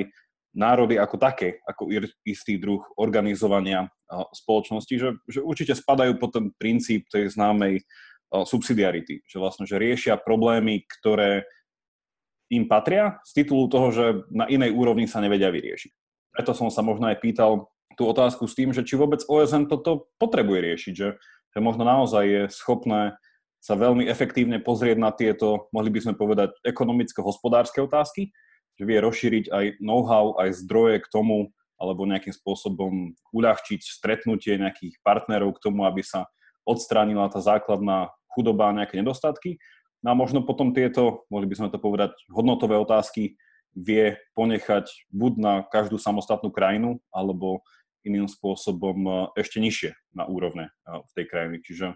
národy 0.54 1.00
ako 1.00 1.16
také, 1.18 1.64
ako 1.66 1.90
istý 2.28 2.60
druh 2.60 2.84
organizovania 3.00 3.88
spoločnosti, 4.36 4.96
že, 5.00 5.10
že 5.26 5.40
určite 5.40 5.74
spadajú 5.74 6.20
pod 6.20 6.36
ten 6.36 6.46
princíp 6.60 7.08
tej 7.08 7.32
známej 7.32 7.82
subsidiarity, 8.32 9.28
že 9.28 9.38
vlastne, 9.38 9.68
že 9.68 9.76
riešia 9.76 10.16
problémy, 10.16 10.88
ktoré 10.88 11.44
im 12.52 12.68
patria 12.68 13.20
z 13.28 13.44
titulu 13.44 13.68
toho, 13.68 13.88
že 13.92 14.06
na 14.32 14.48
inej 14.48 14.76
úrovni 14.76 15.08
sa 15.08 15.24
nevedia 15.24 15.52
vyriešiť. 15.52 15.92
Preto 16.32 16.52
som 16.56 16.72
sa 16.72 16.84
možno 16.84 17.12
aj 17.12 17.20
pýtal 17.20 17.68
tú 18.00 18.08
otázku 18.08 18.48
s 18.48 18.56
tým, 18.56 18.72
že 18.72 18.88
či 18.88 18.96
vôbec 18.96 19.24
OSN 19.28 19.68
toto 19.68 20.12
potrebuje 20.20 20.60
riešiť, 20.64 20.94
že, 20.96 21.20
že 21.52 21.60
možno 21.60 21.84
naozaj 21.84 22.24
je 22.24 22.44
schopné 22.52 23.16
sa 23.62 23.78
veľmi 23.78 24.10
efektívne 24.10 24.58
pozrieť 24.58 24.98
na 24.98 25.14
tieto, 25.14 25.70
mohli 25.70 25.94
by 25.94 26.00
sme 26.02 26.14
povedať, 26.18 26.58
ekonomicko-hospodárske 26.66 27.78
otázky, 27.86 28.34
že 28.74 28.84
vie 28.90 28.98
rozšíriť 28.98 29.46
aj 29.54 29.66
know-how, 29.78 30.34
aj 30.42 30.66
zdroje 30.66 31.06
k 31.06 31.12
tomu, 31.14 31.54
alebo 31.78 32.10
nejakým 32.10 32.34
spôsobom 32.34 33.14
uľahčiť 33.30 33.82
stretnutie 33.86 34.58
nejakých 34.58 34.98
partnerov 35.06 35.58
k 35.58 35.64
tomu, 35.70 35.86
aby 35.86 36.02
sa 36.02 36.26
odstránila 36.66 37.30
tá 37.30 37.38
základná 37.38 38.10
chudoba 38.32 38.72
a 38.72 38.76
nejaké 38.76 39.00
nedostatky. 39.00 39.60
No 40.02 40.12
a 40.12 40.16
možno 40.18 40.42
potom 40.42 40.74
tieto, 40.74 41.30
mohli 41.30 41.46
by 41.46 41.56
sme 41.58 41.70
to 41.70 41.78
povedať, 41.78 42.18
hodnotové 42.32 42.80
otázky 42.80 43.38
vie 43.78 44.20
ponechať 44.36 44.90
buď 45.14 45.34
na 45.40 45.54
každú 45.64 45.96
samostatnú 46.02 46.52
krajinu, 46.52 47.00
alebo 47.14 47.64
iným 48.04 48.26
spôsobom 48.26 48.98
e, 49.06 49.12
ešte 49.38 49.62
nižšie 49.62 49.92
na 50.18 50.26
úrovne 50.26 50.74
e, 50.74 50.92
v 51.06 51.12
tej 51.16 51.26
krajine. 51.30 51.58
Čiže 51.62 51.88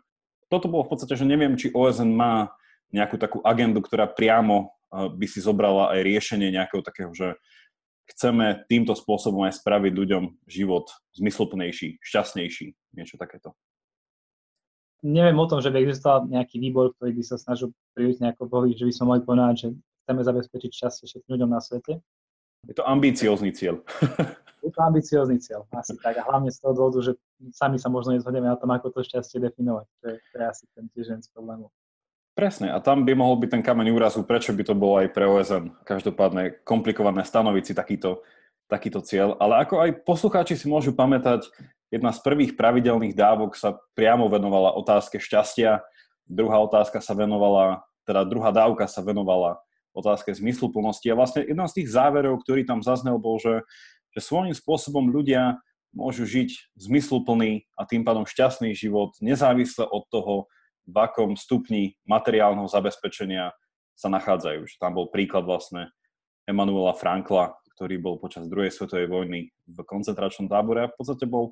toto 0.47 0.69
bolo 0.69 0.85
v 0.85 0.95
podstate, 0.95 1.17
že 1.17 1.25
neviem, 1.25 1.57
či 1.57 1.73
OSN 1.73 2.13
má 2.13 2.53
nejakú 2.93 3.17
takú 3.17 3.41
agendu, 3.41 3.81
ktorá 3.81 4.05
priamo 4.05 4.55
e, 4.61 4.65
by 5.09 5.25
si 5.25 5.41
zobrala 5.41 5.97
aj 5.97 6.05
riešenie 6.05 6.53
nejakého 6.53 6.85
takého, 6.85 7.11
že 7.11 7.35
chceme 8.13 8.63
týmto 8.69 8.93
spôsobom 8.93 9.49
aj 9.49 9.57
spraviť 9.57 9.93
ľuďom 9.97 10.23
život 10.45 10.93
zmysluplnejší, 11.17 11.97
šťastnejší, 12.05 12.67
niečo 12.93 13.17
takéto. 13.17 13.57
Neviem 15.05 15.37
o 15.37 15.45
tom, 15.45 15.61
že 15.61 15.69
by 15.69 15.85
existoval 15.85 16.25
nejaký 16.25 16.57
výbor, 16.57 16.89
ktorý 16.97 17.13
by 17.13 17.23
sa 17.23 17.37
snažil 17.37 17.69
prísť 17.93 18.25
nejako 18.25 18.49
boli, 18.49 18.73
že 18.73 18.89
by 18.89 18.93
sme 18.93 19.05
mohli 19.05 19.21
povedať, 19.21 19.53
že 19.61 19.67
chceme 20.01 20.21
zabezpečiť 20.25 20.71
šťastie 20.73 21.05
všetkým 21.05 21.31
ľuďom 21.37 21.49
na 21.53 21.61
svete. 21.61 22.01
Je 22.65 22.73
to 22.73 22.81
ambiciózny 22.81 23.53
cieľ. 23.53 23.85
Je 24.65 24.73
to 24.73 24.81
ambiciózny 24.81 25.37
cieľ, 25.37 25.69
asi 25.77 25.93
tak. 26.01 26.17
A 26.17 26.25
hlavne 26.25 26.49
z 26.49 26.57
toho 26.57 26.73
dôvodu, 26.73 26.97
že 27.05 27.13
sami 27.53 27.77
sa 27.77 27.85
možno 27.85 28.17
nezhodneme 28.17 28.49
na 28.49 28.57
tom, 28.57 28.73
ako 28.73 28.89
to 28.89 29.05
šťastie 29.05 29.37
definovať. 29.37 29.85
To 30.01 30.05
je, 30.09 30.15
to 30.17 30.35
je 30.41 30.45
asi 30.49 30.65
ten 30.73 30.89
tiež 30.89 31.13
jeden 31.13 31.21
z 31.21 31.29
problémov. 31.29 31.69
Presne, 32.33 32.73
a 32.73 32.81
tam 32.81 33.05
by 33.05 33.13
mohol 33.13 33.37
byť 33.37 33.49
ten 33.53 33.61
kameň 33.61 33.93
úrazu, 33.93 34.25
prečo 34.25 34.57
by 34.57 34.65
to 34.65 34.73
bolo 34.73 35.05
aj 35.05 35.13
pre 35.13 35.29
OSN. 35.29 35.69
Každopádne 35.85 36.65
komplikované 36.65 37.21
stanoviť 37.21 37.63
si 37.63 37.73
takýto, 37.77 38.25
takýto 38.65 39.05
cieľ. 39.05 39.37
Ale 39.37 39.61
ako 39.61 39.85
aj 39.85 40.01
poslucháči 40.01 40.57
si 40.57 40.65
môžu 40.65 40.97
pamätať, 40.97 41.45
jedna 41.89 42.11
z 42.13 42.19
prvých 42.21 42.53
pravidelných 42.57 43.13
dávok 43.17 43.57
sa 43.57 43.77
priamo 43.97 44.29
venovala 44.31 44.73
otázke 44.77 45.21
šťastia, 45.21 45.81
druhá 46.25 46.61
otázka 46.63 47.01
sa 47.01 47.13
venovala, 47.13 47.85
teda 48.05 48.25
druhá 48.25 48.49
dávka 48.53 48.89
sa 48.89 49.05
venovala 49.05 49.61
otázke 49.95 50.33
zmysluplnosti. 50.35 51.07
A 51.07 51.17
vlastne 51.17 51.45
jeden 51.47 51.65
z 51.65 51.75
tých 51.81 51.93
záverov, 51.93 52.43
ktorý 52.43 52.67
tam 52.67 52.83
zaznel, 52.83 53.15
bol, 53.15 53.39
že 53.39 53.63
že 54.15 54.23
svojím 54.23 54.55
spôsobom 54.55 55.11
ľudia 55.11 55.59
môžu 55.91 56.23
žiť 56.23 56.79
zmysluplný 56.79 57.67
a 57.75 57.83
tým 57.83 58.07
pádom 58.07 58.23
šťastný 58.23 58.71
život, 58.71 59.11
nezávisle 59.19 59.83
od 59.83 60.07
toho, 60.07 60.47
v 60.85 60.95
akom 61.01 61.33
stupni 61.33 61.97
materiálneho 62.05 62.69
zabezpečenia 62.69 63.51
sa 63.97 64.07
nachádzajú. 64.07 64.69
Že 64.69 64.75
tam 64.79 64.93
bol 64.95 65.09
príklad 65.09 65.43
vlastne 65.43 65.89
Emanuela 66.45 66.93
Frankla, 66.93 67.57
ktorý 67.75 67.97
bol 67.97 68.15
počas 68.21 68.45
druhej 68.45 68.69
svetovej 68.69 69.09
vojny 69.09 69.49
v 69.65 69.77
koncentračnom 69.81 70.45
tábore 70.45 70.85
a 70.85 70.91
v 70.91 70.95
podstate 70.95 71.25
bol 71.25 71.51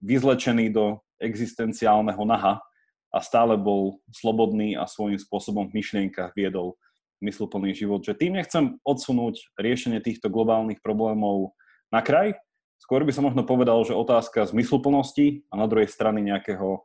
vyzlečený 0.00 0.72
do 0.72 1.00
existenciálneho 1.20 2.22
naha 2.24 2.62
a 3.08 3.18
stále 3.24 3.56
bol 3.56 4.00
slobodný 4.12 4.76
a 4.76 4.84
svojím 4.84 5.18
spôsobom 5.18 5.68
v 5.68 5.80
myšlienkach 5.80 6.36
viedol 6.36 6.76
mysluplný 7.24 7.74
život. 7.74 8.04
Že 8.04 8.14
tým 8.14 8.32
nechcem 8.38 8.78
odsunúť 8.86 9.58
riešenie 9.58 9.98
týchto 9.98 10.30
globálnych 10.30 10.78
problémov 10.84 11.56
na 11.90 12.04
kraj. 12.04 12.36
Skôr 12.78 13.02
by 13.02 13.10
som 13.10 13.26
možno 13.26 13.42
povedal, 13.42 13.82
že 13.82 13.96
otázka 13.96 14.46
zmysluplnosti 14.46 15.42
a 15.50 15.58
na 15.58 15.66
druhej 15.66 15.90
strany 15.90 16.22
nejakého 16.22 16.84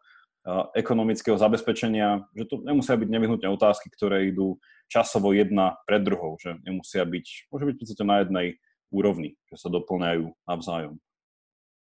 ekonomického 0.75 1.39
zabezpečenia, 1.39 2.27
že 2.35 2.43
to 2.49 2.59
nemusia 2.65 2.99
byť 2.99 3.07
nevyhnutne 3.07 3.47
otázky, 3.47 3.87
ktoré 3.93 4.27
idú 4.27 4.59
časovo 4.91 5.31
jedna 5.31 5.79
pred 5.87 6.03
druhou, 6.03 6.35
že 6.35 6.59
nemusia 6.67 7.07
byť, 7.07 7.47
môže 7.47 7.63
byť 7.63 7.75
v 7.75 7.79
podstate 7.79 8.03
na 8.03 8.15
jednej 8.25 8.47
úrovni, 8.91 9.39
že 9.47 9.55
sa 9.55 9.71
doplňajú 9.71 10.35
navzájom. 10.43 10.99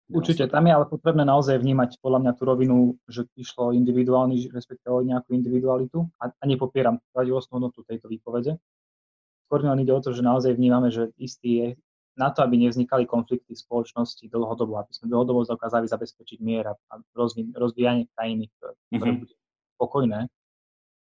Určite, 0.10 0.50
tam 0.50 0.66
je 0.66 0.74
ale 0.74 0.90
potrebné 0.90 1.22
naozaj 1.22 1.62
vnímať 1.62 2.02
podľa 2.02 2.20
mňa 2.26 2.32
tú 2.34 2.44
rovinu, 2.50 2.76
že 3.06 3.30
išlo 3.38 3.78
individuálny, 3.78 4.50
respektíve 4.50 5.06
nejakú 5.06 5.38
individualitu 5.38 6.10
a, 6.18 6.34
a 6.34 6.44
nepopieram 6.50 6.98
pravdivostnú 7.14 7.62
hodnotu 7.62 7.86
tejto 7.86 8.10
výpovede. 8.10 8.58
Skôr 9.46 9.62
len 9.62 9.86
ide 9.86 9.94
o 9.94 10.02
to, 10.02 10.10
že 10.10 10.26
naozaj 10.26 10.58
vnímame, 10.58 10.90
že 10.90 11.14
istý 11.22 11.78
na 12.18 12.34
to, 12.34 12.42
aby 12.42 12.58
nevznikali 12.58 13.06
konflikty 13.06 13.54
v 13.54 13.64
spoločnosti 13.64 14.26
dlhodobo, 14.28 14.82
aby 14.82 14.92
sme 14.92 15.14
dlhodobo 15.14 15.46
dokázali 15.46 15.86
zabezpečiť 15.86 16.42
mier 16.42 16.68
a 16.68 16.74
rozvíjanie 17.54 18.10
krajiny, 18.12 18.50
ktoré 18.58 18.74
mm-hmm. 18.76 19.20
bude 19.24 19.36
pokojné, 19.78 20.28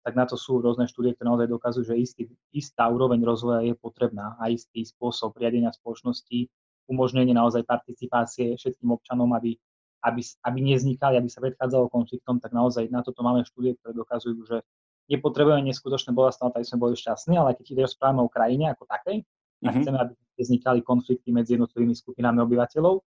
tak 0.06 0.12
na 0.14 0.28
to 0.28 0.38
sú 0.38 0.60
rôzne 0.60 0.86
štúdie, 0.86 1.14
ktoré 1.16 1.26
naozaj 1.30 1.48
dokazujú, 1.50 1.84
že 1.90 1.96
istý, 1.98 2.22
istá 2.54 2.86
úroveň 2.86 3.22
rozvoja 3.24 3.64
je 3.64 3.74
potrebná 3.74 4.36
a 4.38 4.52
istý 4.52 4.84
spôsob 4.86 5.34
riadenia 5.40 5.74
spoločnosti, 5.74 6.46
umožnenie 6.86 7.34
naozaj 7.34 7.66
participácie 7.66 8.54
všetkým 8.56 8.90
občanom, 8.94 9.30
aby, 9.34 9.58
aby, 10.06 10.20
aby 10.22 10.58
nevznikali, 10.62 11.18
aby 11.18 11.28
sa 11.30 11.42
predchádzalo 11.42 11.90
konfliktom, 11.90 12.38
tak 12.38 12.54
naozaj 12.54 12.90
na 12.90 13.02
toto 13.02 13.22
máme 13.26 13.42
štúdie, 13.46 13.74
ktoré 13.78 13.92
dokazujú, 13.94 14.40
že 14.46 14.62
nepotrebujeme 15.10 15.66
neskutočné 15.70 16.14
bolestné, 16.14 16.50
aby 16.50 16.66
sme 16.66 16.82
boli 16.82 16.94
šťastní, 16.98 17.38
ale 17.38 17.54
keď 17.54 17.86
rozprávame 17.86 18.22
o 18.22 18.30
krajine 18.30 18.74
ako 18.74 18.86
takej, 18.90 19.22
a 19.64 19.72
mm-hmm. 19.72 19.82
chceme, 19.82 19.98
aby 19.98 20.12
vznikali 20.36 20.80
konflikty 20.84 21.32
medzi 21.32 21.56
jednotlivými 21.56 21.96
skupinami 21.96 22.44
obyvateľov, 22.44 23.00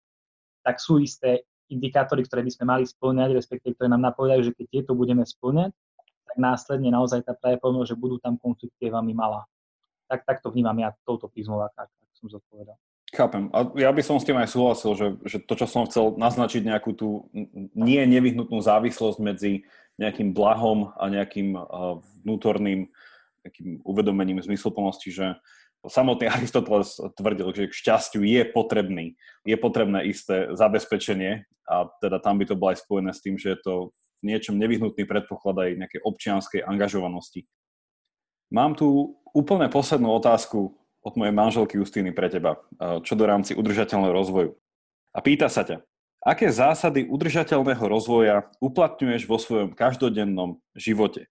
tak 0.64 0.80
sú 0.80 0.96
isté 0.96 1.44
indikátory, 1.68 2.24
ktoré 2.24 2.40
by 2.40 2.52
sme 2.52 2.64
mali 2.64 2.84
splňať, 2.88 3.36
respektíve 3.36 3.76
ktoré 3.76 3.92
nám 3.92 4.08
napovedajú, 4.08 4.48
že 4.48 4.52
keď 4.56 4.66
tieto 4.72 4.92
budeme 4.96 5.28
splňať, 5.28 5.76
tak 6.24 6.36
následne 6.40 6.88
naozaj 6.88 7.28
tá 7.28 7.36
pravdepodobnosť, 7.36 7.92
že 7.92 8.00
budú 8.00 8.16
tam 8.16 8.40
konflikty, 8.40 8.88
je 8.88 8.92
veľmi 8.92 9.12
malá. 9.12 9.44
Tak, 10.08 10.24
tak 10.24 10.40
to 10.40 10.48
vnímam 10.48 10.76
ja 10.80 10.96
touto 11.04 11.28
prizmou, 11.28 11.60
ak, 11.60 11.76
ak 11.76 11.90
som 12.16 12.32
zodpovedal. 12.32 12.80
Chápem. 13.08 13.48
A 13.56 13.64
ja 13.80 13.88
by 13.88 14.02
som 14.04 14.20
s 14.20 14.26
tým 14.28 14.36
aj 14.36 14.52
súhlasil, 14.52 14.92
že, 14.92 15.06
že 15.24 15.36
to, 15.40 15.56
čo 15.56 15.64
som 15.64 15.88
chcel 15.88 16.20
naznačiť 16.20 16.60
nejakú 16.60 16.92
tú 16.92 17.32
nie 17.72 18.04
nevyhnutnú 18.04 18.60
závislosť 18.60 19.18
medzi 19.24 19.64
nejakým 19.96 20.36
blahom 20.36 20.92
a 20.92 21.08
nejakým 21.08 21.56
vnútorným 22.22 22.92
takým 23.40 23.80
uvedomením 23.80 24.44
zmysluplnosti, 24.44 25.08
že 25.08 25.26
samotný 25.88 26.28
Aristoteles 26.36 27.00
tvrdil, 27.16 27.48
že 27.56 27.72
k 27.72 27.78
šťastiu 27.80 28.22
je 28.28 28.44
potrebný, 28.44 29.16
je 29.42 29.56
potrebné 29.56 30.04
isté 30.04 30.52
zabezpečenie 30.52 31.48
a 31.64 31.88
teda 32.04 32.20
tam 32.20 32.36
by 32.36 32.44
to 32.44 32.60
bolo 32.60 32.76
aj 32.76 32.84
spojené 32.84 33.10
s 33.16 33.24
tým, 33.24 33.40
že 33.40 33.56
je 33.56 33.60
to 33.64 33.74
v 34.20 34.34
niečom 34.34 34.58
nevyhnutný 34.58 35.08
predpoklad 35.08 35.56
aj 35.64 35.70
nejakej 35.80 36.00
občianskej 36.02 36.60
angažovanosti. 36.66 37.46
Mám 38.52 38.80
tu 38.80 39.16
úplne 39.36 39.68
poslednú 39.68 40.12
otázku 40.16 40.74
od 41.02 41.14
mojej 41.14 41.34
manželky 41.34 41.78
Justíny 41.78 42.10
pre 42.10 42.28
teba, 42.28 42.58
čo 43.06 43.14
do 43.14 43.24
rámci 43.24 43.54
udržateľného 43.54 44.14
rozvoju. 44.14 44.50
A 45.14 45.18
pýta 45.24 45.46
sa 45.48 45.64
ťa, 45.64 45.80
aké 46.22 46.50
zásady 46.50 47.06
udržateľného 47.06 47.84
rozvoja 47.86 48.50
uplatňuješ 48.58 49.22
vo 49.24 49.38
svojom 49.38 49.72
každodennom 49.72 50.58
živote? 50.74 51.30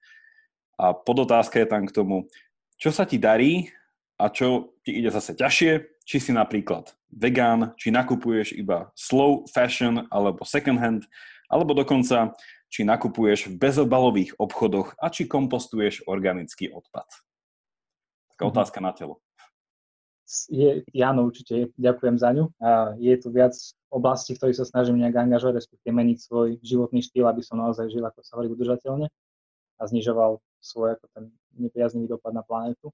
A 0.78 0.94
podotázka 0.94 1.62
je 1.62 1.68
tam 1.68 1.84
k 1.86 1.96
tomu, 1.96 2.30
čo 2.78 2.94
sa 2.94 3.04
ti 3.04 3.18
darí 3.18 3.74
a 4.18 4.30
čo 4.30 4.78
ti 4.86 4.98
ide 4.98 5.10
zase 5.14 5.38
ťažšie, 5.38 6.02
či 6.08 6.18
si 6.18 6.32
napríklad 6.32 6.96
vegán, 7.12 7.76
či 7.76 7.92
nakupuješ 7.92 8.56
iba 8.56 8.90
slow 8.96 9.46
fashion 9.52 10.08
alebo 10.08 10.48
second 10.48 10.80
hand, 10.80 11.04
alebo 11.52 11.76
dokonca 11.76 12.34
či 12.68 12.84
nakupuješ 12.84 13.48
v 13.52 13.60
bezobalových 13.60 14.36
obchodoch 14.40 14.96
a 15.00 15.08
či 15.08 15.28
kompostuješ 15.28 16.04
organický 16.08 16.68
odpad. 16.72 17.08
Taká 17.08 18.44
mm-hmm. 18.44 18.52
otázka 18.52 18.80
na 18.84 18.92
telo. 18.92 19.24
Je, 20.28 20.84
áno, 21.00 21.32
určite, 21.32 21.72
ďakujem 21.80 22.20
za 22.20 22.36
ňu. 22.36 22.52
A 22.60 22.92
je 23.00 23.16
tu 23.16 23.32
viac 23.32 23.56
oblastí, 23.88 24.36
v 24.36 24.44
ktorých 24.44 24.60
sa 24.60 24.68
snažím 24.68 25.00
nejak 25.00 25.24
angažovať, 25.24 25.64
respektíve 25.64 25.96
meniť 25.96 26.18
svoj 26.20 26.60
životný 26.60 27.00
štýl, 27.00 27.24
aby 27.32 27.40
som 27.40 27.64
naozaj 27.64 27.88
žil, 27.88 28.04
ako 28.04 28.20
sa 28.28 28.36
hovorí, 28.36 28.52
udržateľne 28.52 29.08
a 29.78 29.82
znižoval 29.88 30.44
svoj 30.60 31.00
ako 31.00 31.06
ten 31.16 31.24
nepriaznivý 31.56 32.12
dopad 32.12 32.36
na 32.36 32.44
planetu. 32.44 32.92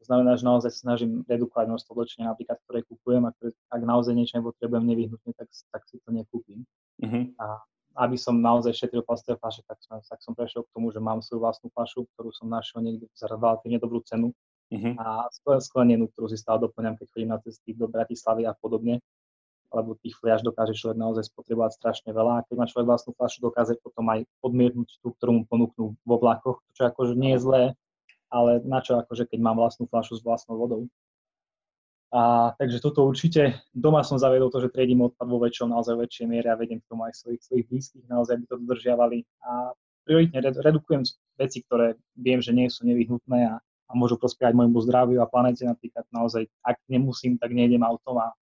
To 0.00 0.04
znamená, 0.04 0.36
že 0.36 0.48
naozaj 0.48 0.72
snažím 0.72 1.24
redukovať 1.28 1.66
množstvo 1.72 1.90
oblečenia, 1.92 2.32
napríklad, 2.32 2.56
ktoré 2.64 2.84
kupujem 2.88 3.24
a 3.28 3.32
ktoré, 3.36 3.52
ak 3.72 3.82
naozaj 3.84 4.12
niečo 4.16 4.40
nepotrebujem 4.40 4.84
nevyhnutne, 4.84 5.32
tak, 5.36 5.48
tak 5.52 5.82
si 5.88 6.00
to 6.00 6.08
nekúpim. 6.12 6.64
Uh-huh. 7.00 7.24
A 7.40 7.60
aby 7.96 8.16
som 8.20 8.36
naozaj 8.36 8.76
šetril 8.76 9.00
plastové 9.00 9.40
fľaše, 9.40 9.64
tak 9.64 9.80
som, 9.80 9.96
tak 10.04 10.20
som 10.20 10.36
prešiel 10.36 10.68
k 10.68 10.72
tomu, 10.76 10.92
že 10.92 11.00
mám 11.00 11.24
svoju 11.24 11.40
vlastnú 11.40 11.72
fľašu, 11.72 12.04
ktorú 12.12 12.28
som 12.32 12.48
našiel 12.48 12.84
niekde 12.84 13.08
za 13.16 13.24
relatívne 13.24 13.80
dobrú 13.80 14.04
cenu 14.04 14.36
uh-huh. 14.72 14.94
a 14.98 15.60
sklenenú, 15.62 16.10
ktorú 16.10 16.30
si 16.30 16.38
stále 16.40 16.64
doplňam, 16.64 16.98
keď 16.98 17.06
chodím 17.12 17.30
na 17.30 17.38
cesty 17.42 17.76
do 17.76 17.86
Bratislavy 17.86 18.48
a 18.48 18.54
podobne 18.56 18.98
lebo 19.76 19.98
tých 19.98 20.14
fľaš 20.18 20.46
dokáže 20.46 20.78
človek 20.78 20.98
naozaj 20.98 21.28
spotrebovať 21.28 21.72
strašne 21.76 22.10
veľa 22.14 22.42
a 22.42 22.44
keď 22.46 22.56
má 22.56 22.66
človek 22.68 22.86
vlastnú 22.86 23.12
fľašu, 23.16 23.38
dokáže 23.42 23.74
potom 23.82 24.06
aj 24.08 24.24
odmietnúť 24.40 24.88
tú, 25.02 25.12
ktorú 25.16 25.32
mu 25.36 25.42
ponúknú 25.44 25.84
vo 26.06 26.16
vlakoch, 26.16 26.62
čo 26.76 26.86
akože 26.86 27.18
nie 27.18 27.34
je 27.34 27.42
zlé, 27.42 27.62
ale 28.30 28.62
na 28.62 28.78
čo 28.82 28.98
akože 29.00 29.26
keď 29.26 29.38
mám 29.42 29.58
vlastnú 29.58 29.90
fľašu 29.90 30.20
s 30.20 30.22
vlastnou 30.22 30.56
vodou. 30.58 30.82
A, 32.14 32.54
takže 32.56 32.78
toto 32.78 33.02
určite, 33.02 33.60
doma 33.74 34.06
som 34.06 34.16
zavedol 34.16 34.48
to, 34.48 34.62
že 34.62 34.70
triedím 34.70 35.04
odpad 35.04 35.26
vo 35.26 35.42
väčšom, 35.42 35.74
naozaj 35.74 35.98
väčšej 35.98 36.26
miere 36.30 36.48
a 36.54 36.56
vedem 36.56 36.78
k 36.78 36.88
tomu 36.88 37.02
aj 37.04 37.18
svojich, 37.18 37.42
svojich 37.42 37.66
blízkych, 37.66 38.06
naozaj 38.06 38.40
by 38.40 38.44
to 38.46 38.56
dodržiavali. 38.62 39.26
A 39.42 39.74
prioritne 40.06 40.38
redukujem 40.38 41.02
veci, 41.34 41.66
ktoré 41.66 41.98
viem, 42.14 42.38
že 42.38 42.54
nie 42.54 42.70
sú 42.70 42.86
nevyhnutné 42.86 43.50
a, 43.50 43.54
a 43.86 43.92
môžu 43.94 44.18
prospievať 44.18 44.54
môjmu 44.54 44.78
zdraviu 44.82 45.22
a 45.22 45.30
planete. 45.30 45.62
Napríklad 45.62 46.04
naozaj, 46.10 46.50
ak 46.66 46.82
nemusím, 46.90 47.38
tak 47.38 47.54
nejdem 47.54 47.86
autom 47.86 48.18
a 48.18 48.34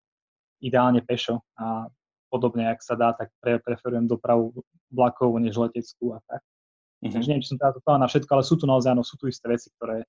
ideálne 0.63 1.03
pešo 1.03 1.43
a 1.59 1.91
podobne, 2.31 2.71
ak 2.71 2.79
sa 2.81 2.95
dá, 2.95 3.13
tak 3.13 3.29
pre, 3.43 3.59
preferujem 3.59 4.07
dopravu 4.07 4.55
vlakovú 4.89 5.37
než 5.37 5.59
leteckú 5.59 6.15
a 6.15 6.19
tak. 6.25 6.41
Mm-hmm. 6.41 7.13
Takže 7.13 7.27
neviem, 7.27 7.43
či 7.43 7.51
som 7.51 7.59
teda 7.59 7.75
to 7.75 7.91
na 7.99 8.07
všetko, 8.07 8.31
ale 8.31 8.43
sú 8.47 8.55
tu 8.55 8.65
naozaj, 8.65 8.95
áno, 8.95 9.03
sú 9.03 9.19
tu 9.19 9.27
isté 9.27 9.45
veci, 9.51 9.67
ktoré 9.75 10.07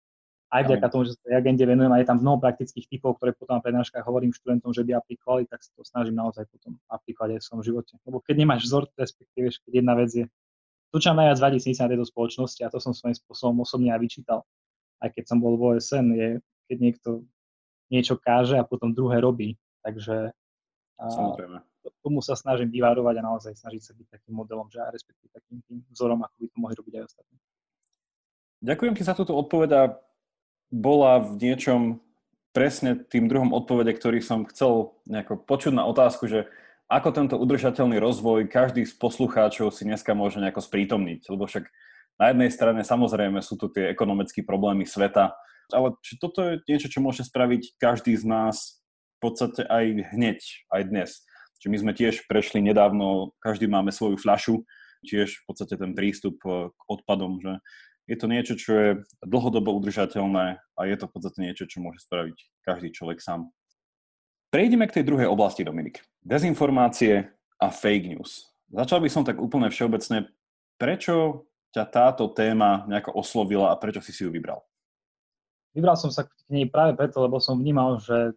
aj 0.55 0.63
vďaka 0.71 0.87
tomu, 0.87 1.03
že 1.03 1.19
sa 1.19 1.21
tej 1.27 1.35
agende 1.35 1.65
venujem 1.67 1.91
a 1.91 1.99
je 1.99 2.07
tam 2.07 2.23
mnoho 2.23 2.39
praktických 2.39 2.87
typov, 2.87 3.19
ktoré 3.19 3.35
potom 3.35 3.59
na 3.59 3.63
prednáškach 3.65 4.07
hovorím 4.07 4.31
študentom, 4.31 4.71
že 4.71 4.87
by 4.87 5.03
aplikovali, 5.03 5.51
tak 5.51 5.67
sa 5.67 5.75
to 5.75 5.83
snažím 5.83 6.15
naozaj 6.15 6.47
potom 6.47 6.79
aplikovať 6.87 7.35
aj 7.35 7.39
v 7.43 7.47
svojom 7.51 7.63
živote. 7.67 7.93
Lebo 8.07 8.23
keď 8.23 8.35
nemáš 8.39 8.71
vzor, 8.71 8.87
respektíve, 8.95 9.51
keď 9.51 9.73
jedna 9.75 9.99
vec 9.99 10.11
je, 10.15 10.25
to, 10.95 11.03
čo 11.03 11.11
najviac 11.11 11.39
vadí 11.43 11.59
si 11.59 11.75
na 11.75 11.91
tejto 11.91 12.07
spoločnosti, 12.07 12.63
a 12.63 12.71
to 12.71 12.79
som 12.79 12.95
svojím 12.95 13.19
spôsobom 13.19 13.67
osobne 13.67 13.91
aj 13.91 13.99
vyčítal, 13.99 14.47
aj 15.03 15.11
keď 15.15 15.25
som 15.27 15.39
bol 15.41 15.57
v 15.59 15.79
OSN, 15.79 16.07
je, 16.15 16.29
keď 16.71 16.79
niekto 16.79 17.11
niečo 17.91 18.19
káže 18.19 18.59
a 18.59 18.67
potom 18.67 18.95
druhé 18.95 19.21
robí. 19.21 19.57
Takže 19.85 20.33
a, 20.99 21.05
tomu 22.01 22.21
sa 22.25 22.37
snažím 22.37 22.73
vyvárovať 22.73 23.15
a 23.21 23.27
naozaj 23.27 23.53
snažiť 23.57 23.83
sa 23.83 23.93
byť 23.93 24.07
takým 24.09 24.35
modelom, 24.37 24.69
že 24.73 24.81
aj 24.81 24.93
respektíve 24.95 25.31
takým 25.33 25.59
tým 25.69 25.79
vzorom, 25.93 26.21
ako 26.25 26.37
by 26.41 26.47
to 26.49 26.59
mohli 26.61 26.75
robiť 26.77 26.95
aj 27.01 27.05
ostatní. 27.09 27.37
Ďakujem 28.65 28.95
ti 28.97 29.03
za 29.05 29.13
túto 29.13 29.37
odpoveď 29.37 29.71
a 29.77 29.83
bola 30.73 31.21
v 31.21 31.37
niečom 31.37 32.01
presne 32.57 32.97
tým 32.97 33.29
druhom 33.29 33.53
odpovede, 33.53 33.93
ktorý 33.93 34.25
som 34.25 34.49
chcel 34.49 34.97
nejako 35.05 35.43
počuť 35.45 35.75
na 35.77 35.85
otázku, 35.85 36.31
že 36.31 36.49
ako 36.89 37.11
tento 37.11 37.37
udržateľný 37.37 37.99
rozvoj 37.99 38.47
každý 38.47 38.87
z 38.87 38.95
poslucháčov 38.97 39.75
si 39.75 39.85
dneska 39.85 40.15
môže 40.15 40.39
nejako 40.39 40.63
sprítomniť. 40.63 41.29
Lebo 41.29 41.45
však 41.45 41.67
na 42.21 42.31
jednej 42.31 42.51
strane 42.51 42.81
samozrejme 42.87 43.43
sú 43.43 43.59
tu 43.59 43.67
tie 43.71 43.91
ekonomické 43.91 44.47
problémy 44.47 44.87
sveta, 44.87 45.35
ale 45.73 45.97
či 46.05 46.21
toto 46.21 46.45
je 46.45 46.63
niečo, 46.69 46.93
čo 46.93 47.03
môže 47.03 47.27
spraviť 47.27 47.81
každý 47.81 48.15
z 48.15 48.25
nás 48.29 48.85
v 49.19 49.31
podstate 49.31 49.65
aj 49.67 50.15
hneď, 50.15 50.39
aj 50.71 50.83
dnes. 50.87 51.11
Čiže 51.59 51.71
my 51.73 51.79
sme 51.81 51.93
tiež 51.97 52.15
prešli 52.29 52.61
nedávno, 52.61 53.33
každý 53.41 53.65
máme 53.65 53.89
svoju 53.89 54.21
fľašu, 54.21 54.63
tiež 55.09 55.33
v 55.33 55.45
podstate 55.49 55.81
ten 55.81 55.97
prístup 55.97 56.37
k 56.45 56.81
odpadom, 56.89 57.41
že 57.41 57.57
je 58.05 58.17
to 58.21 58.27
niečo, 58.29 58.55
čo 58.57 58.73
je 58.77 58.91
dlhodobo 59.25 59.73
udržateľné 59.81 60.61
a 60.61 60.81
je 60.85 60.97
to 61.01 61.09
v 61.09 61.13
podstate 61.17 61.39
niečo, 61.41 61.65
čo 61.65 61.81
môže 61.81 62.05
spraviť 62.05 62.37
každý 62.61 62.93
človek 62.93 63.25
sám. 63.25 63.49
Prejdeme 64.53 64.85
k 64.87 65.01
tej 65.01 65.09
druhej 65.09 65.27
oblasti, 65.27 65.65
Dominik. 65.65 66.05
Dezinformácie 66.21 67.33
a 67.59 67.67
fake 67.73 68.13
news. 68.13 68.53
Začal 68.69 69.01
by 69.01 69.09
som 69.09 69.25
tak 69.25 69.41
úplne 69.41 69.73
všeobecne. 69.73 70.31
Prečo 70.77 71.49
ťa 71.75 71.85
táto 71.91 72.31
téma 72.31 72.87
nejako 72.87 73.19
oslovila 73.19 73.75
a 73.75 73.79
prečo 73.79 73.99
si 73.99 74.15
si 74.15 74.23
ju 74.23 74.31
vybral? 74.31 74.63
Vybral 75.75 75.99
som 75.99 76.15
sa 76.15 76.23
k 76.23 76.31
nej 76.47 76.71
práve 76.71 76.95
preto, 76.95 77.19
lebo 77.19 77.43
som 77.43 77.59
vnímal, 77.59 77.99
že 77.99 78.31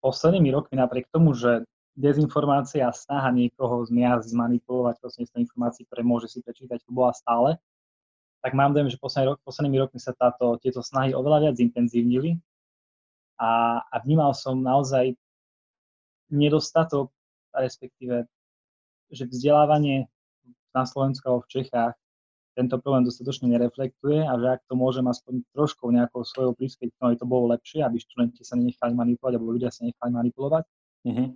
poslednými 0.00 0.48
rokmi 0.48 0.80
napriek 0.80 1.12
tomu, 1.12 1.36
že 1.36 1.68
dezinformácia 1.92 2.88
a 2.88 2.96
snaha 2.96 3.28
niekoho 3.28 3.84
zmiasť, 3.84 4.32
zmanipulovať 4.32 4.96
prostredníctvom 5.04 5.44
informácií, 5.44 5.84
ktoré 5.84 6.00
môže 6.00 6.32
si 6.32 6.40
prečítať, 6.40 6.80
to 6.80 6.90
bola 6.96 7.12
stále, 7.12 7.60
tak 8.40 8.56
mám 8.56 8.72
dojem, 8.72 8.88
že 8.88 8.96
posledný 8.96 9.36
rok, 9.36 9.44
poslednými 9.44 9.78
rokmi 9.84 10.00
sa 10.00 10.16
táto, 10.16 10.56
tieto 10.64 10.80
snahy 10.80 11.12
oveľa 11.12 11.44
viac 11.44 11.54
zintenzívnili 11.60 12.40
a, 13.36 13.84
a 13.84 13.96
vnímal 14.00 14.32
som 14.32 14.56
naozaj 14.56 15.12
nedostatok, 16.32 17.12
respektíve, 17.52 18.24
že 19.12 19.28
vzdelávanie 19.28 20.08
na 20.72 20.88
Slovensku 20.88 21.28
alebo 21.28 21.44
v 21.44 21.60
Čechách 21.60 21.92
tento 22.54 22.76
problém 22.82 23.06
dostatočne 23.06 23.46
nereflektuje 23.50 24.26
a 24.26 24.32
že 24.36 24.46
ak 24.58 24.60
to 24.66 24.74
môžem 24.74 25.06
aspoň 25.06 25.46
trošku 25.54 25.88
nejakou 25.90 26.26
svojou 26.26 26.52
prispieť, 26.54 26.90
no 26.98 27.14
to 27.14 27.26
bolo 27.26 27.50
lepšie, 27.54 27.80
aby 27.86 27.96
študenti 27.96 28.42
sa 28.42 28.58
nenechali 28.58 28.92
manipulovať, 28.92 29.32
alebo 29.38 29.54
ľudia 29.54 29.70
sa 29.70 29.86
nechali 29.86 30.10
manipulovať. 30.10 30.64
Mm-hmm. 31.06 31.28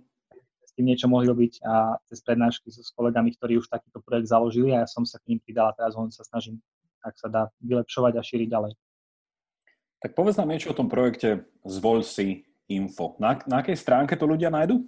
S 0.65 0.71
tým 0.75 0.85
niečo 0.91 1.07
mohli 1.07 1.31
robiť 1.31 1.63
a 1.63 1.95
cez 2.11 2.19
prednášky 2.19 2.67
so 2.67 2.83
s 2.83 2.91
kolegami, 2.91 3.31
ktorí 3.31 3.63
už 3.63 3.71
takýto 3.71 4.03
projekt 4.03 4.27
založili 4.27 4.75
a 4.75 4.83
ja 4.83 4.87
som 4.91 5.07
sa 5.07 5.17
k 5.23 5.31
ním 5.31 5.39
pridal 5.39 5.71
a 5.71 5.75
teraz 5.77 5.95
ho 5.95 6.03
sa 6.11 6.27
snažím 6.27 6.59
ak 7.05 7.15
sa 7.21 7.29
dá 7.29 7.43
vylepšovať 7.61 8.17
a 8.17 8.21
šíriť 8.25 8.49
ďalej. 8.49 8.73
Tak 10.01 10.17
povedz 10.17 10.41
nám 10.41 10.49
niečo 10.49 10.73
o 10.73 10.77
tom 10.77 10.89
projekte 10.89 11.45
Zvoľ 11.61 12.01
si 12.01 12.45
info. 12.65 13.13
Na, 13.21 13.37
na 13.45 13.61
akej 13.61 13.77
stránke 13.77 14.17
to 14.17 14.25
ľudia 14.25 14.49
nájdu? 14.49 14.81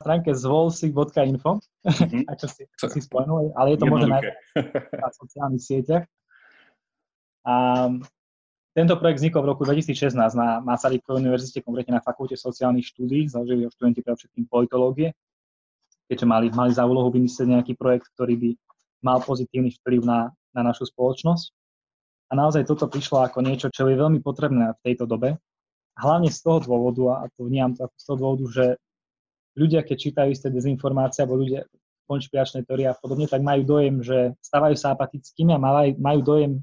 Stránke 0.00 0.32
zvolsi.info, 0.32 1.60
mm-hmm. 1.60 2.22
ako 2.32 2.46
si, 2.48 2.62
ako 2.64 2.86
si 2.88 3.00
spomenul, 3.04 3.52
ale 3.56 3.76
je 3.76 3.78
to 3.78 3.86
možné 3.86 4.08
nájsť 4.08 4.30
na 4.96 5.08
sociálnych 5.12 5.64
sieťach. 5.64 6.04
A 7.44 7.54
tento 8.72 8.94
projekt 8.96 9.20
vznikol 9.20 9.42
v 9.44 9.50
roku 9.52 9.62
2016 9.66 10.14
na 10.14 10.62
Masarykovej 10.62 11.20
univerzite, 11.20 11.60
konkrétne 11.60 11.98
na 11.98 12.04
Fakulte 12.04 12.38
sociálnych 12.38 12.86
štúdí, 12.86 13.28
založili 13.28 13.66
ho 13.66 13.70
študenti 13.72 14.00
pre 14.00 14.14
všetkým 14.14 14.46
politológie, 14.46 15.12
keďže 16.06 16.26
mali, 16.28 16.46
mali 16.54 16.70
za 16.72 16.86
úlohu 16.86 17.10
vymyslieť 17.10 17.48
nejaký 17.60 17.72
projekt, 17.76 18.08
ktorý 18.14 18.34
by 18.38 18.50
mal 19.00 19.18
pozitívny 19.24 19.74
vplyv 19.80 20.00
na 20.04 20.30
na 20.54 20.62
našu 20.66 20.88
spoločnosť. 20.90 21.54
A 22.30 22.32
naozaj 22.38 22.66
toto 22.66 22.86
prišlo 22.86 23.26
ako 23.26 23.42
niečo, 23.42 23.74
čo 23.74 23.90
je 23.90 23.98
veľmi 23.98 24.22
potrebné 24.22 24.78
v 24.78 24.82
tejto 24.86 25.06
dobe. 25.06 25.38
Hlavne 25.98 26.30
z 26.30 26.38
toho 26.38 26.62
dôvodu, 26.62 27.02
a 27.10 27.22
to 27.34 27.50
vnímam 27.50 27.74
to 27.74 27.90
ako 27.90 27.96
z 27.98 28.04
toho 28.06 28.18
dôvodu, 28.18 28.44
že 28.46 28.64
ľudia, 29.60 29.84
keď 29.84 29.96
čítajú 30.00 30.28
isté 30.32 30.48
dezinformácie 30.48 31.22
alebo 31.22 31.44
ľudia 31.44 31.68
konšpiračné 32.08 32.64
teórie 32.64 32.88
a 32.88 32.96
podobne, 32.96 33.28
tak 33.28 33.44
majú 33.44 33.62
dojem, 33.62 34.02
že 34.02 34.34
stávajú 34.42 34.74
sa 34.74 34.96
apatickými 34.96 35.54
a 35.54 35.62
majú, 35.94 36.20
dojem, 36.24 36.58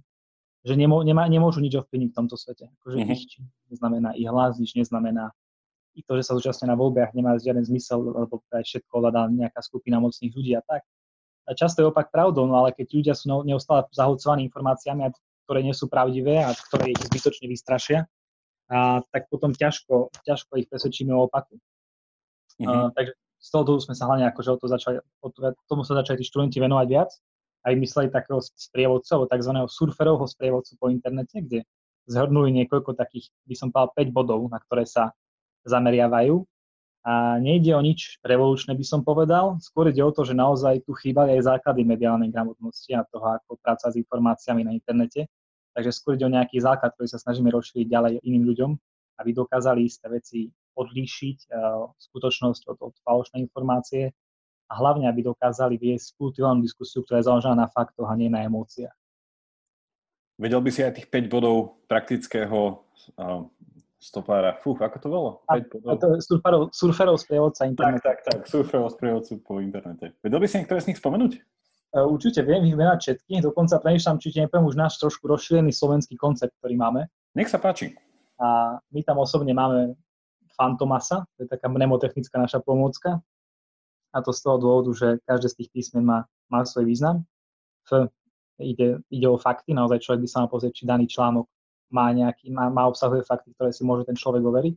že 0.66 0.74
nemô, 0.76 1.06
nemá, 1.06 1.24
nemôžu 1.30 1.64
nič 1.64 1.78
ovplyvniť 1.78 2.10
v 2.12 2.18
tomto 2.18 2.36
svete. 2.36 2.68
Akože 2.82 2.98
mm-hmm. 3.00 3.14
nič 3.16 3.32
neznamená 3.72 4.10
ich 4.18 4.28
hlas, 4.28 4.60
nič 4.60 4.76
neznamená 4.76 5.32
i 5.96 6.04
to, 6.04 6.14
že 6.20 6.30
sa 6.30 6.36
zúčastnia 6.38 6.74
na 6.74 6.78
voľbách, 6.78 7.16
nemá 7.16 7.38
žiaden 7.40 7.66
zmysel, 7.66 8.02
lebo 8.02 8.44
aj 8.54 8.66
všetko 8.66 8.94
hľadá 9.02 9.32
nejaká 9.34 9.64
skupina 9.66 9.98
mocných 9.98 10.34
ľudí 10.36 10.54
a 10.54 10.62
tak 10.62 10.86
často 11.56 11.80
je 11.80 11.88
opak 11.88 12.12
pravdou, 12.12 12.44
no 12.44 12.60
ale 12.60 12.76
keď 12.76 12.88
ľudia 12.92 13.14
sú 13.16 13.32
neustále 13.48 13.88
zahlcovaní 13.96 14.52
informáciami, 14.52 15.08
ktoré 15.48 15.64
nie 15.64 15.72
sú 15.72 15.88
pravdivé 15.88 16.44
a 16.44 16.52
ktoré 16.52 16.92
ich 16.92 17.00
zbytočne 17.08 17.48
vystrašia, 17.48 18.04
a, 18.68 19.00
tak 19.16 19.32
potom 19.32 19.56
ťažko, 19.56 20.12
ťažko 20.28 20.60
ich 20.60 20.68
presvedčíme 20.68 21.16
o 21.16 21.32
opaku. 21.32 21.56
Mm-hmm. 22.58 22.90
A, 22.90 22.94
takže 22.94 23.14
z 23.38 23.48
toho 23.54 23.64
dôvodu 23.64 23.84
sme 23.86 23.96
sa 23.96 24.04
hlavne 24.10 24.26
akože 24.34 24.50
o 24.50 24.58
to 24.58 24.68
začali, 24.68 24.98
o 25.22 25.28
to, 25.30 25.40
tomu 25.70 25.86
sa 25.86 25.94
začali 25.98 26.22
tí 26.22 26.26
študenti 26.26 26.58
venovať 26.58 26.88
viac 26.90 27.12
a 27.62 27.74
vymysleli 27.74 28.10
takého 28.10 28.42
sprievodcu, 28.42 29.10
alebo 29.14 29.30
tzv. 29.30 29.52
surferovho 29.70 30.26
sprievodcu 30.26 30.74
po 30.82 30.90
internete, 30.90 31.44
kde 31.44 31.60
zhrnuli 32.08 32.50
niekoľko 32.64 32.98
takých, 32.98 33.30
by 33.46 33.56
som 33.56 33.70
povedal, 33.70 33.94
5 33.94 34.16
bodov, 34.16 34.40
na 34.48 34.58
ktoré 34.64 34.88
sa 34.88 35.14
zameriavajú 35.68 36.42
a 37.08 37.40
nejde 37.40 37.72
o 37.72 37.80
nič 37.80 38.20
revolučné, 38.20 38.76
by 38.76 38.84
som 38.84 39.00
povedal. 39.00 39.56
Skôr 39.64 39.92
ide 39.92 40.04
o 40.04 40.12
to, 40.12 40.28
že 40.28 40.36
naozaj 40.36 40.84
tu 40.84 40.92
chýbali 40.92 41.40
aj 41.40 41.56
základy 41.56 41.88
mediálnej 41.88 42.32
gramotnosti 42.32 42.92
a 42.96 43.08
toho, 43.08 43.40
ako 43.40 43.60
práca 43.64 43.88
s 43.88 43.96
informáciami 43.96 44.68
na 44.68 44.76
internete. 44.76 45.32
Takže 45.72 45.92
skôr 45.96 46.20
ide 46.20 46.28
o 46.28 46.34
nejaký 46.34 46.60
základ, 46.60 46.92
ktorý 46.96 47.08
sa 47.08 47.20
snažíme 47.22 47.48
rozšíriť 47.54 47.88
ďalej 47.88 48.14
iným 48.28 48.44
ľuďom, 48.50 48.72
aby 49.24 49.30
dokázali 49.32 49.88
isté 49.88 50.12
veci 50.12 50.52
odlíšiť 50.78 51.38
uh, 51.50 51.90
skutočnosť 51.98 52.70
od, 52.70 52.78
od 52.80 52.94
falošnej 53.02 53.50
informácie 53.50 54.14
a 54.68 54.74
hlavne, 54.78 55.10
aby 55.10 55.26
dokázali 55.26 55.80
viesť 55.80 56.16
kultivovanú 56.20 56.62
diskusiu, 56.62 57.02
ktorá 57.02 57.24
je 57.24 57.28
založená 57.28 57.56
na 57.56 57.68
faktoch 57.72 58.08
a 58.08 58.16
nie 58.16 58.30
na 58.30 58.46
emóciách. 58.46 58.94
Vedel 60.38 60.62
by 60.62 60.70
si 60.70 60.86
aj 60.86 61.02
tých 61.02 61.10
5 61.10 61.34
bodov 61.34 61.82
praktického 61.90 62.86
uh, 63.18 63.42
stopára. 63.98 64.62
Fú, 64.62 64.78
ako 64.78 64.98
to 65.02 65.08
bolo? 65.10 65.30
A, 65.50 65.58
a 65.58 65.94
to 65.98 66.06
je 66.14 66.22
surferov, 66.22 66.70
surferov 66.70 67.18
sprievodca 67.18 67.66
internetu. 67.66 68.06
Tak, 68.06 68.22
tak, 68.22 68.46
tak, 68.46 68.46
surferov 68.46 68.94
sprievodcu 68.94 69.42
po 69.42 69.58
internete. 69.58 70.14
Vedel 70.22 70.38
by 70.38 70.46
si 70.46 70.62
niektoré 70.62 70.80
z 70.84 70.94
nich 70.94 71.02
spomenúť? 71.02 71.42
Uh, 71.98 72.06
určite 72.06 72.46
viem 72.46 72.70
ich 72.70 72.78
menovať 72.78 73.00
všetky, 73.02 73.34
dokonca 73.42 73.82
premýšľam, 73.82 74.22
či 74.22 74.28
ti 74.30 74.38
nepoviem 74.44 74.70
už 74.70 74.78
náš 74.78 75.02
trošku 75.02 75.26
rozšírený 75.26 75.74
slovenský 75.74 76.14
koncept, 76.20 76.54
ktorý 76.62 76.78
máme. 76.78 77.10
Nech 77.34 77.50
sa 77.50 77.58
páči. 77.58 77.98
A 78.38 78.78
my 78.94 79.02
tam 79.02 79.18
osobne 79.18 79.58
máme 79.58 79.98
Fantomasa, 80.58 81.24
to 81.38 81.46
je 81.46 81.48
taká 81.48 81.70
mnemotechnická 81.70 82.42
naša 82.42 82.60
pomôcka. 82.66 83.22
A 84.12 84.18
to 84.26 84.34
z 84.34 84.40
toho 84.42 84.58
dôvodu, 84.58 84.92
že 84.98 85.08
každé 85.30 85.48
z 85.54 85.56
tých 85.64 85.70
písmen 85.70 86.04
má, 86.04 86.26
má 86.50 86.66
svoj 86.66 86.90
význam. 86.90 87.22
F 87.86 88.10
ide, 88.58 88.98
ide 89.14 89.28
o 89.30 89.38
fakty, 89.38 89.78
naozaj 89.78 90.02
človek 90.02 90.26
by 90.26 90.30
sa 90.30 90.38
mal 90.44 90.50
pozrieť, 90.50 90.74
či 90.82 90.90
daný 90.90 91.06
článok 91.06 91.46
má, 91.94 92.10
nejaký, 92.12 92.50
má, 92.50 92.68
má 92.74 92.90
obsahuje 92.90 93.22
fakty, 93.24 93.54
ktoré 93.54 93.70
si 93.70 93.86
môže 93.86 94.10
ten 94.10 94.18
človek 94.18 94.42
overiť. 94.42 94.76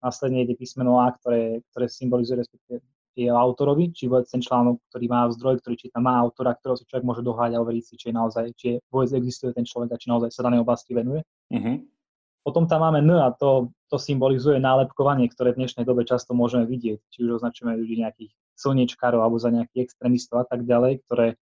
Následne 0.00 0.46
ide 0.46 0.56
písmeno 0.56 1.02
A, 1.02 1.12
ktoré, 1.12 1.60
ktoré 1.74 1.86
symbolizuje 1.90 2.40
respektíve 2.40 2.80
je 3.18 3.28
autorovi, 3.28 3.90
či 3.90 4.06
vôbec 4.06 4.30
ten 4.30 4.40
článok, 4.40 4.78
ktorý 4.88 5.06
má 5.10 5.26
zdroj, 5.34 5.60
ktorý 5.60 5.74
číta, 5.76 5.98
má 5.98 6.16
autora, 6.16 6.54
ktorého 6.54 6.78
si 6.78 6.86
človek 6.86 7.04
môže 7.04 7.22
dohľadať 7.26 7.52
a 7.58 7.62
overiť 7.62 7.84
si, 7.84 7.94
či 7.98 8.06
je 8.08 8.14
naozaj, 8.14 8.44
či 8.54 8.66
je, 8.70 8.76
vôbec 8.88 9.10
existuje 9.12 9.50
ten 9.52 9.66
človek 9.66 9.92
a 9.92 10.00
či 10.00 10.06
naozaj 10.08 10.30
sa 10.30 10.46
danej 10.46 10.62
oblasti 10.62 10.94
venuje. 10.94 11.20
Uh-huh. 11.50 11.76
Potom 12.40 12.64
tam 12.64 12.80
máme 12.80 13.04
N 13.04 13.20
a 13.20 13.28
to, 13.36 13.68
to 13.92 14.00
symbolizuje 14.00 14.56
nálepkovanie, 14.56 15.28
ktoré 15.28 15.52
v 15.52 15.60
dnešnej 15.64 15.84
dobe 15.84 16.08
často 16.08 16.32
môžeme 16.32 16.64
vidieť. 16.64 16.98
Či 17.12 17.18
už 17.28 17.40
označujeme 17.40 17.76
ľudí 17.76 18.00
nejakých 18.00 18.32
slniečkárov 18.56 19.20
alebo 19.20 19.36
za 19.36 19.52
nejakých 19.52 19.92
extrémistov 19.92 20.44
a 20.44 20.46
tak 20.48 20.64
ďalej, 20.64 21.04
ktoré 21.04 21.36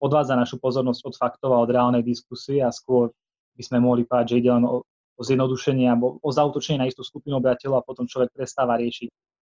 odvádza 0.00 0.38
našu 0.38 0.56
pozornosť 0.56 1.00
od 1.04 1.14
faktov 1.16 1.50
a 1.52 1.60
od 1.60 1.68
reálnej 1.68 2.00
diskusie 2.00 2.64
a 2.64 2.72
skôr 2.72 3.12
by 3.58 3.62
sme 3.66 3.82
mohli 3.82 4.08
povedať, 4.08 4.36
že 4.36 4.38
ide 4.40 4.50
len 4.54 4.64
o, 4.64 4.86
o 5.18 5.22
zjednodušenie 5.26 5.90
alebo 5.90 6.16
o 6.22 6.30
zautočenie 6.30 6.80
na 6.80 6.88
istú 6.88 7.02
skupinu 7.02 7.42
obyvateľov 7.42 7.82
a 7.82 7.86
potom 7.86 8.06
človek 8.06 8.32
prestáva 8.32 8.78
riešiť 8.78 9.08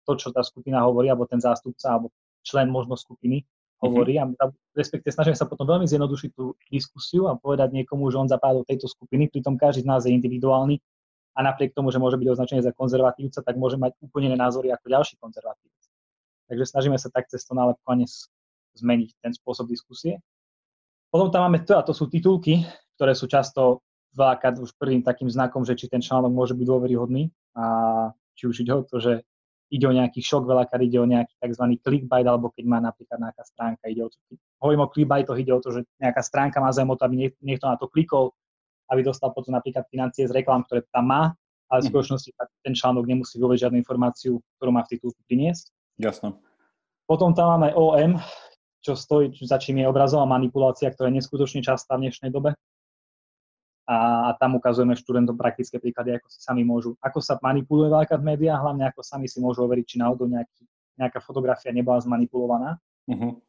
to, 0.09 0.13
čo 0.17 0.29
tá 0.33 0.41
skupina 0.41 0.81
hovorí, 0.89 1.13
alebo 1.13 1.29
ten 1.29 1.39
zástupca, 1.39 1.95
alebo 1.95 2.09
člen 2.41 2.73
možno 2.73 2.97
skupiny 2.97 3.45
hovorí. 3.83 4.19
Mm-hmm. 4.19 4.43
A 4.43 4.45
respektíve 4.75 5.15
snažíme 5.15 5.39
sa 5.39 5.47
potom 5.47 5.67
veľmi 5.67 5.87
zjednodušiť 5.87 6.31
tú 6.35 6.59
diskusiu 6.71 7.31
a 7.31 7.39
povedať 7.39 7.75
niekomu, 7.75 8.11
že 8.11 8.19
on 8.19 8.29
zapadol 8.31 8.63
do 8.63 8.69
tejto 8.69 8.91
skupiny, 8.91 9.31
pritom 9.31 9.55
každý 9.55 9.87
z 9.87 9.89
nás 9.89 10.03
je 10.05 10.13
individuálny 10.15 10.83
a 11.39 11.47
napriek 11.47 11.71
tomu, 11.71 11.95
že 11.95 12.03
môže 12.03 12.19
byť 12.19 12.29
označený 12.35 12.61
za 12.67 12.75
konzervatívca, 12.75 13.39
tak 13.47 13.55
môže 13.55 13.79
mať 13.79 13.95
úplne 14.03 14.35
iné 14.35 14.39
názory 14.39 14.75
ako 14.75 14.87
ďalší 14.91 15.15
konzervatívec. 15.23 15.83
Takže 16.51 16.65
snažíme 16.67 16.99
sa 16.99 17.09
tak 17.15 17.31
cez 17.31 17.47
to 17.47 17.55
nálepkovanie 17.55 18.11
zmeniť 18.75 19.11
ten 19.23 19.33
spôsob 19.35 19.71
diskusie. 19.71 20.19
Potom 21.09 21.31
tam 21.31 21.47
máme 21.47 21.63
to, 21.63 21.79
a 21.79 21.87
to 21.87 21.95
sú 21.95 22.11
titulky, 22.11 22.67
ktoré 22.99 23.15
sú 23.15 23.31
často 23.31 23.87
veľakrát 24.19 24.59
už 24.59 24.75
prvým 24.75 25.07
takým 25.07 25.31
znakom, 25.31 25.63
že 25.63 25.79
či 25.79 25.87
ten 25.87 26.03
článok 26.03 26.33
môže 26.35 26.59
byť 26.59 26.67
dôveryhodný 26.67 27.31
a 27.55 27.65
či 28.35 28.51
už 28.51 28.67
ide 28.67 28.75
o 28.75 28.83
to, 28.83 28.99
že 28.99 29.23
ide 29.69 29.85
o 29.85 29.93
nejaký 29.93 30.21
šok, 30.25 30.49
veľakrát 30.49 30.81
ide 30.81 30.99
o 31.01 31.07
nejaký 31.09 31.37
tzv. 31.37 31.65
clickbait, 31.81 32.25
alebo 32.25 32.49
keď 32.49 32.65
má 32.65 32.79
napríklad 32.81 33.21
nejaká 33.21 33.45
stránka, 33.45 33.85
ide 33.89 34.05
o 34.05 34.09
to, 34.09 34.17
hovorím 34.65 34.85
o 34.85 34.91
clickbaitoch, 34.91 35.37
ide 35.37 35.53
o 35.53 35.61
to, 35.61 35.69
že 35.71 35.81
nejaká 36.01 36.25
stránka 36.25 36.59
má 36.59 36.73
zájem 36.73 36.89
o 36.89 36.97
to, 36.97 37.05
aby 37.05 37.33
niekto 37.45 37.65
na 37.69 37.77
to 37.77 37.87
klikol, 37.93 38.33
aby 38.89 39.05
dostal 39.05 39.31
potom 39.37 39.53
napríklad 39.53 39.85
financie 39.93 40.25
z 40.25 40.33
reklám, 40.33 40.65
ktoré 40.65 40.89
tam 40.89 41.13
má, 41.13 41.23
ale 41.69 41.85
v 41.85 41.85
mhm. 41.85 41.91
skutočnosti 41.93 42.31
ten 42.65 42.75
článok 42.75 43.05
nemusí 43.05 43.37
vôbec 43.37 43.61
žiadnu 43.61 43.77
informáciu, 43.77 44.41
ktorú 44.57 44.71
má 44.73 44.83
v 44.89 44.97
titulku 44.97 45.21
priniesť. 45.29 45.69
Jasno. 46.01 46.41
Potom 47.05 47.33
tam 47.33 47.57
máme 47.57 47.73
OM, 47.77 48.21
čo 48.85 48.97
stojí, 48.97 49.33
za 49.45 49.61
čím 49.61 49.85
je 49.85 49.91
obrazová 49.91 50.25
manipulácia, 50.29 50.89
ktorá 50.93 51.13
je 51.13 51.21
neskutočne 51.21 51.61
častá 51.61 51.97
v 51.97 52.09
dnešnej 52.09 52.33
dobe 52.33 52.57
a, 53.89 54.29
a 54.29 54.31
tam 54.37 54.61
ukazujeme 54.61 54.93
študentom 54.93 55.33
praktické 55.33 55.81
príklady, 55.81 56.13
ako 56.21 56.29
si 56.29 56.45
sami 56.45 56.61
môžu, 56.61 56.93
ako 57.01 57.25
sa 57.25 57.41
manipuluje 57.41 57.89
veľká 57.89 58.21
v 58.21 58.37
médiách, 58.37 58.61
hlavne 58.61 58.85
ako 58.93 59.01
sami 59.01 59.25
si 59.25 59.41
môžu 59.41 59.65
overiť, 59.65 59.85
či 59.89 59.97
náhodou 59.97 60.29
nejaký, 60.29 60.63
nejaká 61.01 61.25
fotografia 61.25 61.73
nebola 61.73 61.97
zmanipulovaná. 62.05 62.77
Uh-huh. 63.09 63.41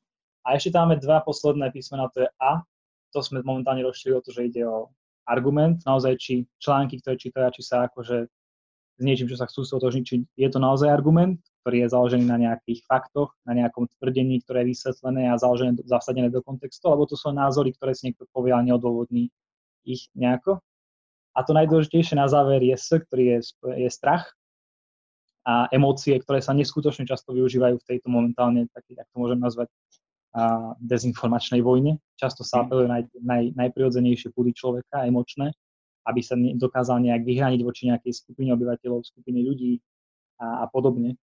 A 0.48 0.56
ešte 0.56 0.72
tam 0.72 0.88
máme 0.88 1.04
dva 1.04 1.20
posledné 1.28 1.76
písmená, 1.76 2.08
to 2.16 2.24
je 2.24 2.30
A, 2.40 2.64
to 3.12 3.20
sme 3.20 3.44
momentálne 3.44 3.84
rozšili 3.84 4.16
o 4.16 4.24
to, 4.24 4.32
že 4.32 4.48
ide 4.48 4.64
o 4.64 4.88
argument, 5.28 5.84
naozaj 5.84 6.16
či 6.16 6.34
články, 6.64 7.04
ktoré 7.04 7.20
čítajú, 7.20 7.60
či 7.60 7.62
sa 7.68 7.92
akože 7.92 8.32
s 9.00 9.04
niečím, 9.04 9.28
čo 9.28 9.36
sa 9.36 9.48
chcú 9.48 9.68
stotožniť, 9.68 10.04
či 10.08 10.16
je 10.40 10.50
to 10.52 10.60
naozaj 10.60 10.88
argument, 10.88 11.40
ktorý 11.64 11.84
je 11.84 11.92
založený 11.92 12.26
na 12.28 12.40
nejakých 12.40 12.84
faktoch, 12.88 13.36
na 13.44 13.56
nejakom 13.56 13.92
tvrdení, 14.00 14.40
ktoré 14.44 14.64
je 14.64 14.72
vysvetlené 14.76 15.32
a 15.32 15.36
založené, 15.36 15.76
zasadené 15.84 16.32
do 16.32 16.40
kontextu, 16.40 16.88
alebo 16.88 17.08
to 17.08 17.20
sú 17.20 17.32
názory, 17.32 17.76
ktoré 17.76 17.92
si 17.92 18.12
niekto 18.12 18.28
povie 18.32 18.56
a 18.56 18.64
neodôvodní 18.64 19.32
ich 19.86 20.12
nejako. 20.16 20.60
A 21.38 21.46
to 21.46 21.56
najdôležitejšie 21.56 22.18
na 22.18 22.28
záver 22.28 22.60
je 22.60 22.76
S, 22.76 22.90
ktorý 23.00 23.38
je, 23.38 23.40
je 23.86 23.90
strach 23.90 24.34
a 25.48 25.72
emócie, 25.72 26.20
ktoré 26.20 26.44
sa 26.44 26.52
neskutočne 26.52 27.08
často 27.08 27.32
využívajú 27.32 27.80
v 27.80 27.88
tejto 27.88 28.12
momentálne, 28.12 28.68
taký, 28.76 28.94
tak 28.98 29.08
to 29.10 29.18
môžem 29.18 29.40
nazvať, 29.40 29.72
a 30.30 30.78
dezinformačnej 30.78 31.66
vojne. 31.66 31.98
Často 32.14 32.46
sa 32.46 32.62
apeluje 32.62 32.86
naj, 32.86 33.04
naj, 33.18 33.44
najprirodzenejšie 33.58 34.30
púdy 34.30 34.54
človeka, 34.54 35.10
emočné, 35.10 35.50
aby 36.06 36.22
sa 36.22 36.38
dokázal 36.38 37.02
nejak 37.02 37.26
vyhraniť 37.26 37.62
voči 37.66 37.90
nejakej 37.90 38.14
skupine 38.14 38.54
obyvateľov, 38.54 39.10
skupine 39.10 39.42
ľudí 39.42 39.82
a, 40.38 40.62
a 40.62 40.66
podobne. 40.70 41.18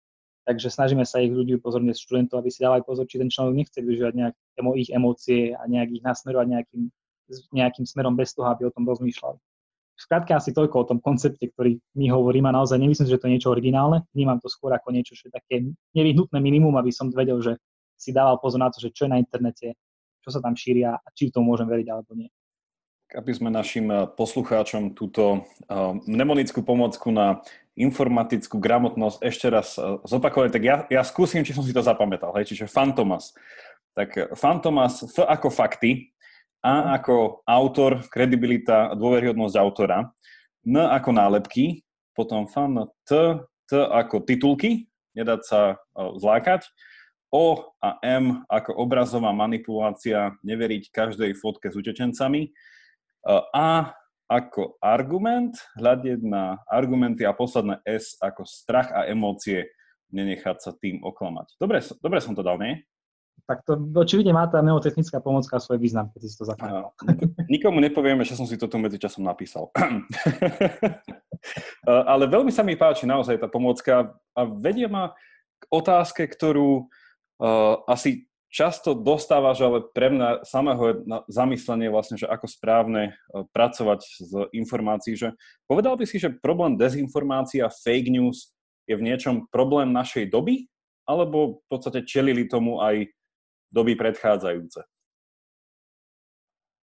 Takže 0.47 0.71
snažíme 0.71 1.03
sa 1.07 1.23
ich 1.23 1.35
ľudí 1.35 1.59
upozorniť 1.59 1.99
študentov, 1.99 2.43
aby 2.43 2.51
si 2.51 2.63
dávali 2.63 2.83
pozor, 2.87 3.07
či 3.07 3.19
ten 3.19 3.31
človek 3.31 3.55
nechce 3.59 3.79
využívať 3.79 4.15
nejak 4.15 4.35
emo, 4.59 4.71
ich 4.75 4.91
emócie 4.91 5.55
a 5.55 5.63
nejak 5.67 5.99
ich 5.99 6.03
nasmerovať 6.03 6.47
nejakým 6.51 6.83
nejakým 7.53 7.89
smerom 7.89 8.15
bez 8.15 8.37
toho, 8.37 8.49
aby 8.53 8.69
o 8.69 8.75
tom 8.75 8.85
rozmýšľali. 8.85 9.39
Skrátka 10.03 10.41
asi 10.41 10.51
toľko 10.51 10.77
o 10.83 10.89
tom 10.89 10.99
koncepte, 10.99 11.47
ktorý 11.53 11.79
my 11.95 12.11
hovoríme 12.11 12.49
naozaj 12.51 12.81
nemyslím, 12.81 13.07
že 13.07 13.21
to 13.21 13.29
je 13.29 13.35
niečo 13.39 13.53
originálne, 13.53 14.03
vnímam 14.17 14.41
to 14.41 14.49
skôr 14.49 14.73
ako 14.73 14.91
niečo, 14.91 15.15
čo 15.15 15.29
je 15.29 15.33
také 15.37 15.63
nevyhnutné 15.95 16.43
minimum, 16.43 16.75
aby 16.81 16.91
som 16.91 17.13
vedel, 17.13 17.39
že 17.39 17.61
si 17.95 18.11
dával 18.11 18.41
pozor 18.43 18.59
na 18.59 18.73
to, 18.73 18.83
že 18.83 18.91
čo 18.91 19.07
je 19.07 19.15
na 19.15 19.21
internete, 19.23 19.79
čo 20.19 20.29
sa 20.35 20.43
tam 20.43 20.59
šíria 20.59 20.99
a 20.99 21.07
či 21.15 21.31
to 21.31 21.39
môžem 21.45 21.71
veriť 21.71 21.87
alebo 21.93 22.19
nie. 22.19 22.27
Aby 23.13 23.31
sme 23.37 23.53
našim 23.53 23.93
eh, 23.93 24.09
poslucháčom 24.09 24.97
túto 24.97 25.45
uh, 25.45 25.93
mnemonickú 26.09 26.65
pomocku 26.65 27.13
na 27.13 27.45
informatickú 27.77 28.57
gramotnosť 28.57 29.19
ešte 29.21 29.47
raz 29.53 29.77
uh, 29.77 30.01
zopakovali, 30.09 30.49
tak 30.49 30.65
ja, 30.65 30.77
ja 30.89 31.05
skúsim, 31.05 31.45
či 31.45 31.53
som 31.53 31.63
si 31.63 31.77
to 31.77 31.85
zapamätal. 31.85 32.33
Hej, 32.41 32.57
čiže 32.57 32.73
Fantomas. 32.73 33.37
Tak 33.93 34.33
Fantomas, 34.33 35.05
F 35.05 35.29
ako 35.29 35.53
fakty, 35.53 36.09
a 36.63 36.95
ako 36.95 37.43
autor, 37.43 38.07
kredibilita 38.07 38.91
a 38.91 38.97
dôveryhodnosť 38.97 39.55
autora. 39.59 40.15
N 40.63 40.79
ako 40.79 41.11
nálepky, 41.11 41.83
potom 42.15 42.47
fan 42.47 42.87
T, 43.03 43.43
T 43.67 43.71
ako 43.75 44.23
titulky, 44.23 44.87
nedať 45.19 45.41
sa 45.43 45.61
zlákať. 45.95 46.63
O 47.35 47.75
a 47.83 47.99
M 48.05 48.47
ako 48.47 48.79
obrazová 48.79 49.35
manipulácia, 49.35 50.39
neveriť 50.47 50.93
každej 50.95 51.35
fotke 51.35 51.73
s 51.73 51.75
utečencami. 51.75 52.55
A 53.57 53.91
ako 54.31 54.79
argument, 54.79 55.59
hľadieť 55.77 56.21
na 56.23 56.63
argumenty 56.71 57.27
a 57.27 57.35
posledné 57.37 57.83
S 57.85 58.17
ako 58.23 58.47
strach 58.47 58.93
a 58.95 59.09
emócie, 59.11 59.67
nenechať 60.13 60.57
sa 60.61 60.71
tým 60.77 61.01
oklamať. 61.01 61.57
Dobre, 61.57 61.81
dobre 62.05 62.21
som 62.21 62.37
to 62.37 62.45
dal, 62.45 62.61
nie? 62.61 62.85
Tak 63.43 63.67
to 63.67 63.75
očividne 63.99 64.31
má 64.31 64.47
tá 64.47 64.63
mnemotechnická 64.63 65.19
pomocka 65.19 65.59
svoj 65.59 65.83
význam, 65.83 66.09
keď 66.15 66.21
si 66.25 66.39
to 66.39 66.47
zapájal. 66.47 66.95
Nikomu 67.53 67.83
nepovieme, 67.83 68.23
že 68.23 68.39
som 68.39 68.47
si 68.47 68.55
to 68.55 68.71
tu 68.71 68.79
medzičasom 68.79 69.27
napísal. 69.27 69.75
Ale 72.15 72.31
veľmi 72.31 72.55
sa 72.55 72.63
mi 72.63 72.79
páči 72.79 73.03
naozaj 73.03 73.43
tá 73.43 73.51
pomocka 73.51 74.15
a 74.33 74.41
vedie 74.47 74.87
ma 74.87 75.11
k 75.59 75.65
otázke, 75.75 76.23
ktorú 76.31 76.87
uh, 76.87 77.83
asi 77.91 78.31
často 78.53 78.93
dostávaš, 78.93 79.65
ale 79.65 79.81
pre 79.97 80.13
mňa 80.13 80.45
samého 80.45 80.83
je 80.93 80.95
zamyslenie 81.33 81.89
vlastne, 81.89 82.21
že 82.21 82.29
ako 82.29 82.47
správne 82.47 83.11
uh, 83.11 83.43
pracovať 83.51 84.01
s 84.03 84.33
informácií, 84.55 85.19
že 85.19 85.35
povedal 85.67 85.99
by 85.99 86.05
si, 86.07 86.23
že 86.23 86.31
problém 86.31 86.79
dezinformácií 86.79 87.65
a 87.65 87.73
fake 87.73 88.13
news 88.13 88.55
je 88.87 88.95
v 88.95 89.03
niečom 89.03 89.51
problém 89.51 89.91
našej 89.91 90.31
doby, 90.31 90.71
alebo 91.07 91.63
v 91.63 91.67
podstate 91.67 92.07
čelili 92.07 92.47
tomu 92.47 92.79
aj 92.79 93.11
doby 93.73 93.97
predchádzajúce? 93.97 94.85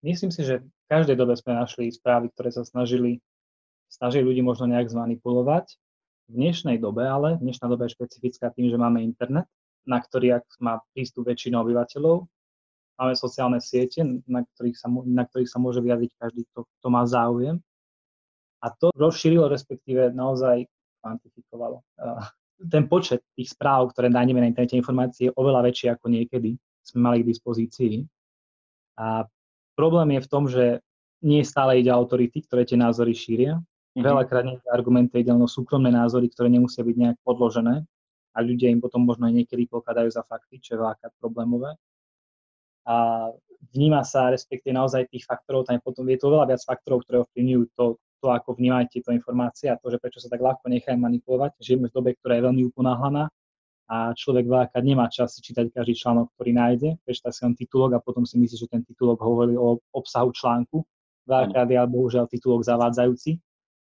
Myslím 0.03 0.35
si, 0.35 0.43
že 0.43 0.59
v 0.59 0.87
každej 0.91 1.15
dobe 1.15 1.39
sme 1.39 1.55
našli 1.55 1.87
správy, 1.95 2.35
ktoré 2.35 2.51
sa 2.51 2.67
snažili, 2.67 3.23
snažili 3.87 4.27
ľudí 4.27 4.43
možno 4.43 4.67
nejak 4.67 4.91
zmanipulovať. 4.91 5.79
V 6.27 6.33
dnešnej 6.35 6.83
dobe 6.83 7.07
ale, 7.07 7.39
dnešná 7.39 7.71
doba 7.71 7.87
je 7.87 7.95
špecifická 7.95 8.51
tým, 8.51 8.67
že 8.67 8.75
máme 8.75 8.99
internet, 8.99 9.47
na 9.87 10.03
ktorý 10.03 10.43
má 10.59 10.83
prístup 10.91 11.31
väčšina 11.31 11.63
obyvateľov. 11.63 12.27
Máme 12.99 13.15
sociálne 13.15 13.63
siete, 13.63 14.03
na 14.27 14.43
ktorých 14.43 14.75
sa, 14.75 14.91
na 14.91 15.23
ktorých 15.23 15.51
sa 15.51 15.63
môže 15.63 15.79
vyjadriť 15.79 16.11
každý, 16.19 16.43
kto, 16.51 16.67
kto 16.67 16.87
má 16.91 17.07
záujem. 17.07 17.63
A 18.63 18.71
to 18.75 18.91
rozšírilo, 18.95 19.51
respektíve 19.51 20.11
naozaj 20.15 20.67
kvantifikovalo. 21.03 21.83
Ten 22.71 22.87
počet 22.87 23.27
tých 23.35 23.55
správ, 23.55 23.91
ktoré 23.91 24.07
nájdeme 24.07 24.39
na 24.39 24.51
internete 24.51 24.79
informácie, 24.79 25.31
je 25.31 25.35
oveľa 25.35 25.67
väčší 25.67 25.91
ako 25.91 26.11
niekedy 26.11 26.59
sme 26.93 27.01
mali 27.09 27.25
k 27.25 27.31
dispozícii. 27.33 28.05
A 29.01 29.25
problém 29.75 30.21
je 30.21 30.21
v 30.21 30.31
tom, 30.31 30.45
že 30.47 30.85
nie 31.25 31.41
stále 31.47 31.81
ide 31.81 31.89
autority, 31.89 32.45
ktoré 32.45 32.69
tie 32.69 32.77
názory 32.77 33.17
šíria. 33.17 33.57
Mm-hmm. 33.57 34.05
Veľakrát 34.05 34.45
nie 34.45 34.59
argumenty 34.69 35.25
ide 35.25 35.33
o 35.33 35.49
súkromné 35.49 35.89
názory, 35.89 36.29
ktoré 36.29 36.53
nemusia 36.53 36.85
byť 36.85 36.97
nejak 36.97 37.19
podložené 37.25 37.85
a 38.33 38.39
ľudia 38.41 38.73
im 38.73 38.81
potom 38.81 39.05
možno 39.05 39.29
niekedy 39.29 39.69
pokladajú 39.69 40.09
za 40.09 40.25
fakty, 40.25 40.57
čo 40.57 40.77
je 40.77 40.81
veľakrát 40.81 41.13
problémové. 41.21 41.77
A 42.89 43.29
vníma 43.77 44.03
sa, 44.03 44.33
respektíve 44.33 44.73
naozaj 44.75 45.13
tých 45.13 45.29
faktorov, 45.29 45.69
tam 45.69 45.79
je 45.79 45.85
potom 45.85 46.09
je 46.09 46.19
to 46.19 46.33
veľa 46.33 46.49
viac 46.49 46.63
faktorov, 46.65 47.05
ktoré 47.07 47.23
ovplyvňujú 47.23 47.63
to, 47.77 48.01
to, 48.25 48.27
ako 48.33 48.57
vnímate 48.57 48.99
tieto 48.99 49.13
informácie 49.13 49.69
a 49.69 49.79
to, 49.79 49.93
že 49.93 50.01
prečo 50.01 50.19
sa 50.19 50.33
tak 50.33 50.41
ľahko 50.41 50.67
nechajú 50.67 50.97
manipulovať. 50.97 51.61
Žijeme 51.61 51.93
v 51.93 51.95
dobe, 51.95 52.11
ktorá 52.19 52.41
je 52.41 52.47
veľmi 52.49 52.63
uponáhlaná 52.73 53.29
a 53.93 54.17
človek 54.17 54.49
veľakrát 54.49 54.81
nemá 54.81 55.05
čas 55.13 55.37
si 55.37 55.45
čítať 55.45 55.69
každý 55.69 55.93
článok, 55.93 56.33
ktorý 56.33 56.51
nájde, 56.57 56.89
prečíta 57.05 57.29
si 57.29 57.45
len 57.45 57.53
titulok 57.53 57.93
a 57.93 58.01
potom 58.01 58.25
si 58.25 58.41
myslí, 58.41 58.57
že 58.65 58.69
ten 58.73 58.81
titulok 58.81 59.21
hovorí 59.21 59.53
o 59.53 59.85
obsahu 59.93 60.33
článku. 60.33 60.81
Veľakrát 61.29 61.69
je 61.69 61.77
ale 61.77 61.93
bohužiaľ 61.93 62.25
titulok 62.25 62.65
zavádzajúci. 62.65 63.37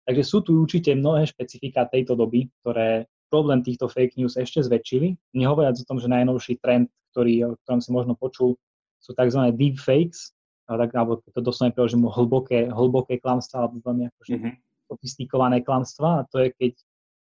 Takže 0.07 0.23
sú 0.23 0.39
tu 0.47 0.63
určite 0.63 0.95
mnohé 0.95 1.27
špecifika 1.27 1.83
tejto 1.91 2.15
doby, 2.15 2.47
ktoré 2.63 3.11
problém 3.27 3.59
týchto 3.59 3.91
fake 3.91 4.15
news 4.15 4.39
ešte 4.39 4.63
zväčšili. 4.63 5.35
Nehovoriac 5.35 5.75
o 5.75 5.83
tom, 5.83 5.99
že 5.99 6.07
najnovší 6.07 6.63
trend, 6.63 6.87
ktorý, 7.11 7.51
o 7.51 7.59
ktorom 7.67 7.83
si 7.83 7.91
možno 7.91 8.15
počul, 8.15 8.55
sú 9.03 9.11
tzv. 9.11 9.51
deepfakes, 9.51 10.31
tak, 10.67 10.91
alebo 10.95 11.19
to 11.19 11.39
doslovne 11.43 11.75
preložím 11.75 12.07
hlboké, 12.07 12.71
hlboké 12.71 13.19
klamstvá, 13.19 13.67
alebo 13.67 13.83
veľmi 13.83 14.07
akože 14.15 14.35
mm-hmm. 14.39 14.53
sofistikované 14.87 15.57
klamstvá 15.67 16.23
a 16.23 16.27
to 16.31 16.43
je, 16.43 16.55
keď 16.55 16.73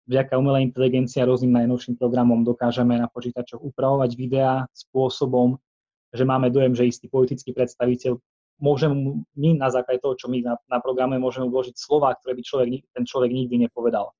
vďaka 0.07 0.39
umelej 0.39 0.71
inteligencii 0.71 1.19
a 1.19 1.27
rôznym 1.27 1.51
najnovším 1.51 1.99
programom 1.99 2.41
dokážeme 2.47 2.95
na 2.95 3.11
počítačoch 3.11 3.59
upravovať 3.59 4.11
videá 4.15 4.63
spôsobom, 4.71 5.59
že 6.15 6.23
máme 6.23 6.47
dojem, 6.47 6.73
že 6.73 6.87
istý 6.87 7.11
politický 7.11 7.51
predstaviteľ 7.51 8.15
môžem 8.63 9.21
my 9.37 9.49
na 9.59 9.69
základe 9.69 10.01
toho, 10.01 10.15
čo 10.17 10.31
my 10.31 10.41
na, 10.41 10.55
na 10.71 10.79
programe 10.79 11.19
môžeme 11.19 11.45
vložiť 11.51 11.75
slova, 11.77 12.15
ktoré 12.17 12.33
by 12.33 12.41
človek, 12.41 12.67
ten 12.95 13.03
človek 13.05 13.29
nikdy 13.29 13.67
nepovedal. 13.67 14.15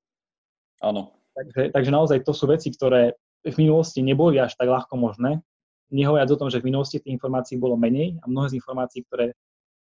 Áno. 0.83 1.17
Takže, 1.33 1.73
takže 1.73 1.91
naozaj 1.93 2.21
to 2.21 2.33
sú 2.35 2.49
veci, 2.49 2.69
ktoré 2.69 3.17
v 3.45 3.55
minulosti 3.57 4.03
neboli 4.03 4.37
až 4.37 4.53
tak 4.59 4.69
ľahko 4.69 4.97
možné. 4.97 5.41
Nehovoriac 5.87 6.27
o 6.33 6.37
tom, 6.37 6.51
že 6.51 6.59
v 6.59 6.69
minulosti 6.73 6.99
tých 6.99 7.15
informácií 7.15 7.55
bolo 7.55 7.79
menej 7.79 8.19
a 8.19 8.25
mnohé 8.27 8.51
z 8.51 8.57
informácií, 8.59 9.07
ktoré 9.07 9.31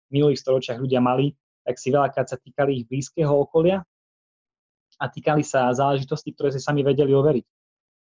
v 0.09 0.11
minulých 0.11 0.43
storočiach 0.43 0.83
ľudia 0.83 0.99
mali, 0.99 1.33
tak 1.63 1.79
si 1.79 1.95
veľakrát 1.95 2.27
sa 2.27 2.37
týkali 2.37 2.83
ich 2.83 2.85
blízkeho 2.91 3.31
okolia 3.31 3.87
a 4.99 5.05
týkali 5.09 5.41
sa 5.47 5.73
záležitosti, 5.73 6.33
ktoré 6.33 6.53
si 6.53 6.61
sami 6.61 6.85
vedeli 6.85 7.13
overiť. 7.13 7.47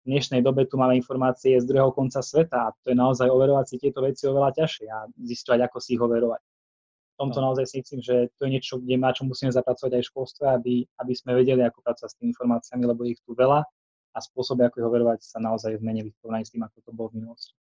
V 0.03 0.05
dnešnej 0.07 0.39
dobe 0.39 0.63
tu 0.63 0.79
máme 0.79 0.95
informácie 0.95 1.59
z 1.59 1.67
druhého 1.67 1.91
konca 1.91 2.23
sveta 2.23 2.71
a 2.71 2.73
to 2.83 2.91
je 2.91 2.97
naozaj 2.97 3.27
overovať 3.27 3.65
si 3.67 3.75
tieto 3.75 3.99
veci 3.99 4.23
oveľa 4.23 4.55
ťažšie 4.55 4.87
a 4.87 5.03
zistovať, 5.19 5.67
ako 5.67 5.77
si 5.83 5.99
ich 5.99 6.01
overovať. 6.01 6.39
V 6.39 7.15
tomto 7.19 7.39
no. 7.41 7.51
naozaj 7.51 7.65
si 7.67 7.75
myslím, 7.83 7.99
že 8.05 8.15
to 8.39 8.47
je 8.47 8.53
niečo, 8.55 8.79
kde 8.79 8.95
na 8.95 9.11
čo 9.11 9.27
musíme 9.27 9.51
zapracovať 9.51 9.99
aj 9.99 10.03
v 10.05 10.09
školstve, 10.13 10.45
aby, 10.47 10.73
aby 11.01 11.13
sme 11.17 11.35
vedeli, 11.35 11.65
ako 11.65 11.83
pracovať 11.83 12.09
s 12.13 12.17
tými 12.21 12.31
informáciami, 12.31 12.83
lebo 12.87 13.03
ich 13.03 13.19
tu 13.25 13.35
veľa 13.35 13.65
a 14.15 14.17
spôsoby, 14.21 14.69
ako 14.69 14.75
ich 14.79 14.87
overovať, 14.87 15.19
sa 15.25 15.41
naozaj 15.43 15.81
zmenili 15.81 16.13
v 16.13 16.17
porovnaní 16.23 16.45
s 16.45 16.53
tým, 16.53 16.63
ako 16.63 16.77
to 16.87 16.91
bolo 16.95 17.11
v 17.11 17.25
minulosti. 17.25 17.57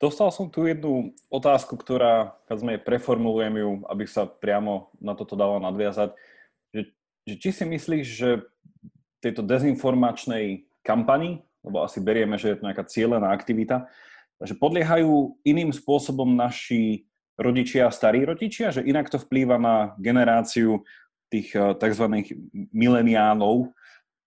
Dostal 0.00 0.32
som 0.32 0.48
tu 0.48 0.64
jednu 0.64 1.12
otázku, 1.28 1.76
ktorá, 1.76 2.32
keď 2.48 2.56
sme 2.56 2.80
preformulujem 2.80 3.54
ju, 3.60 3.70
aby 3.84 4.08
sa 4.08 4.24
priamo 4.24 4.88
na 4.96 5.12
toto 5.12 5.36
dalo 5.36 5.60
nadviazať, 5.60 6.16
že, 7.30 7.34
či 7.38 7.50
si 7.54 7.64
myslíš, 7.64 8.06
že 8.06 8.30
tejto 9.22 9.46
dezinformačnej 9.46 10.66
kampani, 10.82 11.44
lebo 11.62 11.84
asi 11.84 12.00
berieme, 12.00 12.40
že 12.40 12.52
je 12.52 12.56
to 12.58 12.66
nejaká 12.66 12.84
cieľená 12.88 13.30
aktivita, 13.30 13.86
že 14.40 14.56
podliehajú 14.56 15.36
iným 15.44 15.70
spôsobom 15.70 16.32
naši 16.32 17.04
rodičia 17.36 17.88
a 17.88 17.94
starí 17.94 18.24
rodičia, 18.24 18.72
že 18.72 18.84
inak 18.84 19.12
to 19.12 19.20
vplýva 19.20 19.60
na 19.60 19.92
generáciu 20.00 20.84
tých 21.28 21.52
eh, 21.56 21.76
tzv. 21.76 22.04
mileniánov 22.72 23.72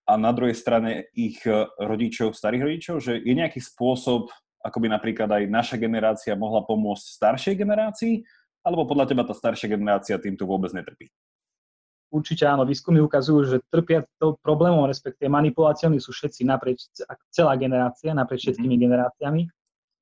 a 0.05 0.13
na 0.17 0.31
druhej 0.31 0.57
strane 0.57 1.09
ich 1.17 1.41
eh, 1.45 1.65
rodičov, 1.81 2.37
starých 2.37 2.63
rodičov, 2.69 2.95
že 3.01 3.13
je 3.21 3.33
nejaký 3.33 3.61
spôsob, 3.61 4.29
ako 4.63 4.77
by 4.79 4.87
napríklad 4.93 5.29
aj 5.29 5.43
naša 5.49 5.75
generácia 5.81 6.37
mohla 6.37 6.61
pomôcť 6.63 7.05
staršej 7.05 7.55
generácii, 7.57 8.23
alebo 8.63 8.87
podľa 8.87 9.11
teba 9.11 9.27
tá 9.27 9.35
staršia 9.35 9.75
generácia 9.75 10.15
týmto 10.21 10.47
vôbec 10.47 10.71
netrpí? 10.71 11.11
Určite 12.13 12.45
áno, 12.45 12.61
výskumy 12.61 13.01
ukazujú, 13.01 13.39
že 13.49 13.57
trpia 13.73 14.05
to 14.21 14.37
problémom, 14.45 14.85
respektíve 14.85 15.33
manipuláciami 15.33 15.97
sú 15.97 16.13
všetci 16.13 16.45
naprieč, 16.45 16.85
celá 17.33 17.57
generácia, 17.57 18.13
naprieč 18.13 18.45
mhm. 18.45 18.47
všetkými 18.53 18.69
mm-hmm. 18.69 18.85
generáciami. 18.85 19.41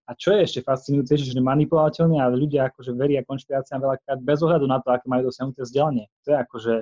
A 0.10 0.12
čo 0.20 0.36
je 0.36 0.44
ešte 0.44 0.60
fascinujúce, 0.60 1.16
že 1.16 1.40
manipuláteľní 1.40 2.20
a 2.20 2.28
ľudia 2.28 2.68
akože 2.68 2.92
veria 3.00 3.24
konšpiráciám 3.24 3.80
veľakrát 3.80 4.20
bez 4.20 4.44
ohľadu 4.44 4.68
na 4.68 4.84
to, 4.84 4.92
aké 4.92 5.08
majú 5.08 5.32
dosiahnuté 5.32 5.64
vzdelanie. 5.64 6.12
To 6.28 6.36
je 6.36 6.38
akože, 6.44 6.74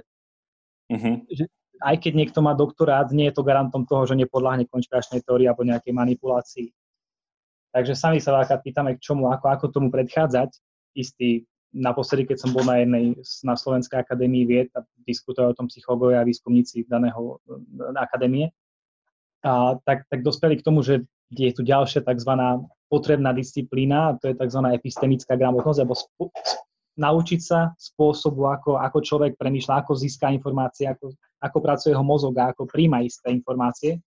mm-hmm. 0.89 1.15
že 1.37 1.43
aj 1.77 1.95
keď 2.01 2.13
niekto 2.17 2.39
má 2.41 2.57
doktorát, 2.57 3.05
nie 3.13 3.29
je 3.29 3.37
to 3.37 3.45
garantom 3.45 3.85
toho, 3.85 4.09
že 4.09 4.17
nepodľahne 4.17 4.65
konšpiračnej 4.65 5.21
teórii 5.21 5.45
alebo 5.45 5.61
nejakej 5.61 5.93
manipulácii. 5.93 6.67
Takže 7.69 7.93
sami 7.93 8.17
sa 8.17 8.33
veľká 8.33 8.65
pýtame, 8.65 8.97
k 8.97 9.03
čomu, 9.03 9.29
ako, 9.29 9.45
ako 9.45 9.65
tomu 9.69 9.87
predchádzať. 9.93 10.57
Istý, 10.97 11.45
naposledy, 11.73 12.25
keď 12.25 12.37
som 12.41 12.51
bol 12.51 12.65
na 12.65 12.81
jednej 12.81 13.13
na 13.45 13.53
Slovenskej 13.53 14.01
akadémii 14.01 14.43
vied 14.45 14.69
a 14.73 14.81
diskutovali 15.05 15.53
o 15.53 15.57
tom 15.57 15.69
psychológovia 15.69 16.21
a 16.21 16.27
výskumníci 16.27 16.89
daného 16.89 17.37
akadémie, 17.97 18.49
a 19.39 19.79
tak, 19.87 20.03
tak 20.11 20.19
dospeli 20.19 20.59
k 20.59 20.65
tomu, 20.65 20.83
že 20.83 21.07
je 21.31 21.51
tu 21.53 21.63
ďalšia 21.63 22.03
tzv. 22.03 22.33
potrebná 22.91 23.31
disciplína, 23.31 24.11
a 24.11 24.15
to 24.19 24.27
je 24.27 24.35
tzv. 24.35 24.61
epistemická 24.75 25.37
gramotnosť, 25.39 25.79
alebo 25.79 25.95
sp- 25.95 26.33
naučiť 26.99 27.39
sa 27.39 27.71
spôsobu, 27.79 28.51
ako, 28.51 28.75
ako 28.75 28.99
človek 28.99 29.39
premýšľa, 29.39 29.85
ako 29.85 29.95
získa 29.95 30.27
informácie, 30.35 30.91
ako, 30.91 31.15
ako 31.39 31.57
pracuje 31.63 31.95
jeho 31.95 32.03
mozog 32.03 32.35
a 32.35 32.51
ako 32.51 32.67
príjma 32.67 32.99
isté 32.99 33.31
informácie 33.31 34.03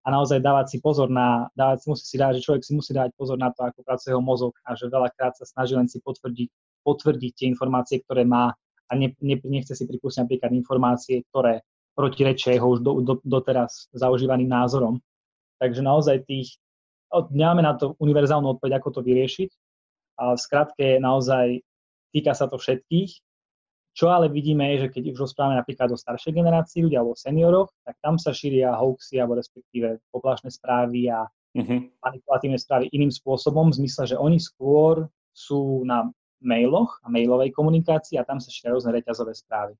a 0.00 0.08
naozaj 0.08 0.40
dávať 0.40 0.66
si 0.72 0.78
pozor 0.80 1.12
na, 1.12 1.52
dávať, 1.52 1.84
musí 1.84 2.04
si 2.08 2.16
dávať, 2.16 2.40
že 2.40 2.44
človek 2.48 2.62
si 2.64 2.72
musí 2.72 2.96
dávať 2.96 3.12
pozor 3.20 3.36
na 3.36 3.52
to, 3.52 3.60
ako 3.68 3.84
pracuje 3.84 4.16
jeho 4.16 4.24
mozog 4.24 4.56
a 4.64 4.72
že 4.72 4.88
veľakrát 4.88 5.36
sa 5.36 5.44
snaží 5.44 5.76
len 5.76 5.84
si 5.92 6.00
potvrdiť, 6.00 6.48
potvrdiť 6.82 7.32
tie 7.32 7.46
informácie, 7.50 8.02
ktoré 8.02 8.24
má 8.26 8.52
a 8.90 8.92
ne, 8.98 9.14
ne, 9.22 9.36
nechce 9.46 9.76
si 9.76 9.84
pripustiť 9.86 10.26
napríklad 10.26 10.50
informácie, 10.50 11.22
ktoré 11.30 11.62
protirečia 11.94 12.58
jeho 12.58 12.74
už 12.74 12.80
do, 12.82 12.92
do, 13.04 13.14
doteraz 13.22 13.86
zaužívaným 13.94 14.50
názorom. 14.50 14.98
Takže 15.62 15.84
naozaj 15.84 16.26
tých, 16.26 16.58
nemáme 17.30 17.62
na 17.62 17.76
to 17.76 17.94
univerzálnu 18.00 18.58
odpoveď, 18.58 18.80
ako 18.80 18.88
to 18.98 19.00
vyriešiť, 19.04 19.50
ale 20.18 20.32
v 20.34 20.40
skratke 20.42 20.86
naozaj 20.98 21.62
týka 22.10 22.34
sa 22.34 22.50
to 22.50 22.58
všetkých 22.58 23.10
čo 23.90 24.06
ale 24.08 24.30
vidíme 24.30 24.70
je, 24.74 24.86
že 24.86 24.92
keď 24.94 25.02
už 25.14 25.18
rozprávame 25.28 25.58
napríklad 25.58 25.90
o 25.90 25.98
staršej 25.98 26.30
generácii 26.30 26.86
ľudí 26.86 26.94
alebo 26.94 27.18
senioroch, 27.18 27.68
tak 27.82 27.98
tam 27.98 28.16
sa 28.22 28.30
šíria 28.30 28.70
hoaxy 28.78 29.18
alebo 29.18 29.34
respektíve 29.34 29.98
poplašné 30.14 30.54
správy 30.54 31.10
a 31.10 31.26
uh-huh. 31.26 31.80
manipulatívne 31.98 32.58
správy 32.58 32.86
iným 32.94 33.10
spôsobom, 33.10 33.74
v 33.74 33.82
zmysle, 33.82 34.14
že 34.14 34.16
oni 34.16 34.38
skôr 34.38 35.10
sú 35.34 35.82
na 35.82 36.06
mailoch 36.40 37.00
a 37.04 37.12
mailovej 37.12 37.52
komunikácii 37.52 38.16
a 38.16 38.26
tam 38.26 38.40
sa 38.40 38.48
šíria 38.48 38.74
rôzne 38.74 38.96
reťazové 38.96 39.36
správy. 39.36 39.76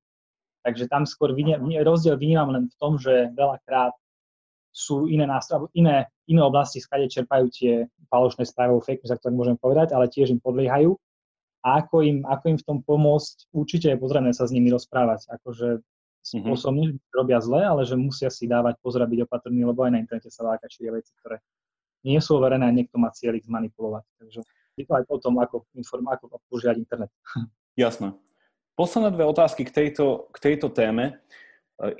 Takže 0.60 0.92
tam 0.92 1.08
skôr 1.08 1.32
vidia, 1.32 1.56
rozdiel 1.60 2.20
vnímam 2.20 2.52
len 2.52 2.68
v 2.68 2.76
tom, 2.76 3.00
že 3.00 3.32
veľakrát 3.32 3.96
sú 4.70 5.08
iné 5.08 5.24
nástroje, 5.26 5.72
iné, 5.74 6.06
iné 6.30 6.40
oblasti, 6.44 6.78
skade 6.78 7.10
čerpajú 7.10 7.48
tie 7.50 7.88
falošné 8.12 8.44
správy 8.46 8.76
o 8.76 8.84
fake 8.84 9.02
news, 9.02 9.18
to 9.18 9.32
môžem 9.32 9.56
povedať, 9.58 9.96
ale 9.96 10.06
tiež 10.06 10.30
im 10.30 10.38
podliehajú 10.38 10.94
a 11.60 11.84
ako 11.84 12.06
im, 12.06 12.18
ako 12.24 12.44
im 12.54 12.58
v 12.60 12.66
tom 12.66 12.78
pomôcť, 12.80 13.52
určite 13.52 13.92
je 13.92 13.98
potrebné 14.00 14.32
sa 14.32 14.48
s 14.48 14.54
nimi 14.54 14.72
rozprávať. 14.72 15.28
Akože 15.28 15.84
spôsobne, 16.20 16.96
mm-hmm. 16.96 17.12
robia 17.16 17.40
zle, 17.40 17.60
ale 17.64 17.82
že 17.84 17.96
musia 17.96 18.28
si 18.32 18.48
dávať 18.48 18.80
pozor 18.80 19.04
byť 19.04 19.20
opatrní, 19.28 19.64
lebo 19.64 19.84
aj 19.84 19.92
na 19.92 20.00
internete 20.00 20.32
sa 20.32 20.44
veľká 20.44 20.68
šíria 20.68 20.96
veci, 20.96 21.12
ktoré 21.20 21.40
nie 22.04 22.20
sú 22.20 22.40
overené 22.40 22.64
a 22.68 22.72
niekto 22.72 22.96
má 22.96 23.12
cieľ 23.12 23.36
ich 23.36 23.44
zmanipulovať. 23.44 24.04
Takže 24.20 24.40
aj 24.88 25.04
o 25.10 25.18
tom, 25.20 25.36
ako, 25.40 25.68
inform, 25.76 26.08
ako 26.08 26.40
používať 26.48 26.76
internet. 26.80 27.10
Jasné. 27.80 28.16
Posledné 28.78 29.12
dve 29.12 29.28
otázky 29.28 29.68
k 29.68 29.74
tejto, 29.74 30.32
k 30.32 30.36
tejto 30.40 30.72
téme. 30.72 31.20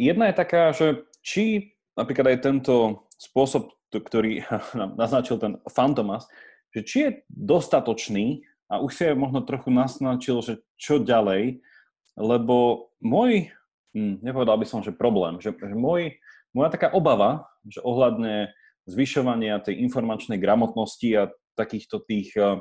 Jedna 0.01 0.33
je 0.33 0.35
taká, 0.41 0.73
že 0.73 1.05
či 1.21 1.77
napríklad 1.97 2.37
aj 2.37 2.39
tento 2.41 2.75
spôsob, 3.21 3.77
ktorý 3.93 4.45
nám 4.79 4.97
naznačil 4.97 5.37
ten 5.37 5.53
Fantomas, 5.69 6.25
že 6.71 6.81
či 6.87 6.97
je 7.05 7.11
dostatočný 7.29 8.47
a 8.71 8.79
už 8.79 8.91
si 8.95 9.03
aj 9.05 9.19
možno 9.19 9.43
trochu 9.43 9.69
nasnačil, 9.75 10.39
že 10.41 10.63
čo 10.79 11.03
ďalej, 11.03 11.59
lebo 12.15 12.89
môj, 13.03 13.51
hm, 13.93 14.23
nepovedal 14.23 14.57
by 14.57 14.67
som, 14.67 14.81
že 14.81 14.95
problém, 14.95 15.43
že, 15.43 15.51
že 15.51 15.75
môj, 15.75 16.15
moja 16.55 16.71
taká 16.71 16.95
obava, 16.95 17.51
že 17.67 17.83
ohľadne 17.83 18.55
zvyšovania 18.87 19.63
tej 19.63 19.83
informačnej 19.87 20.39
gramotnosti 20.39 21.09
a 21.15 21.31
takýchto 21.61 22.01
tých 22.09 22.33
uh, 22.41 22.57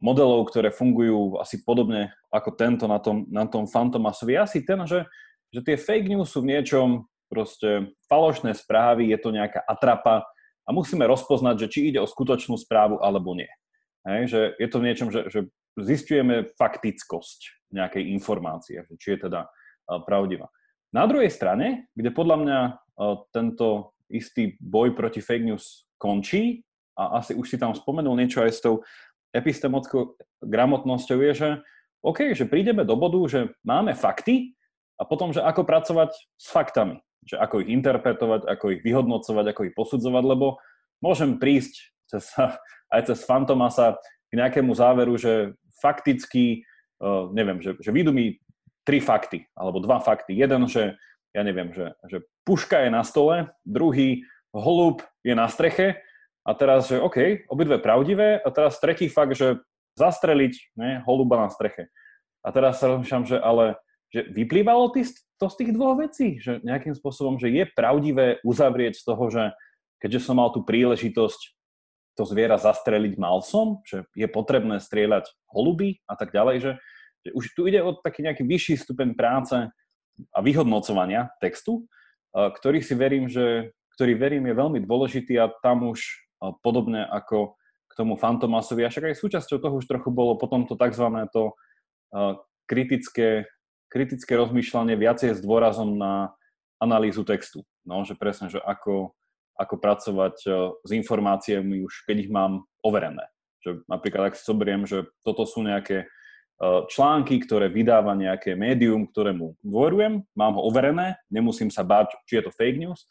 modelov, 0.00 0.48
ktoré 0.48 0.72
fungujú 0.72 1.40
asi 1.40 1.60
podobne 1.64 2.12
ako 2.32 2.56
tento 2.56 2.84
na 2.88 3.00
tom, 3.00 3.28
na 3.28 3.44
tom 3.48 3.68
Fantomasovi, 3.68 4.36
asi 4.36 4.64
ten, 4.64 4.80
že, 4.88 5.04
že 5.52 5.60
tie 5.64 5.76
fake 5.76 6.08
news 6.08 6.32
sú 6.32 6.44
v 6.44 6.56
niečom 6.56 7.04
proste 7.30 7.94
falošné 8.10 8.56
správy, 8.56 9.14
je 9.14 9.18
to 9.20 9.30
nejaká 9.30 9.62
atrapa 9.64 10.26
a 10.66 10.70
musíme 10.74 11.06
rozpoznať, 11.06 11.66
že 11.66 11.70
či 11.70 11.80
ide 11.92 12.00
o 12.02 12.08
skutočnú 12.08 12.58
správu 12.58 12.98
alebo 12.98 13.36
nie. 13.36 13.48
Hej, 14.02 14.22
že 14.32 14.40
je 14.56 14.68
to 14.68 14.76
v 14.80 14.86
niečom, 14.88 15.08
že, 15.12 15.28
že 15.28 15.40
zistujeme 15.78 16.50
faktickosť 16.56 17.70
nejakej 17.70 18.10
informácie, 18.10 18.82
či 18.98 19.14
je 19.14 19.30
teda 19.30 19.46
uh, 19.46 20.00
pravdivá. 20.02 20.50
Na 20.90 21.06
druhej 21.06 21.30
strane, 21.30 21.86
kde 21.94 22.10
podľa 22.10 22.36
mňa 22.42 22.58
uh, 22.66 22.74
tento 23.30 23.94
istý 24.10 24.58
boj 24.58 24.96
proti 24.98 25.22
fake 25.22 25.46
news 25.46 25.86
končí, 26.00 26.66
a 27.00 27.24
asi 27.24 27.32
už 27.32 27.48
si 27.48 27.56
tam 27.56 27.72
spomenul 27.72 28.12
niečo 28.12 28.44
aj 28.44 28.52
s 28.52 28.60
tou 28.60 28.84
epistemickou 29.32 30.20
gramotnosťou, 30.44 31.18
je, 31.24 31.32
že 31.32 31.48
OK, 32.04 32.36
že 32.36 32.44
prídeme 32.44 32.84
do 32.84 32.96
bodu, 32.96 33.20
že 33.24 33.40
máme 33.64 33.96
fakty 33.96 34.52
a 35.00 35.08
potom, 35.08 35.32
že 35.32 35.40
ako 35.40 35.64
pracovať 35.64 36.12
s 36.12 36.46
faktami, 36.52 37.00
že 37.24 37.40
ako 37.40 37.64
ich 37.64 37.72
interpretovať, 37.72 38.44
ako 38.44 38.64
ich 38.76 38.80
vyhodnocovať, 38.84 39.44
ako 39.52 39.60
ich 39.64 39.76
posudzovať, 39.76 40.24
lebo 40.28 40.60
môžem 41.00 41.40
prísť 41.40 41.92
cez 42.04 42.28
aj 42.94 43.00
cez 43.08 43.22
Fantomasa 43.24 43.96
k 44.28 44.32
nejakému 44.36 44.74
záveru, 44.74 45.14
že 45.16 45.54
fakticky, 45.78 46.66
uh, 47.00 47.30
neviem, 47.30 47.62
že, 47.62 47.78
že 47.78 47.94
vidú 47.94 48.10
mi 48.10 48.36
tri 48.82 48.98
fakty, 48.98 49.46
alebo 49.54 49.78
dva 49.78 50.02
fakty. 50.02 50.34
Jeden, 50.34 50.66
že 50.66 50.98
ja 51.30 51.42
neviem, 51.46 51.70
že, 51.70 51.94
že 52.10 52.26
puška 52.42 52.82
je 52.82 52.90
na 52.90 53.06
stole, 53.06 53.46
druhý 53.62 54.26
holub 54.50 55.06
je 55.22 55.30
na 55.30 55.46
streche 55.46 56.02
a 56.44 56.50
teraz, 56.56 56.88
že 56.88 56.96
OK, 56.96 57.46
obidve 57.52 57.76
pravdivé 57.78 58.40
a 58.40 58.48
teraz 58.48 58.80
tretí 58.80 59.12
fakt, 59.12 59.36
že 59.36 59.60
zastreliť 60.00 60.54
ne, 60.78 61.04
holuba 61.04 61.36
na 61.44 61.48
streche. 61.52 61.92
A 62.40 62.48
teraz 62.54 62.80
sa 62.80 62.88
rozmýšľam, 62.88 63.24
že 63.28 63.36
ale 63.36 63.76
že 64.10 64.26
vyplývalo 64.26 64.90
to 65.38 65.46
z 65.46 65.54
tých 65.54 65.70
dvoch 65.70 65.94
vecí, 65.94 66.42
že 66.42 66.58
nejakým 66.66 66.98
spôsobom, 66.98 67.38
že 67.38 67.48
je 67.48 67.64
pravdivé 67.72 68.42
uzavrieť 68.42 68.98
z 68.98 69.04
toho, 69.06 69.24
že 69.30 69.54
keďže 70.02 70.26
som 70.26 70.42
mal 70.42 70.50
tú 70.50 70.66
príležitosť 70.66 71.40
to 72.18 72.26
zviera 72.26 72.58
zastreliť, 72.58 73.14
mal 73.16 73.38
som, 73.40 73.80
že 73.86 74.02
je 74.18 74.26
potrebné 74.26 74.82
strieľať 74.82 75.30
holuby 75.46 76.02
a 76.10 76.18
tak 76.18 76.34
ďalej, 76.34 76.56
že, 76.58 76.72
že 77.22 77.30
už 77.32 77.44
tu 77.54 77.70
ide 77.70 77.80
o 77.80 77.94
taký 77.96 78.26
nejaký 78.26 78.42
vyšší 78.42 78.82
stupeň 78.82 79.14
práce 79.14 79.56
a 80.34 80.38
vyhodnocovania 80.42 81.30
textu, 81.38 81.86
ktorý 82.34 82.82
si 82.82 82.92
verím, 82.98 83.30
že, 83.30 83.72
ktorý 83.94 84.18
verím 84.18 84.44
je 84.50 84.54
veľmi 84.58 84.78
dôležitý 84.84 85.38
a 85.38 85.48
tam 85.62 85.86
už 85.86 86.02
podobne 86.64 87.04
ako 87.04 87.54
k 87.90 87.92
tomu 87.98 88.14
Fantomasovi, 88.16 88.86
a 88.86 88.92
však 88.92 89.12
aj 89.12 89.20
súčasťou 89.20 89.58
toho 89.60 89.74
už 89.82 89.86
trochu 89.90 90.08
bolo 90.14 90.38
potom 90.38 90.64
to 90.64 90.78
tzv. 90.78 91.06
to 91.34 91.52
kritické 92.64 93.44
kritické 93.90 94.38
rozmýšľanie 94.38 94.94
viacej 94.94 95.36
s 95.36 95.40
dôrazom 95.42 95.98
na 95.98 96.32
analýzu 96.78 97.26
textu. 97.26 97.66
No, 97.82 98.06
že 98.06 98.14
presne, 98.14 98.48
že 98.48 98.62
ako, 98.62 99.12
ako 99.58 99.74
pracovať 99.76 100.36
e, 100.46 100.50
s 100.86 100.90
informáciami 100.94 101.82
už, 101.84 102.06
keď 102.06 102.16
ich 102.24 102.30
mám 102.30 102.64
overené. 102.86 103.26
Že 103.66 103.84
napríklad, 103.90 104.32
ak 104.32 104.38
si 104.38 104.46
zoberiem, 104.46 104.86
že 104.86 105.10
toto 105.26 105.44
sú 105.44 105.66
nejaké 105.66 106.06
e, 106.06 106.66
články, 106.88 107.42
ktoré 107.42 107.68
vydáva 107.68 108.14
nejaké 108.14 108.54
médium, 108.54 109.10
ktorému 109.10 109.58
dôverujem, 109.60 110.24
mám 110.38 110.56
ho 110.56 110.62
overené, 110.64 111.18
nemusím 111.28 111.68
sa 111.68 111.82
báť, 111.82 112.14
či 112.30 112.40
je 112.40 112.46
to 112.46 112.54
fake 112.54 112.78
news. 112.78 113.04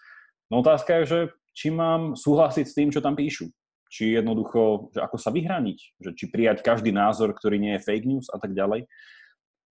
No 0.50 0.64
otázka 0.64 1.04
je, 1.04 1.06
že 1.06 1.20
či 1.56 1.74
mám 1.74 2.16
súhlasiť 2.16 2.66
s 2.66 2.76
tým, 2.76 2.90
čo 2.90 3.04
tam 3.04 3.18
píšu. 3.18 3.50
Či 3.90 4.22
jednoducho, 4.22 4.94
že 4.94 5.02
ako 5.02 5.18
sa 5.18 5.34
vyhraniť, 5.34 5.80
že 5.98 6.10
či 6.14 6.30
prijať 6.30 6.62
každý 6.62 6.94
názor, 6.94 7.34
ktorý 7.34 7.58
nie 7.58 7.74
je 7.78 7.86
fake 7.86 8.06
news 8.06 8.30
a 8.30 8.38
tak 8.38 8.54
ďalej. 8.54 8.86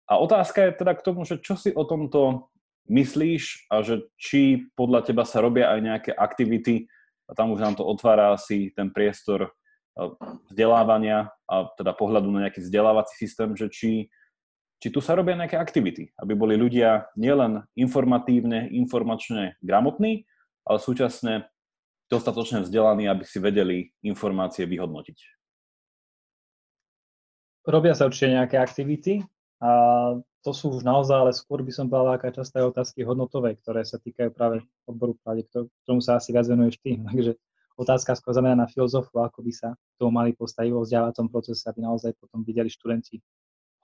A 0.09 0.13
otázka 0.17 0.65
je 0.65 0.79
teda 0.79 0.97
k 0.97 1.05
tomu, 1.05 1.21
že 1.27 1.37
čo 1.37 1.53
si 1.53 1.69
o 1.69 1.85
tomto 1.85 2.49
myslíš 2.87 3.67
a 3.67 3.83
že 3.83 4.07
či 4.15 4.71
podľa 4.73 5.05
teba 5.11 5.27
sa 5.27 5.43
robia 5.43 5.69
aj 5.75 5.79
nejaké 5.83 6.11
aktivity, 6.15 6.87
a 7.27 7.35
tam 7.35 7.51
už 7.51 7.59
nám 7.59 7.75
to 7.75 7.83
otvára 7.83 8.33
asi 8.33 8.71
ten 8.71 8.87
priestor 8.87 9.51
vzdelávania 10.47 11.27
a 11.49 11.67
teda 11.75 11.91
pohľadu 11.91 12.31
na 12.31 12.47
nejaký 12.47 12.63
vzdelávací 12.63 13.13
systém, 13.19 13.51
že 13.57 13.67
či, 13.67 13.91
či 14.79 14.87
tu 14.93 15.03
sa 15.03 15.17
robia 15.17 15.35
nejaké 15.35 15.59
aktivity, 15.59 16.13
aby 16.21 16.33
boli 16.37 16.55
ľudia 16.55 17.09
nielen 17.19 17.65
informatívne, 17.75 18.71
informačne 18.71 19.59
gramotní, 19.59 20.23
ale 20.63 20.77
súčasne 20.79 21.49
dostatočne 22.07 22.63
vzdelaní, 22.63 23.07
aby 23.11 23.23
si 23.27 23.37
vedeli 23.39 23.91
informácie 24.03 24.63
vyhodnotiť. 24.63 25.17
Robia 27.67 27.91
sa 27.91 28.07
určite 28.07 28.31
nejaké 28.31 28.55
aktivity. 28.55 29.27
A 29.59 29.69
to 30.45 30.51
sú 30.55 30.71
už 30.79 30.87
naozaj, 30.87 31.17
ale 31.17 31.31
skôr 31.35 31.59
by 31.59 31.73
som 31.73 31.91
povedal, 31.91 32.15
aká 32.15 32.31
časť 32.31 32.63
otázky 32.63 33.03
hodnotové, 33.03 33.59
ktoré 33.59 33.83
sa 33.83 33.99
týkajú 33.99 34.31
práve 34.31 34.63
odboru 34.87 35.19
práve, 35.19 35.43
ktorému 35.51 35.99
sa 35.99 36.15
asi 36.15 36.31
viac 36.31 36.47
venuješ 36.47 36.79
ty. 36.79 36.95
Takže 37.07 37.35
otázka 37.75 38.15
skôr 38.15 38.31
znamená 38.31 38.63
na 38.63 38.67
filozofu, 38.71 39.19
ako 39.19 39.43
by 39.43 39.51
sa 39.51 39.75
to 39.99 40.07
mali 40.07 40.31
postaviť 40.31 40.71
vo 40.71 40.87
vzdelávacom 40.87 41.27
procese, 41.27 41.67
aby 41.67 41.83
naozaj 41.83 42.15
potom 42.15 42.45
videli 42.47 42.71
študenti 42.71 43.19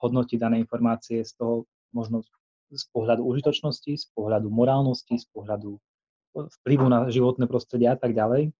hodnotiť 0.00 0.38
dané 0.40 0.62
informácie 0.64 1.20
z 1.20 1.36
toho 1.36 1.68
možno 1.92 2.24
z 2.72 2.84
pohľadu 2.90 3.22
užitočnosti, 3.22 3.92
z 3.94 4.06
pohľadu 4.16 4.48
morálnosti, 4.48 5.20
z 5.20 5.26
pohľadu 5.30 5.76
vplyvu 6.34 6.86
na 6.90 7.06
životné 7.08 7.46
prostredie 7.46 7.88
a 7.88 7.98
tak 7.98 8.12
ďalej. 8.12 8.50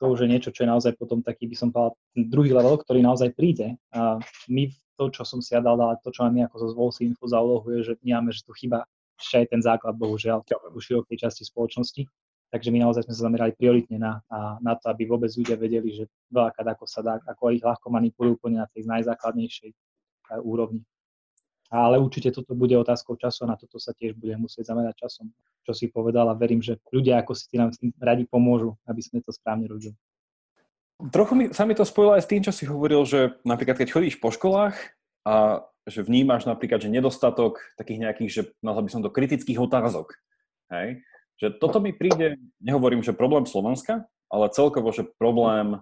To 0.00 0.16
už 0.16 0.24
je 0.24 0.32
niečo, 0.32 0.48
čo 0.48 0.64
je 0.64 0.72
naozaj 0.72 0.96
potom 0.96 1.20
taký, 1.20 1.44
by 1.44 1.56
som 1.56 1.68
povedal, 1.68 1.92
druhý 2.16 2.56
level, 2.56 2.80
ktorý 2.80 3.04
naozaj 3.04 3.36
príde. 3.36 3.76
A 3.92 4.16
my 4.48 4.72
to, 4.96 5.12
čo 5.12 5.28
som 5.28 5.44
si 5.44 5.52
ja 5.52 5.60
dal, 5.60 5.76
ale 5.76 6.00
to, 6.00 6.08
čo 6.08 6.24
máme 6.24 6.44
ako 6.48 6.56
zo 6.56 6.68
Zvolsi 6.72 7.04
Info 7.04 7.28
za 7.28 7.40
úlohu, 7.40 7.68
je, 7.76 7.92
že 7.92 8.00
vnímame, 8.00 8.32
že 8.32 8.40
tu 8.44 8.56
chyba 8.56 8.88
ešte 9.20 9.44
aj 9.44 9.46
ten 9.52 9.60
základ, 9.60 9.94
bohužiaľ, 10.00 10.40
u 10.72 10.80
širokej 10.80 11.20
časti 11.20 11.44
spoločnosti. 11.44 12.08
Takže 12.50 12.68
my 12.74 12.82
naozaj 12.82 13.06
sme 13.06 13.14
sa 13.14 13.22
zamerali 13.30 13.52
prioritne 13.54 14.00
na, 14.00 14.18
na, 14.26 14.58
na 14.58 14.72
to, 14.74 14.90
aby 14.90 15.06
vôbec 15.06 15.30
ľudia 15.30 15.54
vedeli, 15.54 15.94
že 15.94 16.04
veľakrát 16.34 16.74
ako 16.74 16.84
sa 16.88 17.00
dá, 17.04 17.14
ako 17.22 17.54
ich 17.54 17.62
ľahko 17.62 17.86
manipulujú 17.92 18.42
úplne 18.42 18.58
na 18.64 18.68
tej 18.72 18.90
najzákladnejšej 18.90 19.70
eh, 19.70 20.40
úrovni. 20.42 20.82
Ale 21.70 22.02
určite 22.02 22.34
toto 22.34 22.58
bude 22.58 22.74
otázkou 22.74 23.14
času 23.14 23.46
a 23.46 23.54
na 23.54 23.56
toto 23.56 23.78
sa 23.78 23.94
tiež 23.94 24.18
budeme 24.18 24.50
musieť 24.50 24.74
zamerať 24.74 25.06
časom. 25.06 25.30
Čo 25.62 25.70
si 25.70 25.86
povedal 25.86 26.26
a 26.26 26.34
verím, 26.34 26.58
že 26.58 26.82
ľudia 26.90 27.22
ako 27.22 27.38
si 27.38 27.54
nám 27.54 27.70
radi 28.02 28.26
pomôžu, 28.26 28.74
aby 28.90 28.98
sme 28.98 29.22
to 29.22 29.30
správne 29.30 29.70
robili. 29.70 29.94
Trochu 31.14 31.32
mi, 31.38 31.44
sa 31.54 31.64
mi 31.64 31.78
to 31.78 31.86
spojilo 31.86 32.18
aj 32.18 32.26
s 32.26 32.30
tým, 32.30 32.42
čo 32.42 32.52
si 32.52 32.66
hovoril, 32.66 33.06
že 33.06 33.38
napríklad 33.46 33.78
keď 33.78 33.88
chodíš 33.94 34.18
po 34.18 34.34
školách 34.34 34.76
a 35.24 35.64
že 35.88 36.04
vnímaš 36.04 36.44
napríklad, 36.44 36.82
že 36.82 36.92
nedostatok 36.92 37.62
takých 37.80 38.02
nejakých, 38.04 38.30
že 38.30 38.42
nazval 38.60 38.84
by 38.84 38.90
som 38.92 39.02
to 39.06 39.14
kritických 39.14 39.62
otázok. 39.62 40.18
Hej? 40.68 41.00
Že 41.40 41.46
toto 41.56 41.80
mi 41.80 41.96
príde, 41.96 42.36
nehovorím, 42.60 43.00
že 43.00 43.16
problém 43.16 43.48
Slovenska, 43.48 44.04
ale 44.28 44.52
celkovo, 44.52 44.92
že 44.92 45.08
problém, 45.16 45.80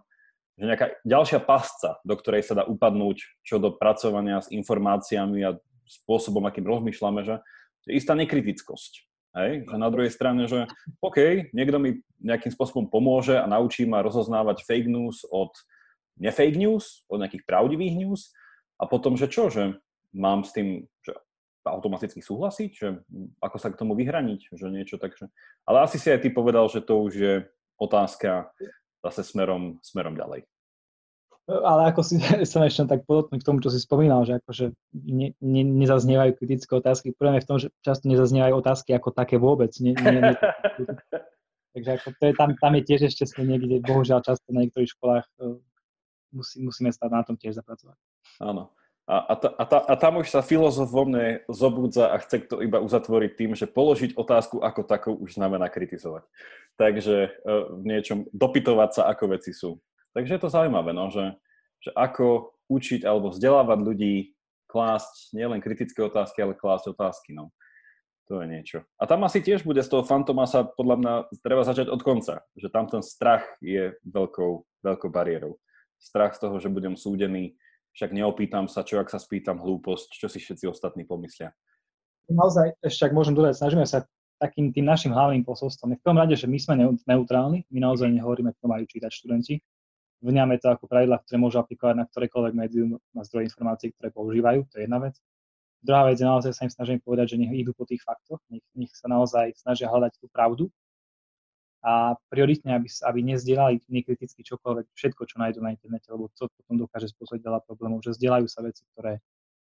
že 0.54 0.64
nejaká 0.70 0.86
ďalšia 1.02 1.42
pasca, 1.42 1.98
do 2.06 2.14
ktorej 2.14 2.46
sa 2.46 2.62
dá 2.62 2.64
upadnúť 2.64 3.42
čo 3.42 3.58
do 3.58 3.74
pracovania 3.74 4.38
s 4.38 4.54
informáciami 4.54 5.42
a 5.42 5.58
spôsobom, 5.88 6.44
akým 6.44 6.68
rozmýšľame, 6.68 7.24
že 7.24 7.40
istá 7.88 8.12
nekritickosť. 8.12 8.92
Hej? 9.36 9.68
Že 9.68 9.76
na 9.80 9.88
druhej 9.88 10.12
strane, 10.12 10.44
že 10.44 10.68
OK, 11.00 11.50
niekto 11.56 11.80
mi 11.80 12.04
nejakým 12.20 12.52
spôsobom 12.52 12.88
pomôže 12.88 13.36
a 13.36 13.48
naučí 13.48 13.88
ma 13.88 14.04
rozoznávať 14.04 14.64
fake 14.64 14.88
news 14.88 15.24
od 15.32 15.52
nefake 16.20 16.58
news, 16.58 17.06
od 17.06 17.22
nejakých 17.22 17.46
pravdivých 17.46 17.94
news 17.94 18.34
a 18.76 18.84
potom, 18.90 19.14
že 19.14 19.30
čo, 19.30 19.48
že 19.48 19.78
mám 20.12 20.42
s 20.42 20.52
tým 20.52 20.86
že 21.04 21.14
automaticky 21.68 22.24
súhlasiť, 22.24 22.70
že 22.72 22.88
ako 23.44 23.56
sa 23.60 23.68
k 23.68 23.78
tomu 23.78 23.92
vyhraniť, 23.92 24.56
že 24.56 24.66
niečo 24.72 24.96
tak, 24.96 25.14
že... 25.14 25.28
Ale 25.68 25.84
asi 25.84 26.00
si 26.00 26.08
aj 26.08 26.24
ty 26.24 26.32
povedal, 26.32 26.64
že 26.72 26.80
to 26.80 26.96
už 27.04 27.12
je 27.12 27.34
otázka 27.76 28.48
zase 29.04 29.22
smerom, 29.22 29.76
smerom 29.84 30.16
ďalej 30.16 30.48
ale 31.48 31.88
ako 31.90 32.04
si 32.04 32.20
som 32.52 32.60
ešte 32.60 32.84
tak 32.84 33.08
podotknúť 33.08 33.40
k 33.40 33.48
tomu, 33.48 33.58
čo 33.64 33.72
si 33.72 33.80
spomínal, 33.80 34.28
že 34.28 34.36
akože 34.38 34.76
ne, 34.92 35.32
ne, 35.40 35.62
nezaznievajú 35.64 36.36
kritické 36.36 36.72
otázky. 36.76 37.16
Prvé 37.16 37.40
v 37.40 37.48
tom, 37.48 37.56
že 37.56 37.72
často 37.80 38.06
nezaznievajú 38.12 38.60
otázky 38.60 38.92
ako 38.92 39.16
také 39.16 39.40
vôbec. 39.40 39.72
Ne, 39.80 39.96
ne, 39.96 40.20
ne, 40.20 40.34
takže 41.72 41.90
ako 41.96 42.08
to 42.20 42.22
je, 42.28 42.32
tam, 42.36 42.50
tam 42.60 42.72
je 42.76 42.82
tiež 42.84 43.00
ešte 43.08 43.24
sme 43.24 43.48
niekde, 43.48 43.80
bohužiaľ 43.80 44.20
často 44.20 44.44
na 44.52 44.68
niektorých 44.68 44.92
školách 44.92 45.26
uh, 45.40 45.56
musí, 46.36 46.60
musíme 46.60 46.92
stať 46.92 47.10
na 47.10 47.24
tom 47.24 47.40
tiež 47.40 47.56
zapracovať. 47.56 47.96
Áno. 48.44 48.68
A, 49.08 49.24
a, 49.24 49.34
ta, 49.40 49.48
a, 49.56 49.64
ta, 49.64 49.78
a 49.88 49.94
tam 49.96 50.20
už 50.20 50.28
sa 50.28 50.44
filozof 50.44 50.92
vo 50.92 51.08
mne 51.08 51.40
zobudza 51.48 52.12
a 52.12 52.20
chce 52.20 52.44
to 52.44 52.60
iba 52.60 52.76
uzatvoriť 52.76 53.30
tým, 53.40 53.56
že 53.56 53.64
položiť 53.64 54.12
otázku 54.20 54.60
ako 54.60 54.84
takú 54.84 55.16
už 55.16 55.40
znamená 55.40 55.72
kritizovať. 55.72 56.28
Takže 56.76 57.16
uh, 57.24 57.72
v 57.72 57.82
niečom 57.88 58.28
dopytovať 58.36 59.00
sa, 59.00 59.02
ako 59.08 59.32
veci 59.32 59.56
sú. 59.56 59.80
Takže 60.18 60.34
je 60.34 60.42
to 60.42 60.50
zaujímavé, 60.50 60.90
no, 60.90 61.14
že, 61.14 61.38
že 61.78 61.94
ako 61.94 62.50
učiť 62.66 63.06
alebo 63.06 63.30
vzdelávať 63.30 63.78
ľudí 63.78 64.14
klásť 64.66 65.30
nielen 65.30 65.62
kritické 65.62 66.02
otázky, 66.02 66.42
ale 66.42 66.58
klásť 66.58 66.90
otázky. 66.90 67.38
No. 67.38 67.54
To 68.26 68.42
je 68.42 68.50
niečo. 68.50 68.82
A 68.98 69.06
tam 69.06 69.22
asi 69.22 69.38
tiež 69.38 69.62
bude 69.62 69.78
z 69.78 69.86
toho 69.86 70.02
Fantomasa, 70.02 70.66
podľa 70.66 70.96
mňa, 70.98 71.12
treba 71.38 71.62
začať 71.62 71.86
od 71.86 72.02
konca. 72.02 72.42
Že 72.58 72.68
tam 72.74 72.90
ten 72.90 72.98
strach 72.98 73.46
je 73.62 73.94
veľkou, 74.04 74.82
veľkou 74.82 75.06
bariérou. 75.06 75.54
Strach 76.02 76.34
z 76.34 76.50
toho, 76.50 76.58
že 76.58 76.66
budem 76.66 76.98
súdený, 76.98 77.54
však 77.94 78.10
neopýtam 78.10 78.66
sa, 78.66 78.82
čo 78.82 78.98
ak 78.98 79.14
sa 79.14 79.22
spýtam 79.22 79.62
hlúposť, 79.62 80.18
čo 80.18 80.26
si 80.26 80.42
všetci 80.42 80.66
ostatní 80.66 81.06
pomyslia. 81.06 81.54
Naozaj, 82.26 82.74
ešte 82.82 83.06
ak 83.06 83.14
môžem 83.14 83.38
dodať, 83.38 83.54
snažíme 83.54 83.86
sa 83.86 84.02
takým 84.42 84.74
tým 84.74 84.84
našim 84.84 85.14
hlavným 85.14 85.46
posolstvom. 85.46 85.94
V 85.94 86.04
tom 86.04 86.18
rade, 86.18 86.34
že 86.34 86.50
my 86.50 86.58
sme 86.58 86.74
neutrálni, 87.06 87.70
my 87.70 87.78
naozaj 87.86 88.10
nehovoríme, 88.10 88.50
kto 88.58 88.66
majú 88.66 88.84
čítať 88.84 89.08
študenti, 89.14 89.62
vnímame 90.22 90.58
to 90.58 90.70
ako 90.70 90.90
pravidla, 90.90 91.22
ktoré 91.22 91.36
môžu 91.38 91.62
aplikovať 91.62 91.94
na 91.94 92.04
ktorékoľvek 92.06 92.54
médium, 92.54 92.98
na 93.14 93.22
zdroje 93.22 93.50
informácií, 93.50 93.94
ktoré 93.94 94.10
používajú, 94.10 94.66
to 94.70 94.74
je 94.78 94.84
jedna 94.86 94.98
vec. 94.98 95.14
Druhá 95.78 96.10
vec 96.10 96.18
je 96.18 96.26
naozaj 96.26 96.52
sa 96.58 96.66
im 96.66 96.72
snažím 96.74 96.98
povedať, 96.98 97.34
že 97.34 97.36
nech 97.38 97.54
idú 97.54 97.70
po 97.70 97.86
tých 97.86 98.02
faktoch, 98.02 98.42
nech, 98.50 98.66
nech 98.74 98.90
sa 98.90 99.06
naozaj 99.06 99.54
snažia 99.54 99.86
hľadať 99.86 100.18
tú 100.18 100.26
pravdu 100.26 100.66
a 101.86 102.18
prioritne, 102.26 102.74
aby, 102.74 102.90
aby 102.90 103.18
nezdielali 103.22 103.78
nekriticky 103.86 104.42
čokoľvek, 104.42 104.90
všetko, 104.98 105.22
čo 105.30 105.38
nájdú 105.38 105.62
na 105.62 105.70
internete, 105.70 106.10
lebo 106.10 106.26
to 106.34 106.50
potom 106.50 106.82
dokáže 106.82 107.14
spôsobiť 107.14 107.42
veľa 107.46 107.60
problémov, 107.62 108.02
že 108.02 108.18
zdieľajú 108.18 108.46
sa 108.50 108.66
veci, 108.66 108.82
ktoré, 108.90 109.22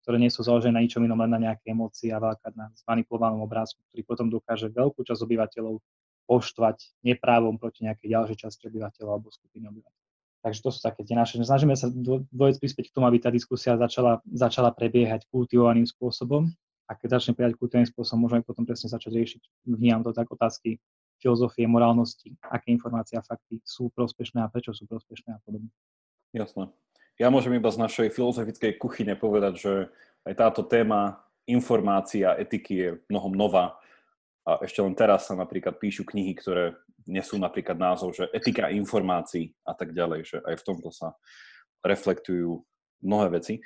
ktoré 0.01 0.17
nie 0.17 0.33
sú 0.33 0.41
založené 0.41 0.81
na 0.81 0.83
ničom 0.83 1.05
inom, 1.05 1.21
len 1.21 1.37
na 1.37 1.41
nejaké 1.53 1.77
emócie 1.77 2.09
a 2.09 2.17
veľká 2.17 2.57
na 2.57 2.73
zmanipulovanom 2.81 3.45
obrázku, 3.45 3.85
ktorý 3.93 4.03
potom 4.09 4.33
dokáže 4.33 4.73
veľkú 4.73 5.05
časť 5.05 5.21
obyvateľov 5.21 5.77
poštvať 6.25 7.05
neprávom 7.05 7.61
proti 7.61 7.85
nejakej 7.85 8.09
ďalšej 8.17 8.37
časti 8.49 8.73
obyvateľov 8.73 9.11
alebo 9.21 9.29
skupiny 9.29 9.69
obyvateľov. 9.69 10.00
Takže 10.41 10.61
to 10.65 10.71
sú 10.73 10.81
také 10.81 11.05
tie 11.05 11.13
naše. 11.13 11.37
Snažíme 11.37 11.77
sa 11.77 11.93
dvojec 12.33 12.57
prispieť 12.57 12.89
k 12.89 12.95
tomu, 12.97 13.05
aby 13.13 13.21
tá 13.21 13.29
diskusia 13.29 13.77
začala, 13.77 14.25
začala 14.25 14.73
prebiehať 14.73 15.29
kultivovaným 15.29 15.85
spôsobom. 15.85 16.49
A 16.89 16.97
keď 16.97 17.21
začne 17.21 17.37
prebiehať 17.37 17.61
kultivovaným 17.61 17.93
spôsobom, 17.93 18.25
môžeme 18.25 18.43
potom 18.43 18.65
presne 18.65 18.89
začať 18.89 19.13
riešiť, 19.15 19.43
vnímam 19.69 20.01
to 20.01 20.17
tak, 20.17 20.27
otázky 20.33 20.81
filozofie, 21.21 21.69
morálnosti, 21.69 22.33
aké 22.49 22.73
informácie 22.73 23.21
a 23.21 23.23
fakty 23.23 23.61
sú 23.61 23.93
prospešné 23.93 24.41
a 24.41 24.49
prečo 24.49 24.73
sú 24.73 24.89
prospešné 24.89 25.37
a 25.37 25.41
podobne. 25.45 25.69
Jasné. 26.33 26.73
Ja 27.21 27.29
môžem 27.29 27.53
iba 27.61 27.69
z 27.69 27.77
našej 27.85 28.09
filozofickej 28.17 28.81
kuchyne 28.81 29.13
povedať, 29.13 29.55
že 29.61 29.73
aj 30.25 30.35
táto 30.41 30.65
téma 30.65 31.21
informácia, 31.45 32.33
etiky 32.41 32.73
je 32.73 32.89
mnohom 33.13 33.37
nová 33.37 33.77
a 34.49 34.57
ešte 34.65 34.81
len 34.81 34.97
teraz 34.97 35.29
sa 35.29 35.37
napríklad 35.37 35.77
píšu 35.77 36.09
knihy, 36.09 36.33
ktoré 36.41 36.81
nesú 37.09 37.41
napríklad 37.41 37.77
názov, 37.77 38.17
že 38.17 38.29
etika 38.33 38.69
informácií 38.69 39.53
a 39.65 39.73
tak 39.73 39.97
ďalej, 39.97 40.21
že 40.27 40.37
aj 40.45 40.55
v 40.61 40.67
tomto 40.67 40.91
sa 40.93 41.17
reflektujú 41.85 42.61
mnohé 43.01 43.41
veci. 43.41 43.61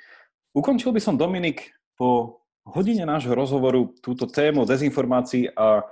Ukončil 0.55 0.95
by 0.95 1.01
som, 1.03 1.19
Dominik, 1.19 1.75
po 1.99 2.39
hodine 2.63 3.03
nášho 3.03 3.35
rozhovoru 3.35 3.91
túto 3.99 4.25
tému 4.25 4.63
dezinformácií 4.63 5.51
a 5.51 5.83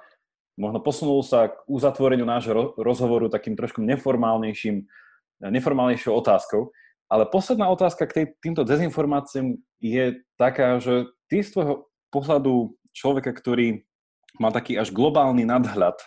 možno 0.56 0.80
posunul 0.80 1.22
sa 1.22 1.52
k 1.52 1.60
uzatvoreniu 1.68 2.24
nášho 2.24 2.78
rozhovoru 2.80 3.28
takým 3.28 3.60
trošku 3.60 3.84
neformálnejším, 3.84 4.88
neformálnejšou 5.44 6.14
otázkou. 6.16 6.72
Ale 7.12 7.30
posledná 7.30 7.70
otázka 7.70 8.08
k 8.10 8.14
tý, 8.14 8.24
týmto 8.42 8.64
dezinformáciám 8.64 9.60
je 9.84 10.24
taká, 10.40 10.80
že 10.80 11.12
ty 11.30 11.44
z 11.44 11.54
tvojho 11.54 11.92
pohľadu 12.10 12.74
človeka, 12.96 13.36
ktorý 13.36 13.84
má 14.42 14.50
taký 14.50 14.80
až 14.80 14.90
globálny 14.90 15.46
nadhľad 15.46 16.00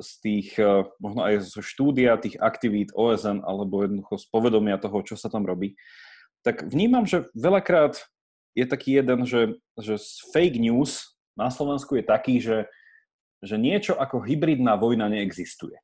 z 0.00 0.10
tých, 0.20 0.48
eh, 0.58 0.86
možno 0.98 1.22
aj 1.22 1.46
zo 1.46 1.62
štúdia 1.62 2.18
tých 2.18 2.38
aktivít 2.42 2.90
OSN 2.94 3.42
alebo 3.46 3.82
jednoducho 3.82 4.18
z 4.18 4.26
povedomia 4.30 4.80
toho, 4.80 4.98
čo 5.06 5.14
sa 5.14 5.30
tam 5.30 5.46
robí, 5.46 5.78
tak 6.44 6.66
vnímam, 6.66 7.08
že 7.08 7.30
veľakrát 7.32 8.04
je 8.54 8.64
taký 8.68 9.00
jeden, 9.02 9.26
že, 9.26 9.58
že 9.80 9.98
fake 10.30 10.60
news 10.60 11.18
na 11.34 11.50
Slovensku 11.50 11.98
je 11.98 12.04
taký, 12.06 12.38
že, 12.38 12.70
že 13.42 13.58
niečo 13.58 13.98
ako 13.98 14.22
hybridná 14.22 14.78
vojna 14.78 15.10
neexistuje. 15.10 15.74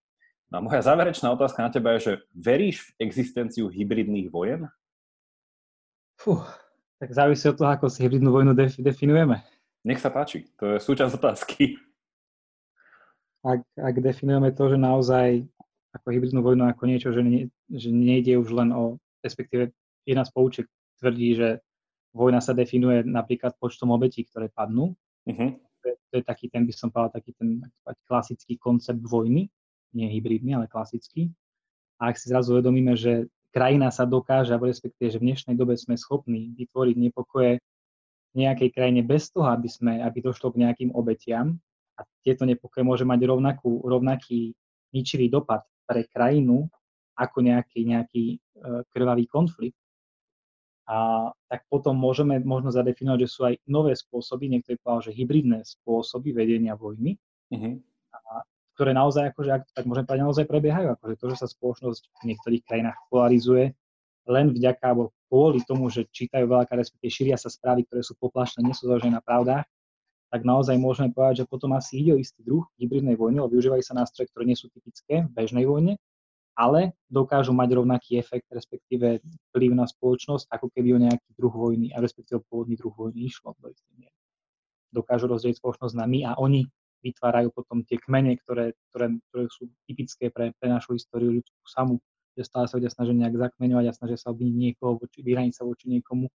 No 0.51 0.63
a 0.63 0.65
moja 0.67 0.83
záverečná 0.83 1.31
otázka 1.31 1.63
na 1.63 1.71
teba 1.71 1.95
je, 1.99 2.01
že 2.03 2.13
veríš 2.35 2.83
v 2.83 3.07
existenciu 3.07 3.71
hybridných 3.71 4.31
vojen? 4.31 4.67
Fú, 6.19 6.43
tak 6.99 7.15
závisí 7.15 7.47
od 7.49 7.57
toho, 7.59 7.71
ako 7.71 7.87
si 7.87 8.03
hybridnú 8.03 8.31
vojnu 8.35 8.53
def- 8.55 8.79
definujeme. 8.79 9.43
Nech 9.87 10.03
sa 10.03 10.13
páči, 10.13 10.51
to 10.61 10.77
je 10.77 10.79
súčasť 10.83 11.17
otázky. 11.17 11.81
Ak, 13.41 13.65
ak 13.77 13.97
definujeme 14.05 14.53
to, 14.53 14.69
že 14.69 14.77
naozaj 14.77 15.49
ako 15.97 16.07
hybridnú 16.13 16.41
vojnu 16.45 16.69
ako 16.71 16.85
niečo, 16.87 17.09
že, 17.11 17.23
ne, 17.25 17.49
že 17.73 17.91
nejde 17.91 18.39
už 18.39 18.53
len 18.53 18.71
o, 18.71 19.01
respektíve 19.25 19.75
jedna 20.07 20.23
z 20.23 20.31
poučiek 20.31 20.67
tvrdí, 21.03 21.35
že 21.35 21.49
vojna 22.15 22.39
sa 22.39 22.55
definuje 22.55 23.03
napríklad 23.03 23.57
počtom 23.59 23.91
obetí, 23.91 24.27
ktoré 24.27 24.53
padnú. 24.53 24.95
Uh-huh. 25.27 25.51
To, 25.57 25.85
je, 25.89 25.95
to 26.13 26.15
je 26.21 26.23
taký 26.23 26.47
ten, 26.53 26.63
by 26.69 26.73
som 26.75 26.93
povedal, 26.93 27.19
taký 27.19 27.33
ten 27.35 27.65
klasický 28.07 28.61
koncept 28.61 29.01
vojny, 29.03 29.49
nie 29.97 30.07
hybridný, 30.11 30.55
ale 30.55 30.71
klasický. 30.71 31.33
A 31.99 32.13
ak 32.13 32.21
si 32.21 32.31
zrazu 32.31 32.55
uvedomíme, 32.55 32.95
že 32.95 33.27
krajina 33.51 33.91
sa 33.91 34.07
dokáže, 34.07 34.55
alebo 34.55 34.71
respektíve, 34.71 35.11
že 35.11 35.19
v 35.19 35.27
dnešnej 35.33 35.55
dobe 35.59 35.75
sme 35.75 35.99
schopní 35.99 36.55
vytvoriť 36.55 36.97
nepokoje 36.97 37.59
nejakej 38.39 38.71
krajine 38.71 39.03
bez 39.03 39.33
toho, 39.35 39.51
aby, 39.51 39.67
sme, 39.67 39.99
aby 39.99 40.23
došlo 40.23 40.55
k 40.55 40.63
nejakým 40.63 40.91
obetiam 40.95 41.59
tieto 42.21 42.45
nepokoje 42.45 42.85
môže 42.85 43.05
mať 43.09 43.21
rovnakú, 43.25 43.85
rovnaký 43.85 44.53
ničivý 44.93 45.33
dopad 45.33 45.65
pre 45.89 46.07
krajinu 46.09 46.69
ako 47.17 47.45
nejaký, 47.45 47.81
nejaký 47.85 48.25
e, 48.33 48.39
krvavý 48.89 49.29
konflikt, 49.29 49.81
a 50.91 51.31
tak 51.47 51.71
potom 51.71 51.95
môžeme 51.95 52.43
možno 52.43 52.75
zadefinovať, 52.75 53.19
že 53.23 53.29
sú 53.31 53.41
aj 53.47 53.55
nové 53.71 53.95
spôsoby, 53.95 54.51
niekto 54.51 54.75
je 54.75 54.83
povedal, 54.83 55.07
že 55.07 55.13
hybridné 55.15 55.63
spôsoby 55.63 56.35
vedenia 56.35 56.75
vojny, 56.75 57.15
uh-huh. 57.55 57.79
a, 58.11 58.43
ktoré 58.75 58.91
naozaj, 58.91 59.31
akože, 59.31 59.51
ak, 59.55 59.63
tak 59.71 59.85
môžeme 59.87 60.11
povedať, 60.11 60.27
naozaj 60.27 60.45
prebiehajú. 60.51 60.99
Akože 60.99 61.15
to, 61.15 61.27
že 61.31 61.37
sa 61.39 61.47
spoločnosť 61.47 62.03
v 62.11 62.35
niektorých 62.35 62.63
krajinách 62.67 62.99
polarizuje, 63.07 63.71
len 64.27 64.51
vďaka 64.51 64.83
alebo 64.83 65.15
kvôli 65.31 65.63
tomu, 65.63 65.95
že 65.95 66.11
čítajú 66.11 66.51
veľa, 66.51 66.67
respektíve 66.75 67.11
šíria 67.15 67.39
sa 67.39 67.47
správy, 67.47 67.87
ktoré 67.87 68.03
sú 68.03 68.19
poplašné, 68.19 68.67
nie 68.67 68.75
sú 68.75 68.91
založené 68.91 69.15
na 69.15 69.23
pravdách, 69.23 69.63
tak 70.31 70.47
naozaj 70.47 70.79
môžeme 70.79 71.11
povedať, 71.11 71.45
že 71.45 71.51
potom 71.51 71.75
asi 71.75 72.01
ide 72.01 72.15
o 72.15 72.19
istý 72.19 72.47
druh 72.47 72.63
hybridnej 72.79 73.19
vojny, 73.19 73.43
lebo 73.43 73.51
využívajú 73.51 73.83
sa 73.83 73.99
nástroje, 73.99 74.31
ktoré 74.31 74.47
nie 74.47 74.59
sú 74.59 74.71
typické 74.71 75.27
v 75.27 75.31
bežnej 75.35 75.67
vojne, 75.67 75.99
ale 76.55 76.95
dokážu 77.11 77.51
mať 77.51 77.75
rovnaký 77.75 78.23
efekt, 78.23 78.47
respektíve 78.51 79.19
vplyv 79.51 79.71
na 79.75 79.91
spoločnosť, 79.91 80.47
ako 80.55 80.67
keby 80.71 80.89
o 80.95 81.03
nejaký 81.03 81.31
druh 81.35 81.51
vojny, 81.51 81.91
a 81.91 81.99
respektíve 81.99 82.47
pôvodný 82.47 82.79
druh 82.79 82.95
vojny 82.95 83.27
išlo 83.27 83.59
do 83.59 83.75
istej. 83.75 84.07
Dokážu 84.91 85.27
rozdeliť 85.31 85.59
spoločnosť 85.59 85.95
na 85.99 86.07
my 86.07 86.19
a 86.27 86.33
oni 86.39 86.67
vytvárajú 87.03 87.51
potom 87.51 87.83
tie 87.83 87.99
kmene, 87.99 88.39
ktoré, 88.45 88.77
ktoré, 88.91 89.19
ktoré 89.31 89.45
sú 89.51 89.71
typické 89.89 90.29
pre, 90.31 90.53
pre 90.59 90.69
našu 90.69 90.95
históriu 90.95 91.43
ľudskú 91.43 91.63
samú, 91.65 91.99
že 92.37 92.47
stále 92.47 92.69
sa 92.71 92.77
ľudia 92.77 92.93
snažia 92.93 93.15
nejak 93.17 93.35
zakmeňovať 93.35 93.87
a 93.89 93.97
snažia 93.97 94.19
sa 94.21 94.31
obviniť 94.31 94.55
niekoho, 94.55 95.01
voči, 95.01 95.25
vyhraniť 95.25 95.55
sa 95.57 95.65
voči 95.65 95.91
niekomu. 95.91 96.29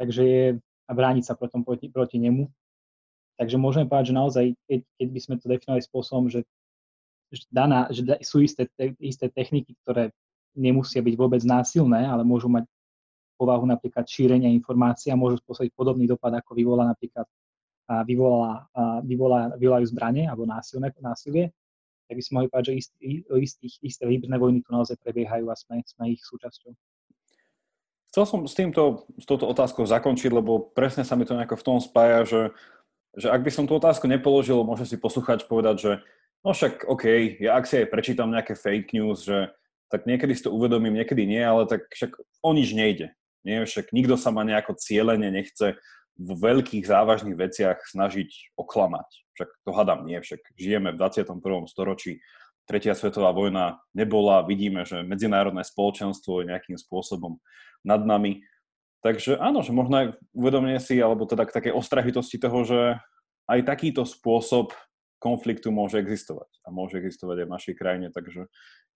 Takže 0.00 0.22
je 0.24 0.44
a 0.88 0.92
brániť 0.92 1.24
sa 1.24 1.34
potom 1.38 1.62
proti, 1.62 1.88
proti 1.88 2.18
nemu. 2.18 2.44
Takže 3.42 3.58
môžeme 3.58 3.90
povedať, 3.90 4.14
že 4.14 4.14
naozaj, 4.14 4.44
keď, 4.70 4.80
keď 5.02 5.08
by 5.10 5.20
sme 5.20 5.34
to 5.42 5.50
definovali 5.50 5.82
spôsobom, 5.82 6.30
že, 6.30 6.46
že, 7.34 7.42
daná, 7.50 7.90
že 7.90 8.06
sú 8.22 8.38
isté, 8.38 8.70
te, 8.70 8.94
isté 9.02 9.26
techniky, 9.26 9.74
ktoré 9.82 10.14
nemusia 10.54 11.02
byť 11.02 11.14
vôbec 11.18 11.42
násilné, 11.42 12.06
ale 12.06 12.22
môžu 12.22 12.46
mať 12.46 12.70
povahu 13.34 13.66
napríklad 13.66 14.06
šírenia 14.06 14.46
informácií 14.54 15.10
a 15.10 15.18
môžu 15.18 15.42
spôsobiť 15.42 15.74
podobný 15.74 16.06
dopad, 16.06 16.30
ako 16.38 16.54
vyvolá 16.54 16.86
napríklad 16.86 17.26
a 17.90 18.06
vyvolá, 18.06 18.70
a 18.78 19.02
vyvolá, 19.02 19.58
vyvolajú 19.58 19.90
zbranie 19.90 20.30
alebo 20.30 20.46
násilné, 20.46 20.94
násilie, 21.02 21.50
tak 22.06 22.14
by 22.14 22.22
sme 22.22 22.34
mohli 22.38 22.48
povedať, 22.48 22.66
že 22.70 22.74
ist, 22.78 22.92
istých, 23.26 23.74
isté 23.82 24.06
hybridné 24.06 24.38
vojny 24.38 24.62
tu 24.62 24.70
naozaj 24.70 25.02
prebiehajú 25.02 25.50
a 25.50 25.58
sme, 25.58 25.82
sme 25.82 26.14
ich 26.14 26.22
súčasťou. 26.22 26.70
Chcel 28.14 28.24
som 28.28 28.46
s, 28.46 28.54
týmto, 28.54 29.10
s 29.18 29.26
touto 29.26 29.50
otázkou 29.50 29.82
zakončiť, 29.82 30.30
lebo 30.30 30.70
presne 30.78 31.02
sa 31.02 31.18
mi 31.18 31.26
to 31.26 31.34
nejako 31.34 31.58
v 31.58 31.66
tom 31.66 31.78
spája, 31.82 32.22
že 32.22 32.40
že 33.16 33.28
ak 33.28 33.44
by 33.44 33.50
som 33.52 33.64
tú 33.68 33.76
otázku 33.76 34.08
nepoložil, 34.08 34.64
môže 34.64 34.88
si 34.88 34.96
posluchač 34.96 35.44
povedať, 35.44 35.76
že 35.80 35.92
no 36.40 36.56
však 36.56 36.88
OK, 36.88 37.04
ja 37.40 37.60
ak 37.60 37.68
si 37.68 37.84
aj 37.84 37.92
prečítam 37.92 38.32
nejaké 38.32 38.56
fake 38.56 38.96
news, 38.96 39.24
že 39.24 39.52
tak 39.92 40.08
niekedy 40.08 40.32
si 40.32 40.48
to 40.48 40.54
uvedomím, 40.54 40.96
niekedy 40.96 41.28
nie, 41.28 41.44
ale 41.44 41.68
tak 41.68 41.84
však 41.92 42.16
o 42.40 42.50
nič 42.56 42.72
nejde. 42.72 43.12
Nie, 43.44 43.66
však 43.66 43.92
nikto 43.92 44.16
sa 44.16 44.32
ma 44.32 44.46
nejako 44.46 44.78
cieľene 44.78 45.28
nechce 45.28 45.76
v 46.16 46.30
veľkých 46.32 46.86
závažných 46.86 47.36
veciach 47.36 47.84
snažiť 47.84 48.56
oklamať. 48.56 49.08
Však 49.36 49.48
to 49.64 49.70
hadám 49.74 50.06
nie, 50.06 50.16
však 50.20 50.40
žijeme 50.56 50.94
v 50.94 51.00
21. 51.00 51.42
storočí, 51.68 52.22
tretia 52.64 52.94
svetová 52.94 53.34
vojna 53.34 53.82
nebola, 53.92 54.46
vidíme, 54.46 54.86
že 54.86 55.02
medzinárodné 55.02 55.66
spoločenstvo 55.66 56.40
je 56.40 56.50
nejakým 56.54 56.78
spôsobom 56.78 57.42
nad 57.82 58.00
nami. 58.06 58.44
Takže 59.02 59.34
áno, 59.42 59.66
že 59.66 59.74
možno 59.74 59.94
aj 59.98 60.06
uvedomenie 60.30 60.78
si, 60.78 61.02
alebo 61.02 61.26
teda 61.26 61.42
k 61.42 61.54
takej 61.54 61.72
ostrahitosti 61.74 62.38
toho, 62.38 62.62
že 62.62 62.80
aj 63.50 63.66
takýto 63.66 64.06
spôsob 64.06 64.70
konfliktu 65.18 65.74
môže 65.74 65.98
existovať 65.98 66.50
a 66.62 66.70
môže 66.70 66.98
existovať 66.98 67.42
aj 67.42 67.46
v 67.46 67.54
našej 67.54 67.74
krajine, 67.74 68.08
takže 68.14 68.46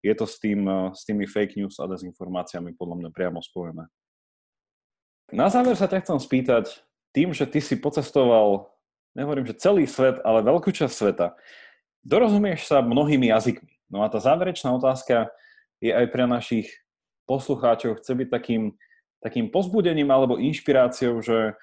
je 0.03 0.15
to 0.15 0.27
s, 0.27 0.39
tým, 0.39 0.67
s 0.95 1.03
tými 1.03 1.27
fake 1.27 1.59
news 1.59 1.79
a 1.83 1.91
dezinformáciami 1.91 2.79
podľa 2.79 2.97
mňa 3.03 3.11
priamo 3.11 3.43
spojené. 3.43 3.91
Na 5.35 5.51
záver 5.51 5.75
sa 5.75 5.91
ťa 5.91 6.07
chcem 6.07 6.19
spýtať, 6.23 6.65
tým, 7.11 7.35
že 7.35 7.47
ty 7.51 7.59
si 7.59 7.75
pocestoval, 7.75 8.71
nehovorím, 9.19 9.49
že 9.51 9.59
celý 9.59 9.91
svet, 9.91 10.23
ale 10.23 10.47
veľkú 10.47 10.71
časť 10.71 10.95
sveta, 10.95 11.35
dorozumieš 12.07 12.71
sa 12.71 12.79
mnohými 12.79 13.35
jazykmi. 13.35 13.75
No 13.91 14.07
a 14.07 14.11
tá 14.11 14.23
záverečná 14.23 14.71
otázka 14.71 15.35
je 15.83 15.91
aj 15.91 16.07
pre 16.15 16.31
našich 16.31 16.71
poslucháčov, 17.27 17.99
chce 17.99 18.13
byť 18.15 18.29
takým 18.31 18.79
takým 19.21 19.49
pozbudením 19.49 20.09
alebo 20.13 20.41
inšpiráciou, 20.41 21.21
že 21.25 21.57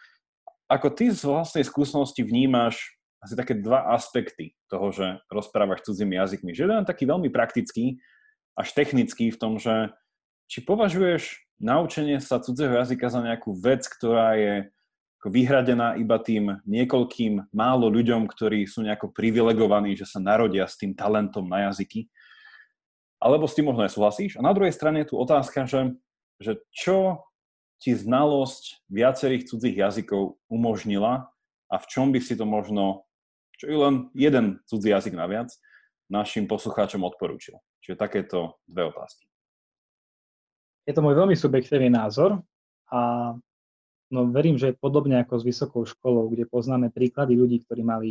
ako 0.71 0.87
ty 0.93 1.13
z 1.13 1.21
vlastnej 1.27 1.65
skúsenosti 1.65 2.25
vnímaš 2.25 2.81
asi 3.23 3.39
také 3.39 3.55
dva 3.55 3.95
aspekty 3.95 4.51
toho, 4.67 4.91
že 4.91 5.07
rozprávaš 5.31 5.87
cudzími 5.87 6.19
jazykmi. 6.19 6.51
Že 6.51 6.67
jeden 6.67 6.83
taký 6.83 7.07
veľmi 7.07 7.31
praktický, 7.31 8.03
až 8.59 8.75
technický 8.75 9.31
v 9.31 9.39
tom, 9.39 9.55
že 9.55 9.95
či 10.51 10.59
považuješ 10.61 11.47
naučenie 11.63 12.19
sa 12.19 12.43
cudzieho 12.43 12.75
jazyka 12.75 13.07
za 13.07 13.23
nejakú 13.23 13.55
vec, 13.55 13.87
ktorá 13.87 14.35
je 14.35 14.53
vyhradená 15.23 15.95
iba 15.95 16.19
tým 16.19 16.59
niekoľkým 16.67 17.55
málo 17.55 17.87
ľuďom, 17.87 18.27
ktorí 18.27 18.67
sú 18.67 18.83
nejako 18.83 19.15
privilegovaní, 19.15 19.95
že 19.95 20.03
sa 20.03 20.19
narodia 20.19 20.67
s 20.67 20.75
tým 20.75 20.91
talentom 20.91 21.47
na 21.47 21.71
jazyky, 21.71 22.11
alebo 23.23 23.47
s 23.47 23.55
tým 23.55 23.71
možno 23.71 23.87
nesúhlasíš. 23.87 24.35
A 24.35 24.43
na 24.43 24.51
druhej 24.51 24.75
strane 24.75 25.07
je 25.07 25.09
tu 25.09 25.15
otázka, 25.15 25.63
že, 25.63 25.95
že 26.43 26.59
čo 26.75 27.23
ti 27.83 27.91
znalosť 27.91 28.87
viacerých 28.87 29.51
cudzích 29.51 29.75
jazykov 29.75 30.39
umožnila 30.47 31.27
a 31.67 31.75
v 31.75 31.85
čom 31.91 32.15
by 32.15 32.23
si 32.23 32.39
to 32.39 32.47
možno, 32.47 33.03
čo 33.59 33.67
je 33.67 33.75
len 33.75 34.07
jeden 34.15 34.63
cudzí 34.63 34.95
jazyk 34.95 35.19
naviac, 35.19 35.51
našim 36.07 36.47
poslucháčom 36.47 37.03
odporúčil. 37.03 37.59
Čiže 37.83 37.99
takéto 37.99 38.55
dve 38.63 38.87
otázky. 38.87 39.27
Je 40.87 40.95
to 40.95 41.03
môj 41.03 41.19
veľmi 41.19 41.35
subjektívny 41.35 41.91
názor 41.91 42.39
a 42.87 43.35
no, 44.07 44.19
verím, 44.31 44.55
že 44.55 44.79
podobne 44.79 45.19
ako 45.19 45.43
s 45.43 45.43
vysokou 45.43 45.83
školou, 45.83 46.31
kde 46.31 46.47
poznáme 46.47 46.87
príklady 46.87 47.35
ľudí, 47.35 47.67
ktorí 47.67 47.83
mali 47.83 48.09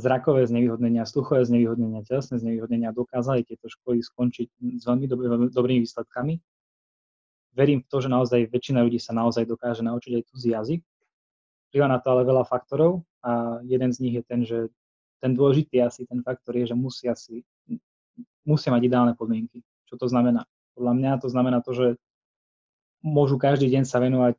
zrakové 0.00 0.48
znevýhodnenia, 0.48 1.04
sluchové 1.04 1.44
znevýhodnenia, 1.44 2.08
telesné 2.08 2.40
znevýhodnenia, 2.40 2.96
dokázali 2.96 3.44
tieto 3.44 3.68
školy 3.68 4.00
skončiť 4.00 4.48
s 4.80 4.84
veľmi 4.88 5.04
dobrými 5.52 5.84
výsledkami, 5.84 6.40
verím 7.58 7.82
v 7.82 7.90
to, 7.90 7.98
že 7.98 8.06
naozaj 8.06 8.46
väčšina 8.54 8.86
ľudí 8.86 9.02
sa 9.02 9.10
naozaj 9.10 9.42
dokáže 9.42 9.82
naučiť 9.82 10.12
aj 10.14 10.22
cudzí 10.30 10.48
jazyk. 10.54 10.80
Vplyvá 11.68 11.86
na 11.90 11.98
to 11.98 12.14
ale 12.14 12.22
veľa 12.22 12.46
faktorov 12.46 13.02
a 13.26 13.58
jeden 13.66 13.90
z 13.90 13.98
nich 13.98 14.14
je 14.14 14.22
ten, 14.22 14.40
že 14.46 14.70
ten 15.18 15.34
dôležitý 15.34 15.82
asi 15.82 16.06
ten 16.06 16.22
faktor 16.22 16.54
je, 16.54 16.70
že 16.70 16.76
musia 16.78 17.18
si, 17.18 17.42
musia 18.46 18.70
mať 18.70 18.82
ideálne 18.86 19.18
podmienky. 19.18 19.66
Čo 19.90 19.98
to 19.98 20.06
znamená? 20.06 20.46
Podľa 20.78 20.94
mňa 20.94 21.12
to 21.18 21.28
znamená 21.28 21.58
to, 21.58 21.74
že 21.74 21.86
môžu 23.02 23.34
každý 23.34 23.66
deň 23.66 23.82
sa 23.82 23.98
venovať 23.98 24.38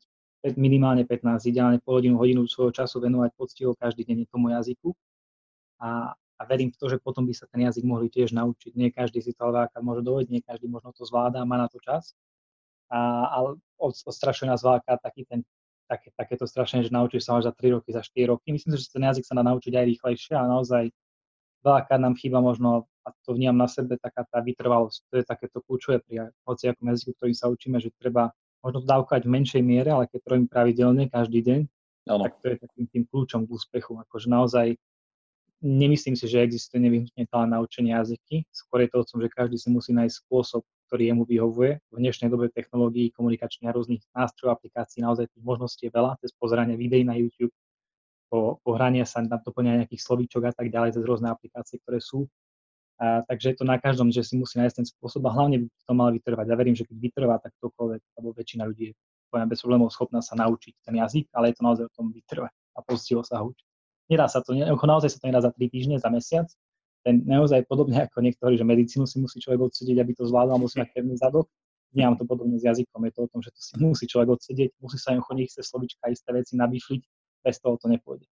minimálne 0.55 1.03
15, 1.03 1.51
ideálne 1.51 1.83
pol 1.83 1.99
hodinu, 1.99 2.15
hodinu 2.15 2.47
svojho 2.47 2.71
času 2.71 3.03
venovať 3.03 3.35
poctivo 3.35 3.75
každý 3.75 4.07
deň 4.07 4.31
tomu 4.31 4.55
jazyku. 4.55 4.95
A, 5.83 6.15
a 6.15 6.41
verím 6.47 6.71
v 6.71 6.79
to, 6.79 6.87
že 6.87 7.03
potom 7.03 7.27
by 7.27 7.35
sa 7.35 7.43
ten 7.51 7.67
jazyk 7.67 7.83
mohli 7.83 8.07
tiež 8.07 8.31
naučiť. 8.31 8.71
Nie 8.79 8.95
každý 8.95 9.19
si 9.19 9.35
to 9.35 9.51
alváka 9.51 9.83
môže 9.83 9.99
dovoliť, 9.99 10.27
nie 10.31 10.39
každý 10.39 10.71
možno 10.71 10.95
to 10.95 11.03
zvláda, 11.03 11.43
má 11.43 11.59
na 11.59 11.67
to 11.67 11.83
čas. 11.83 12.15
A, 12.89 12.99
ale 13.29 13.49
odstrašuje 13.79 14.49
nás 14.49 14.65
veľká 14.65 14.97
taký 14.99 15.25
ten, 15.29 15.45
také, 15.89 16.13
takéto 16.13 16.45
strašenie, 16.45 16.85
že 16.85 16.93
naučíš 16.93 17.25
sa 17.25 17.37
až 17.37 17.49
za 17.49 17.53
3 17.53 17.81
roky, 17.81 17.89
za 17.89 18.01
4 18.01 18.29
roky. 18.29 18.53
Myslím 18.53 18.77
si, 18.77 18.85
že 18.85 18.93
ten 18.93 19.05
jazyk 19.05 19.25
sa 19.25 19.37
dá 19.37 19.43
naučiť 19.45 19.73
aj 19.73 19.85
rýchlejšie 19.85 20.33
a 20.37 20.45
naozaj 20.45 20.93
veľakrát 21.65 21.99
nám 21.99 22.15
chýba 22.15 22.39
možno, 22.39 22.89
a 23.03 23.13
to 23.25 23.33
vnímam 23.33 23.57
na 23.57 23.67
sebe, 23.67 23.97
taká 23.97 24.25
tá 24.29 24.39
vytrvalosť. 24.39 24.99
To 25.09 25.13
je 25.17 25.25
takéto 25.25 25.57
kľúčové 25.65 26.01
pri 26.05 26.29
hociakom 26.45 26.85
jazyku, 26.93 27.17
ktorý 27.17 27.33
sa 27.33 27.49
učíme, 27.49 27.81
že 27.81 27.89
treba 27.97 28.29
možno 28.61 28.83
to 28.83 28.87
dávkovať 28.87 29.23
v 29.25 29.33
menšej 29.33 29.63
miere, 29.63 29.89
ale 29.89 30.05
keď 30.07 30.19
to 30.23 30.27
robím 30.29 30.49
pravidelne 30.51 31.03
každý 31.09 31.39
deň, 31.41 31.59
ano. 32.11 32.23
tak 32.27 32.33
to 32.43 32.45
je 32.51 32.55
takým 32.59 32.85
tým 32.91 33.03
kľúčom 33.07 33.41
k 33.47 33.49
úspechu. 33.49 33.97
Akože 33.97 34.27
naozaj 34.27 34.67
nemyslím 35.59 36.15
si, 36.15 36.25
že 36.27 36.43
existuje 36.43 36.79
nevyhnutne 36.79 37.23
talent 37.27 37.51
naučenie 37.51 37.91
jazyky. 37.95 38.47
Skôr 38.51 38.87
je 38.87 38.89
to 38.91 38.97
o 39.03 39.07
tom, 39.07 39.19
že 39.19 39.29
každý 39.31 39.55
si 39.59 39.67
musí 39.71 39.91
nájsť 39.91 40.15
spôsob, 40.27 40.63
ktorý 40.89 41.13
jemu 41.13 41.23
vyhovuje. 41.29 41.71
V 41.93 41.97
dnešnej 42.01 42.33
dobe 42.33 42.49
technológií, 42.49 43.13
komunikačných 43.13 43.69
a 43.69 43.73
rôznych 43.77 44.01
nástrojov, 44.09 44.57
aplikácií 44.57 45.05
naozaj 45.05 45.29
tých 45.29 45.45
možností 45.45 45.85
je 45.85 45.93
veľa, 45.93 46.17
cez 46.17 46.33
pozeranie 46.33 46.73
videí 46.73 47.05
na 47.05 47.13
YouTube, 47.13 47.53
po, 48.33 48.57
po 48.65 48.73
hranie 48.73 49.05
sa 49.05 49.21
na 49.21 49.37
doplňania 49.37 49.85
nejakých 49.85 50.01
slovíčok 50.01 50.49
a 50.49 50.53
tak 50.53 50.73
ďalej, 50.73 50.97
cez 50.97 51.03
rôzne 51.05 51.29
aplikácie, 51.29 51.77
ktoré 51.85 52.01
sú. 52.01 52.25
A, 52.97 53.21
takže 53.29 53.53
je 53.53 53.55
to 53.61 53.65
na 53.69 53.77
každom, 53.77 54.09
že 54.09 54.25
si 54.25 54.33
musí 54.33 54.57
nájsť 54.57 54.75
ten 54.81 54.87
spôsob 54.89 55.21
a 55.29 55.33
hlavne 55.33 55.65
by 55.65 55.67
to 55.69 55.93
mal 55.93 56.09
vytrvať. 56.09 56.45
Ja 56.49 56.57
verím, 56.57 56.73
že 56.73 56.89
keď 56.89 56.97
vytrvá, 56.97 57.37
tak 57.37 57.53
ktokoľvek, 57.61 58.01
alebo 58.17 58.29
väčšina 58.33 58.65
ľudí 58.65 58.83
je 58.89 58.93
poviem, 59.29 59.45
bez 59.45 59.61
problémov 59.61 59.93
schopná 59.93 60.25
sa 60.25 60.33
naučiť 60.33 60.73
ten 60.81 60.97
jazyk, 60.97 61.29
ale 61.37 61.53
je 61.53 61.55
to 61.61 61.63
naozaj 61.63 61.85
o 61.85 61.93
tom 61.93 62.09
vytrvať 62.09 62.49
a 62.49 62.79
postiho 62.81 63.21
sa 63.21 63.45
ho. 63.45 63.53
Nedá 64.09 64.25
sa 64.25 64.41
to, 64.41 64.57
naozaj 64.57 65.09
sa 65.13 65.17
to 65.21 65.25
nedá 65.29 65.41
za 65.45 65.53
3 65.53 65.69
týždne, 65.69 65.95
za 66.01 66.09
mesiac. 66.09 66.49
Ten 67.03 67.23
naozaj 67.23 67.63
podobne 67.65 68.03
ako 68.03 68.19
niektorí, 68.19 68.59
že 68.59 68.67
medicínu 68.67 69.07
si 69.07 69.23
musí 69.23 69.39
človek 69.39 69.71
odsedieť, 69.71 70.03
aby 70.03 70.11
to 70.15 70.27
zvládol, 70.27 70.59
musí 70.59 70.83
mať 70.83 70.91
pevný 70.91 71.15
zadok. 71.15 71.47
Nemám 71.95 72.21
to 72.21 72.25
podobne 72.29 72.59
s 72.59 72.63
jazykom, 72.67 73.01
je 73.09 73.13
to 73.17 73.19
o 73.25 73.29
tom, 73.31 73.39
že 73.41 73.49
to 73.55 73.59
si 73.59 73.73
musí 73.81 74.05
človek 74.05 74.35
odsedieť, 74.35 74.69
musí 74.83 74.97
sa 74.99 75.15
im 75.15 75.23
chodiť 75.23 75.45
chce 75.49 75.61
slovička, 75.63 76.11
isté 76.11 76.29
veci 76.35 76.53
nabifliť, 76.59 77.01
bez 77.43 77.55
toho 77.63 77.79
to 77.79 77.87
nepôjde. 77.87 78.27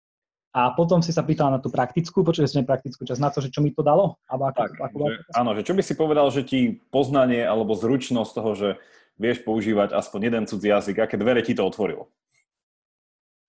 A 0.57 0.73
potom 0.73 1.05
si 1.05 1.13
sa 1.13 1.21
pýtal 1.21 1.53
na 1.53 1.61
tú 1.61 1.69
praktickú, 1.69 2.25
počuli 2.25 2.49
sme 2.49 2.65
praktickú 2.65 3.05
časť 3.05 3.21
na 3.21 3.29
to, 3.29 3.45
že 3.45 3.53
čo 3.53 3.61
mi 3.61 3.69
to 3.69 3.85
dalo? 3.85 4.17
Alebo 4.25 4.49
ako, 4.49 4.57
tak, 4.57 4.73
ako, 4.79 4.97
že, 5.05 5.13
áno, 5.37 5.51
že 5.53 5.61
čo 5.61 5.73
by 5.77 5.81
si 5.85 5.93
povedal, 5.93 6.27
že 6.33 6.41
ti 6.41 6.81
poznanie 6.89 7.45
alebo 7.45 7.77
zručnosť 7.77 8.31
toho, 8.33 8.51
že 8.57 8.69
vieš 9.21 9.45
používať 9.45 9.93
aspoň 9.93 10.19
jeden 10.33 10.43
cudzí 10.49 10.73
jazyk, 10.73 10.97
aké 11.03 11.13
dvere 11.19 11.45
ti 11.45 11.53
to 11.53 11.61
otvorilo? 11.61 12.09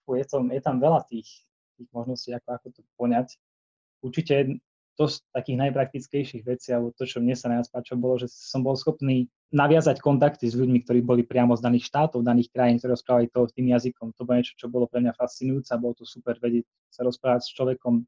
Je 0.08 0.24
tam, 0.24 0.52
je 0.52 0.60
tam 0.60 0.76
veľa 0.80 1.04
tých, 1.08 1.48
tých 1.80 1.88
možností, 1.96 2.32
ako, 2.32 2.48
ako 2.60 2.66
to 2.76 2.80
poňať. 3.00 3.28
Určite 4.04 4.60
to 4.98 5.06
z 5.06 5.22
takých 5.30 5.62
najpraktickejších 5.62 6.42
vecí, 6.42 6.74
alebo 6.74 6.90
to, 6.90 7.06
čo 7.06 7.22
mne 7.22 7.38
sa 7.38 7.46
najviac 7.46 7.70
páčilo, 7.70 8.02
bolo, 8.02 8.18
že 8.18 8.26
som 8.26 8.66
bol 8.66 8.74
schopný 8.74 9.30
naviazať 9.54 10.02
kontakty 10.02 10.50
s 10.50 10.58
ľuďmi, 10.58 10.82
ktorí 10.82 11.06
boli 11.06 11.22
priamo 11.22 11.54
z 11.54 11.62
daných 11.62 11.86
štátov, 11.86 12.26
daných 12.26 12.50
krajín, 12.50 12.82
ktorí 12.82 12.98
rozprávali 12.98 13.30
to 13.30 13.46
tým 13.54 13.70
jazykom. 13.70 14.10
To 14.18 14.26
bolo 14.26 14.42
niečo, 14.42 14.58
čo 14.58 14.66
bolo 14.66 14.90
pre 14.90 14.98
mňa 14.98 15.14
fascinujúce 15.14 15.70
a 15.70 15.78
bolo 15.78 15.94
to 15.94 16.02
super 16.02 16.34
vedieť 16.42 16.66
sa 16.90 17.06
rozprávať 17.06 17.46
s 17.46 17.54
človekom 17.54 18.02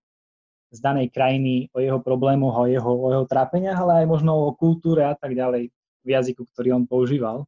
z 0.70 0.78
danej 0.82 1.14
krajiny 1.14 1.70
o 1.70 1.78
jeho 1.78 2.03
problémoch, 2.03 2.59
o 2.59 2.66
jeho, 2.66 2.91
o 2.91 3.09
jeho 3.14 3.26
trápeniach, 3.30 3.78
ale 3.78 4.03
aj 4.03 4.07
možno 4.11 4.51
o 4.51 4.51
kultúre 4.59 5.07
a 5.07 5.14
tak 5.14 5.38
ďalej 5.38 5.70
v 6.03 6.09
jazyku, 6.11 6.43
ktorý 6.43 6.74
on 6.74 6.84
používal. 6.91 7.47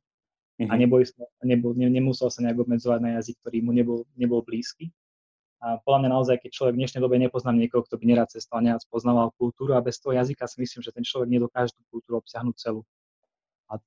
Mm-hmm. 0.59 0.70
A 0.70 0.74
neboj, 0.78 1.03
nebol, 1.43 1.72
ne, 1.74 1.90
nemusel 1.90 2.30
sa 2.30 2.47
nejak 2.47 2.62
obmedzovať 2.62 3.01
na 3.03 3.11
jazyk, 3.18 3.43
ktorý 3.43 3.59
mu 3.66 3.74
nebol, 3.74 4.07
nebol 4.14 4.47
blízky. 4.47 4.95
A 5.62 5.78
podľa 5.78 5.98
mňa 6.02 6.10
naozaj, 6.10 6.36
keď 6.42 6.50
človek 6.58 6.74
v 6.74 6.80
dnešnej 6.82 7.02
dobe 7.06 7.22
nepoznám 7.22 7.54
niekoho, 7.54 7.86
kto 7.86 7.94
by 7.94 8.04
nerad 8.10 8.26
cestoval, 8.26 8.66
nerad 8.66 8.82
poznával 8.90 9.30
kultúru 9.38 9.78
a 9.78 9.84
bez 9.84 10.02
toho 10.02 10.10
jazyka 10.10 10.50
si 10.50 10.58
myslím, 10.58 10.82
že 10.82 10.90
ten 10.90 11.06
človek 11.06 11.30
nedokáže 11.30 11.78
tú 11.78 11.86
kultúru 11.86 12.18
obsiahnuť 12.18 12.56
celú. 12.58 12.82
A 13.70 13.78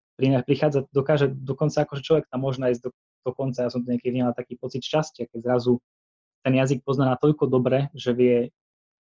prichádza, 0.48 0.88
dokáže 0.96 1.28
dokonca 1.28 1.84
akože 1.84 2.00
človek 2.00 2.26
tam 2.32 2.48
možno 2.48 2.72
ísť 2.72 2.80
do, 2.80 2.90
dokonca, 3.28 3.68
ja 3.68 3.70
som 3.70 3.84
to 3.84 3.92
niekedy 3.92 4.16
vnímal 4.16 4.32
taký 4.32 4.56
pocit 4.56 4.88
šťastia, 4.88 5.28
keď 5.28 5.52
zrazu 5.52 5.84
ten 6.48 6.56
jazyk 6.56 6.80
pozná 6.80 7.12
natoľko 7.12 7.52
dobre, 7.52 7.92
že 7.92 8.16
vie 8.16 8.38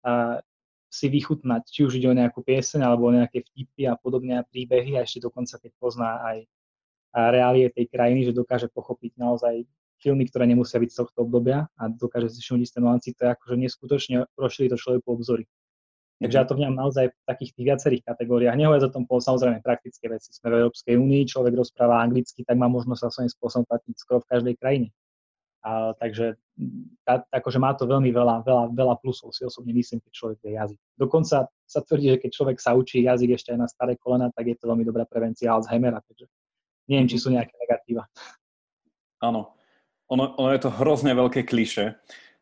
a, 0.03 0.43
si 0.91 1.07
vychutnať, 1.07 1.71
či 1.71 1.87
už 1.87 2.03
ide 2.03 2.11
o 2.11 2.19
nejakú 2.19 2.43
pieseň 2.43 2.83
alebo 2.83 3.07
o 3.07 3.15
nejaké 3.15 3.47
vtipy 3.47 3.87
a 3.87 3.95
podobne 3.95 4.39
a 4.39 4.43
príbehy 4.43 4.99
a 4.99 5.07
ešte 5.07 5.23
dokonca 5.23 5.55
keď 5.55 5.71
pozná 5.79 6.19
aj 6.35 6.37
reálie 7.15 7.71
tej 7.71 7.87
krajiny, 7.87 8.27
že 8.27 8.35
dokáže 8.35 8.67
pochopiť 8.71 9.15
naozaj 9.15 9.63
filmy, 10.01 10.29
ktoré 10.29 10.45
nemusia 10.45 10.77
byť 10.77 10.89
z 10.93 10.97
tohto 11.03 11.25
obdobia 11.25 11.65
a 11.77 11.83
dokáže 11.89 12.33
si 12.33 12.39
všimnúť 12.41 12.63
isté 12.63 12.77
nuancy, 12.79 13.13
to 13.17 13.25
je 13.25 13.29
akože 13.33 13.55
neskutočne 13.57 14.15
rozšíri 14.37 14.69
to 14.69 14.77
človeku 14.77 15.07
obzory. 15.09 15.43
Takže 16.17 16.37
ja 16.37 16.45
to 16.49 16.57
vnímam 16.57 16.73
naozaj 16.73 17.13
v 17.13 17.17
takých 17.29 17.53
tých 17.53 17.65
viacerých 17.69 18.03
kategóriách. 18.09 18.57
Nehovoriac 18.57 18.89
o 18.89 18.93
tom, 18.93 19.05
samozrejme 19.05 19.61
praktické 19.61 20.09
veci. 20.09 20.33
Sme 20.33 20.49
v 20.49 20.65
Európskej 20.65 20.97
únii, 20.97 21.29
človek 21.29 21.53
rozpráva 21.53 22.01
anglicky, 22.01 22.41
tak 22.41 22.57
má 22.57 22.65
možnosť 22.65 23.01
sa 23.05 23.09
svojím 23.13 23.31
spôsobom 23.37 23.65
platiť 23.69 23.93
skoro 24.01 24.25
v 24.25 24.29
každej 24.33 24.53
krajine. 24.57 24.89
A, 25.61 25.93
takže 25.93 26.41
tá, 27.05 27.21
akože 27.29 27.61
má 27.61 27.77
to 27.77 27.85
veľmi 27.85 28.09
veľa, 28.09 28.41
veľa, 28.41 28.63
veľa 28.73 28.95
plusov, 28.97 29.29
si 29.29 29.45
osobne 29.45 29.77
myslím, 29.77 30.01
keď 30.01 30.11
človek 30.13 30.37
vie 30.41 30.57
jazyk. 30.57 30.79
Dokonca 30.97 31.37
sa 31.53 31.79
tvrdí, 31.85 32.17
že 32.17 32.21
keď 32.25 32.31
človek 32.33 32.57
sa 32.57 32.73
učí 32.73 33.05
jazyk 33.05 33.37
ešte 33.37 33.53
aj 33.53 33.59
na 33.61 33.67
staré 33.69 33.93
kolena, 34.01 34.33
tak 34.33 34.49
je 34.49 34.57
to 34.57 34.65
veľmi 34.65 34.81
dobrá 34.81 35.05
prevencia 35.05 35.53
Alzheimera, 35.53 36.01
takže 36.01 36.25
neviem, 36.89 37.05
či 37.05 37.21
sú 37.21 37.29
nejaké 37.29 37.53
negatíva. 37.61 38.09
Áno, 39.21 39.56
ono, 40.07 40.35
ono 40.39 40.49
je 40.55 40.61
to 40.63 40.71
hrozne 40.71 41.11
veľké 41.15 41.43
kliše, 41.43 41.95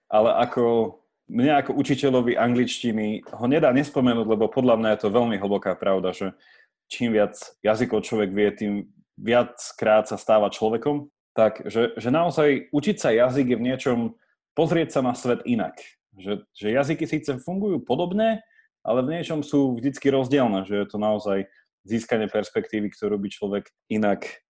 ale 0.09 0.29
ako 0.37 0.97
mne 1.25 1.57
ako 1.57 1.73
učiteľovi 1.73 2.37
angličtiny 2.37 3.25
ho 3.33 3.45
nedá 3.49 3.73
nespomenúť, 3.73 4.27
lebo 4.29 4.45
podľa 4.45 4.77
mňa 4.77 4.89
je 4.93 4.99
to 5.01 5.15
veľmi 5.15 5.41
hlboká 5.41 5.73
pravda, 5.73 6.13
že 6.13 6.37
čím 6.85 7.17
viac 7.17 7.33
jazykov 7.65 8.05
človek 8.05 8.29
vie, 8.29 8.49
tým 8.53 8.73
viackrát 9.17 10.05
sa 10.05 10.21
stáva 10.21 10.53
človekom. 10.53 11.09
Tak, 11.35 11.67
že, 11.67 11.97
že 11.97 12.09
naozaj 12.13 12.69
učiť 12.71 12.97
sa 13.01 13.09
jazyk 13.11 13.57
je 13.57 13.59
v 13.59 13.65
niečom 13.67 13.99
pozrieť 14.55 14.99
sa 14.99 15.01
na 15.03 15.17
svet 15.17 15.43
inak. 15.43 15.75
Že, 16.15 16.47
že 16.55 16.67
jazyky 16.71 17.05
síce 17.09 17.31
fungujú 17.43 17.83
podobne, 17.83 18.39
ale 18.85 18.99
v 19.03 19.19
niečom 19.19 19.43
sú 19.43 19.75
vždycky 19.75 20.07
rozdielne, 20.13 20.63
že 20.63 20.79
je 20.79 20.87
to 20.87 20.97
naozaj 21.01 21.49
získanie 21.83 22.31
perspektívy, 22.31 22.93
ktorú 22.93 23.19
by 23.19 23.27
človek 23.33 23.65
inak 23.91 24.45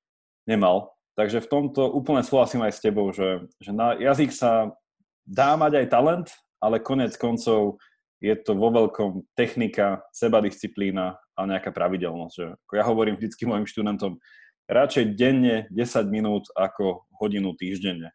nemal. 0.46 0.95
Takže 1.16 1.40
v 1.44 1.52
tomto 1.52 1.88
úplne 1.96 2.22
súhlasím 2.28 2.68
aj 2.68 2.76
s 2.76 2.84
tebou, 2.84 3.08
že, 3.16 3.48
že 3.64 3.72
na 3.72 3.96
jazyk 3.96 4.36
sa 4.36 4.76
dá 5.24 5.56
mať 5.56 5.84
aj 5.84 5.88
talent, 5.88 6.28
ale 6.60 6.84
konec 6.84 7.16
koncov 7.16 7.80
je 8.20 8.36
to 8.36 8.56
vo 8.56 8.72
veľkom 8.72 9.24
technika, 9.36 10.04
sebadisciplína 10.12 11.16
a 11.16 11.42
nejaká 11.48 11.72
pravidelnosť. 11.72 12.36
Že, 12.36 12.46
ako 12.68 12.74
ja 12.76 12.84
hovorím 12.84 13.16
vždy 13.16 13.44
mojim 13.48 13.68
študentom, 13.68 14.20
radšej 14.68 15.16
denne 15.16 15.70
10 15.72 16.10
minút 16.12 16.52
ako 16.58 17.08
hodinu 17.16 17.56
týždenne. 17.56 18.12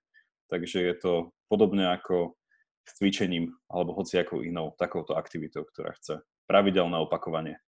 Takže 0.51 0.82
je 0.82 0.94
to 0.98 1.12
podobne 1.46 1.86
ako 1.88 2.34
s 2.84 2.90
cvičením 2.98 3.55
alebo 3.70 3.94
hociakou 3.94 4.42
inou 4.42 4.74
takouto 4.74 5.14
aktivitou, 5.14 5.62
ktorá 5.62 5.94
chce 5.94 6.20
pravidelné 6.51 6.98
opakovanie. 6.98 7.62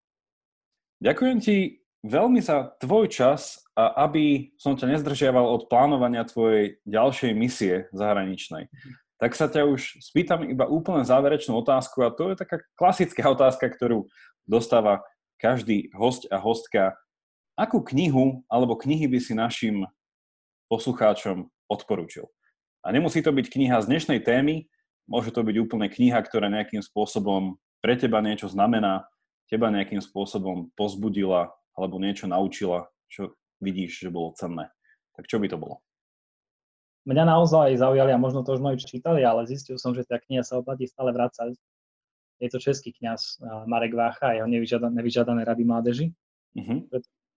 Ďakujem 0.99 1.39
ti 1.39 1.82
veľmi 2.03 2.43
za 2.43 2.75
tvoj 2.83 3.07
čas 3.09 3.63
a 3.79 4.07
aby 4.07 4.53
som 4.59 4.75
ťa 4.75 4.99
nezdržiaval 4.99 5.47
od 5.47 5.71
plánovania 5.71 6.27
tvojej 6.27 6.83
ďalšej 6.85 7.33
misie 7.33 7.75
zahraničnej, 7.95 8.69
tak 9.23 9.39
sa 9.39 9.47
ťa 9.47 9.71
už 9.71 10.03
spýtam 10.03 10.43
iba 10.51 10.67
úplne 10.67 11.07
záverečnú 11.07 11.55
otázku 11.63 12.03
a 12.03 12.11
to 12.11 12.35
je 12.35 12.43
taká 12.43 12.59
klasická 12.75 13.23
otázka, 13.31 13.71
ktorú 13.71 14.11
dostáva 14.45 15.07
každý 15.39 15.95
host 15.95 16.27
a 16.29 16.43
hostka. 16.43 16.99
Akú 17.55 17.79
knihu 17.87 18.43
alebo 18.51 18.75
knihy 18.75 19.07
by 19.07 19.19
si 19.23 19.33
našim 19.39 19.87
poslucháčom 20.67 21.47
odporúčil? 21.71 22.27
A 22.83 22.91
nemusí 22.91 23.23
to 23.23 23.31
byť 23.31 23.47
kniha 23.47 23.79
z 23.79 23.87
dnešnej 23.87 24.21
témy, 24.27 24.67
môže 25.07 25.31
to 25.31 25.47
byť 25.47 25.57
úplne 25.63 25.87
kniha, 25.87 26.19
ktorá 26.19 26.51
nejakým 26.51 26.83
spôsobom 26.83 27.63
pre 27.79 27.95
teba 27.95 28.19
niečo 28.19 28.51
znamená, 28.51 29.07
teba 29.47 29.71
nejakým 29.71 30.03
spôsobom 30.03 30.75
pozbudila 30.75 31.55
alebo 31.77 32.01
niečo 32.01 32.29
naučila, 32.29 32.89
čo 33.09 33.37
vidíš, 33.63 34.07
že 34.07 34.15
bolo 34.15 34.37
cenné. 34.37 34.69
Tak 35.17 35.29
čo 35.29 35.39
by 35.39 35.47
to 35.49 35.61
bolo? 35.61 35.81
Mňa 37.03 37.25
naozaj 37.27 37.83
zaujali, 37.83 38.15
a 38.15 38.19
možno 38.21 38.47
to 38.47 38.55
už 38.55 38.63
mnohí 38.63 38.79
čítali, 38.79 39.27
ale 39.27 39.43
zistil 39.51 39.75
som, 39.75 39.91
že 39.91 40.07
tá 40.07 40.23
kniha 40.23 40.47
sa 40.47 40.63
oplatí 40.63 40.87
stále 40.87 41.11
vrácať. 41.11 41.59
Je 42.39 42.49
to 42.51 42.63
český 42.63 42.95
kňaz 42.95 43.43
Marek 43.67 43.95
Vácha 43.95 44.35
a 44.35 44.37
jeho 44.39 44.47
nevyžiadané, 44.47 44.95
nevyžiadané 45.03 45.43
rady 45.43 45.63
mládeži. 45.67 46.07
Uh-huh. 46.53 46.85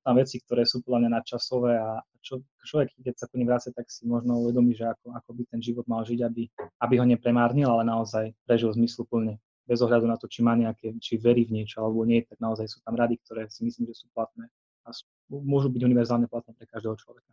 tam 0.04 0.20
veci, 0.20 0.44
ktoré 0.44 0.68
sú 0.68 0.84
podľa 0.84 1.08
mňa 1.08 1.10
nadčasové 1.18 1.80
a 1.80 2.04
čo, 2.20 2.44
človek, 2.68 2.92
keď 3.00 3.16
sa 3.16 3.32
po 3.32 3.40
ním 3.40 3.48
vráca, 3.48 3.72
tak 3.72 3.88
si 3.88 4.04
možno 4.04 4.44
uvedomí, 4.44 4.76
že 4.76 4.92
ako, 4.92 5.16
ako 5.16 5.30
by 5.40 5.44
ten 5.48 5.62
život 5.64 5.88
mal 5.88 6.04
žiť, 6.04 6.20
aby, 6.26 6.52
aby 6.84 6.94
ho 7.00 7.06
nepremárnil, 7.08 7.70
ale 7.70 7.88
naozaj 7.88 8.36
prežil 8.44 8.76
zmysluplne. 8.76 9.40
Bez 9.66 9.82
ohľadu 9.82 10.05
na 10.05 10.18
to, 10.18 10.30
či 10.30 10.45
má 10.45 10.53
nejaké, 10.53 10.93
či 11.01 11.18
verí 11.18 11.49
v 11.49 11.61
niečo 11.61 11.82
alebo 11.82 12.05
nie, 12.05 12.22
tak 12.22 12.38
naozaj 12.38 12.70
sú 12.70 12.80
tam 12.86 12.93
rady, 12.93 13.18
ktoré 13.26 13.49
si 13.49 13.66
myslím, 13.66 13.89
že 13.89 14.05
sú 14.05 14.07
platné 14.13 14.45
a 14.86 14.93
sú, 14.93 15.09
môžu 15.30 15.74
byť 15.74 15.82
univerzálne 15.82 16.30
platné 16.30 16.53
pre 16.53 16.70
každého 16.70 16.93
človeka. 17.01 17.30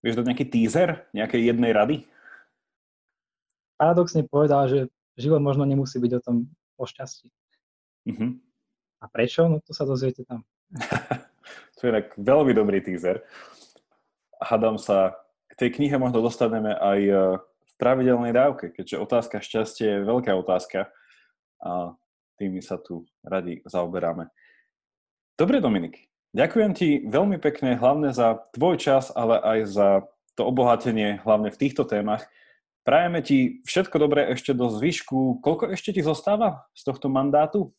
Vieš 0.00 0.20
dať 0.20 0.26
nejaký 0.32 0.46
teaser 0.48 1.04
nejakej 1.12 1.52
jednej 1.52 1.72
rady? 1.76 1.96
Paradoxne 3.76 4.24
povedal, 4.24 4.64
že 4.68 4.78
život 5.20 5.44
možno 5.44 5.68
nemusí 5.68 6.00
byť 6.00 6.12
o 6.16 6.20
tom 6.24 6.36
o 6.80 6.84
šťastí. 6.88 7.28
Uh-huh. 8.10 8.36
A 9.00 9.04
prečo? 9.08 9.46
No 9.46 9.60
to 9.60 9.76
sa 9.76 9.84
dozviete 9.84 10.24
tam. 10.24 10.42
to 11.78 11.82
je 11.88 11.92
tak 11.92 12.16
veľmi 12.16 12.52
dobrý 12.56 12.80
teaser. 12.80 13.22
Hadám 14.40 14.80
sa, 14.80 15.16
k 15.52 15.54
tej 15.56 15.70
knihe 15.80 15.96
možno 16.00 16.24
dostaneme 16.24 16.74
aj 16.74 17.00
e, 17.00 17.12
v 17.38 17.72
pravidelnej 17.78 18.32
dávke, 18.34 18.74
keďže 18.74 19.00
otázka 19.00 19.36
šťastie 19.44 19.86
je 19.86 20.06
veľká 20.08 20.34
otázka 20.34 20.90
a 21.64 21.96
tými 22.36 22.60
sa 22.60 22.76
tu 22.76 23.08
radi 23.24 23.64
zaoberáme. 23.64 24.28
Dobre, 25.34 25.58
Dominik. 25.58 25.98
Ďakujem 26.34 26.72
ti 26.74 26.88
veľmi 27.06 27.38
pekne, 27.38 27.78
hlavne 27.78 28.10
za 28.10 28.42
tvoj 28.52 28.78
čas, 28.78 29.14
ale 29.14 29.38
aj 29.38 29.58
za 29.70 29.88
to 30.34 30.42
obohatenie, 30.46 31.22
hlavne 31.22 31.48
v 31.50 31.58
týchto 31.58 31.86
témach. 31.86 32.26
Prajeme 32.84 33.22
ti 33.24 33.64
všetko 33.64 33.96
dobré 33.96 34.28
ešte 34.34 34.52
do 34.52 34.68
zvyšku. 34.68 35.40
Koľko 35.40 35.72
ešte 35.72 35.94
ti 35.94 36.02
zostáva 36.04 36.66
z 36.74 36.82
tohto 36.84 37.08
mandátu 37.08 37.72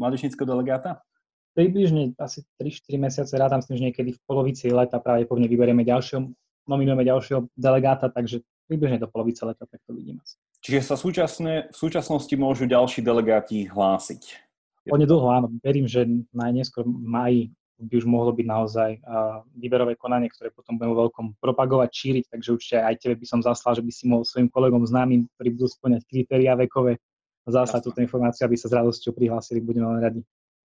mládežníckého 0.00 0.48
delegáta? 0.48 1.04
Približne 1.52 2.16
asi 2.18 2.42
3-4 2.58 2.96
mesiace, 2.96 3.34
rádam 3.36 3.60
s 3.60 3.68
tým, 3.68 3.76
že 3.76 3.86
niekedy 3.92 4.10
v 4.16 4.20
polovici 4.24 4.72
leta 4.72 4.98
pravdepodobne 4.98 5.46
vyberieme 5.46 5.84
ďalšieho, 5.84 6.32
nominujeme 6.64 7.04
ďalšieho 7.04 7.50
delegáta, 7.54 8.08
takže 8.08 8.40
približne 8.72 8.98
do 8.98 9.08
polovice 9.10 9.44
leta, 9.44 9.68
tak 9.68 9.84
to 9.84 9.92
vidím 9.92 10.18
asi. 10.24 10.40
Čiže 10.58 10.80
sa 10.82 10.96
súčasne, 10.98 11.70
v 11.70 11.76
súčasnosti 11.76 12.34
môžu 12.34 12.66
ďalší 12.66 13.00
delegáti 13.00 13.70
hlásiť? 13.70 14.48
Onedlho 14.88 15.28
áno, 15.28 15.48
verím, 15.60 15.86
že 15.86 16.08
najneskôr 16.32 16.82
v 16.82 17.06
maji 17.06 17.42
by 17.78 17.94
už 17.94 18.06
mohlo 18.10 18.34
byť 18.34 18.46
naozaj 18.46 18.90
uh, 18.98 19.46
výberové 19.54 19.94
konanie, 19.94 20.26
ktoré 20.26 20.50
potom 20.50 20.74
budeme 20.74 20.98
veľkom 20.98 21.38
propagovať, 21.38 21.90
šíriť, 21.94 22.24
takže 22.34 22.48
určite 22.50 22.76
aj 22.82 22.98
tebe 22.98 23.14
by 23.14 23.26
som 23.28 23.38
zaslal, 23.38 23.78
že 23.78 23.86
by 23.86 23.92
si 23.94 24.10
mohol 24.10 24.26
svojim 24.26 24.50
kolegom 24.50 24.82
známym, 24.82 25.30
ktorí 25.38 25.54
budú 25.54 25.70
splňať 25.70 26.02
kritéria 26.10 26.58
vekové, 26.58 26.98
zaslať 27.46 27.86
túto 27.86 28.02
informáciu, 28.02 28.50
aby 28.50 28.58
sa 28.58 28.66
s 28.66 28.74
radosťou 28.74 29.14
prihlásili, 29.14 29.62
budeme 29.62 29.86
len 29.94 30.00
radi. 30.02 30.20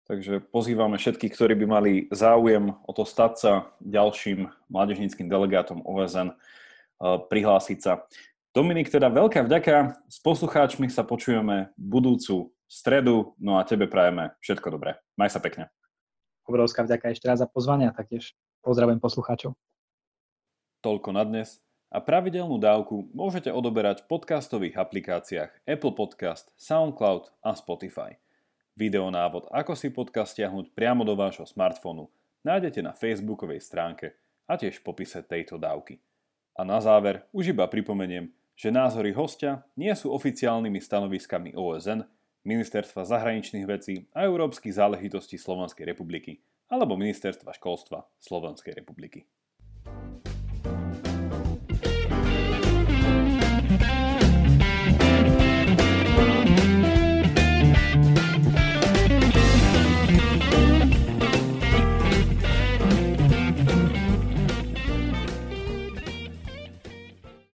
Takže 0.07 0.39
pozývame 0.51 0.95
všetkých, 0.95 1.35
ktorí 1.35 1.53
by 1.63 1.65
mali 1.67 1.91
záujem 2.15 2.71
o 2.71 2.91
to 2.95 3.03
stať 3.03 3.33
sa 3.35 3.53
ďalším 3.83 4.47
mládežníckým 4.71 5.27
delegátom 5.27 5.83
OSN, 5.83 6.31
prihlásiť 7.01 7.79
sa. 7.83 8.07
Dominik, 8.57 8.89
teda 8.89 9.13
veľká 9.13 9.45
vďaka. 9.45 10.01
S 10.09 10.17
poslucháčmi 10.17 10.89
sa 10.89 11.05
počujeme 11.05 11.69
budúcu 11.77 12.49
stredu, 12.65 13.37
no 13.37 13.61
a 13.61 13.61
tebe 13.61 13.85
prajeme 13.85 14.33
všetko 14.41 14.73
dobré. 14.73 14.97
Maj 15.13 15.37
sa 15.37 15.41
pekne 15.45 15.69
obrovská 16.47 16.87
vďaka 16.87 17.11
ešte 17.11 17.27
raz 17.27 17.43
za 17.43 17.45
pozvanie 17.45 17.91
a 17.91 17.93
taktiež 17.93 18.31
pozdravujem 18.63 19.03
poslucháčov. 19.03 19.51
Toľko 20.79 21.09
na 21.11 21.27
dnes 21.27 21.59
a 21.91 21.99
pravidelnú 21.99 22.55
dávku 22.55 23.11
môžete 23.11 23.51
odoberať 23.51 24.07
v 24.07 24.15
podcastových 24.15 24.79
aplikáciách 24.79 25.51
Apple 25.67 25.93
Podcast, 25.93 26.49
SoundCloud 26.55 27.35
a 27.43 27.51
Spotify. 27.53 28.15
Videonávod, 28.79 29.51
ako 29.51 29.75
si 29.75 29.91
podcast 29.91 30.37
stiahnuť 30.37 30.71
priamo 30.71 31.03
do 31.03 31.17
vášho 31.19 31.43
smartfónu, 31.43 32.07
nájdete 32.47 32.79
na 32.79 32.95
facebookovej 32.95 33.59
stránke 33.59 34.15
a 34.47 34.55
tiež 34.55 34.79
v 34.79 34.85
popise 34.87 35.19
tejto 35.25 35.59
dávky. 35.59 35.99
A 36.55 36.63
na 36.63 36.79
záver 36.79 37.25
už 37.33 37.51
iba 37.53 37.65
pripomeniem, 37.67 38.31
že 38.57 38.73
názory 38.73 39.13
hostia 39.13 39.61
nie 39.77 39.93
sú 39.93 40.09
oficiálnymi 40.17 40.81
stanoviskami 40.81 41.53
OSN, 41.53 42.01
Ministerstva 42.47 43.05
zahraničných 43.05 43.69
vecí 43.69 44.09
a 44.17 44.25
európskych 44.25 44.73
záležitostí 44.73 45.37
Slovenskej 45.37 45.85
republiky 45.85 46.41
alebo 46.67 46.97
Ministerstva 46.97 47.53
školstva 47.53 48.07
Slovenskej 48.17 48.73
republiky. 48.73 49.29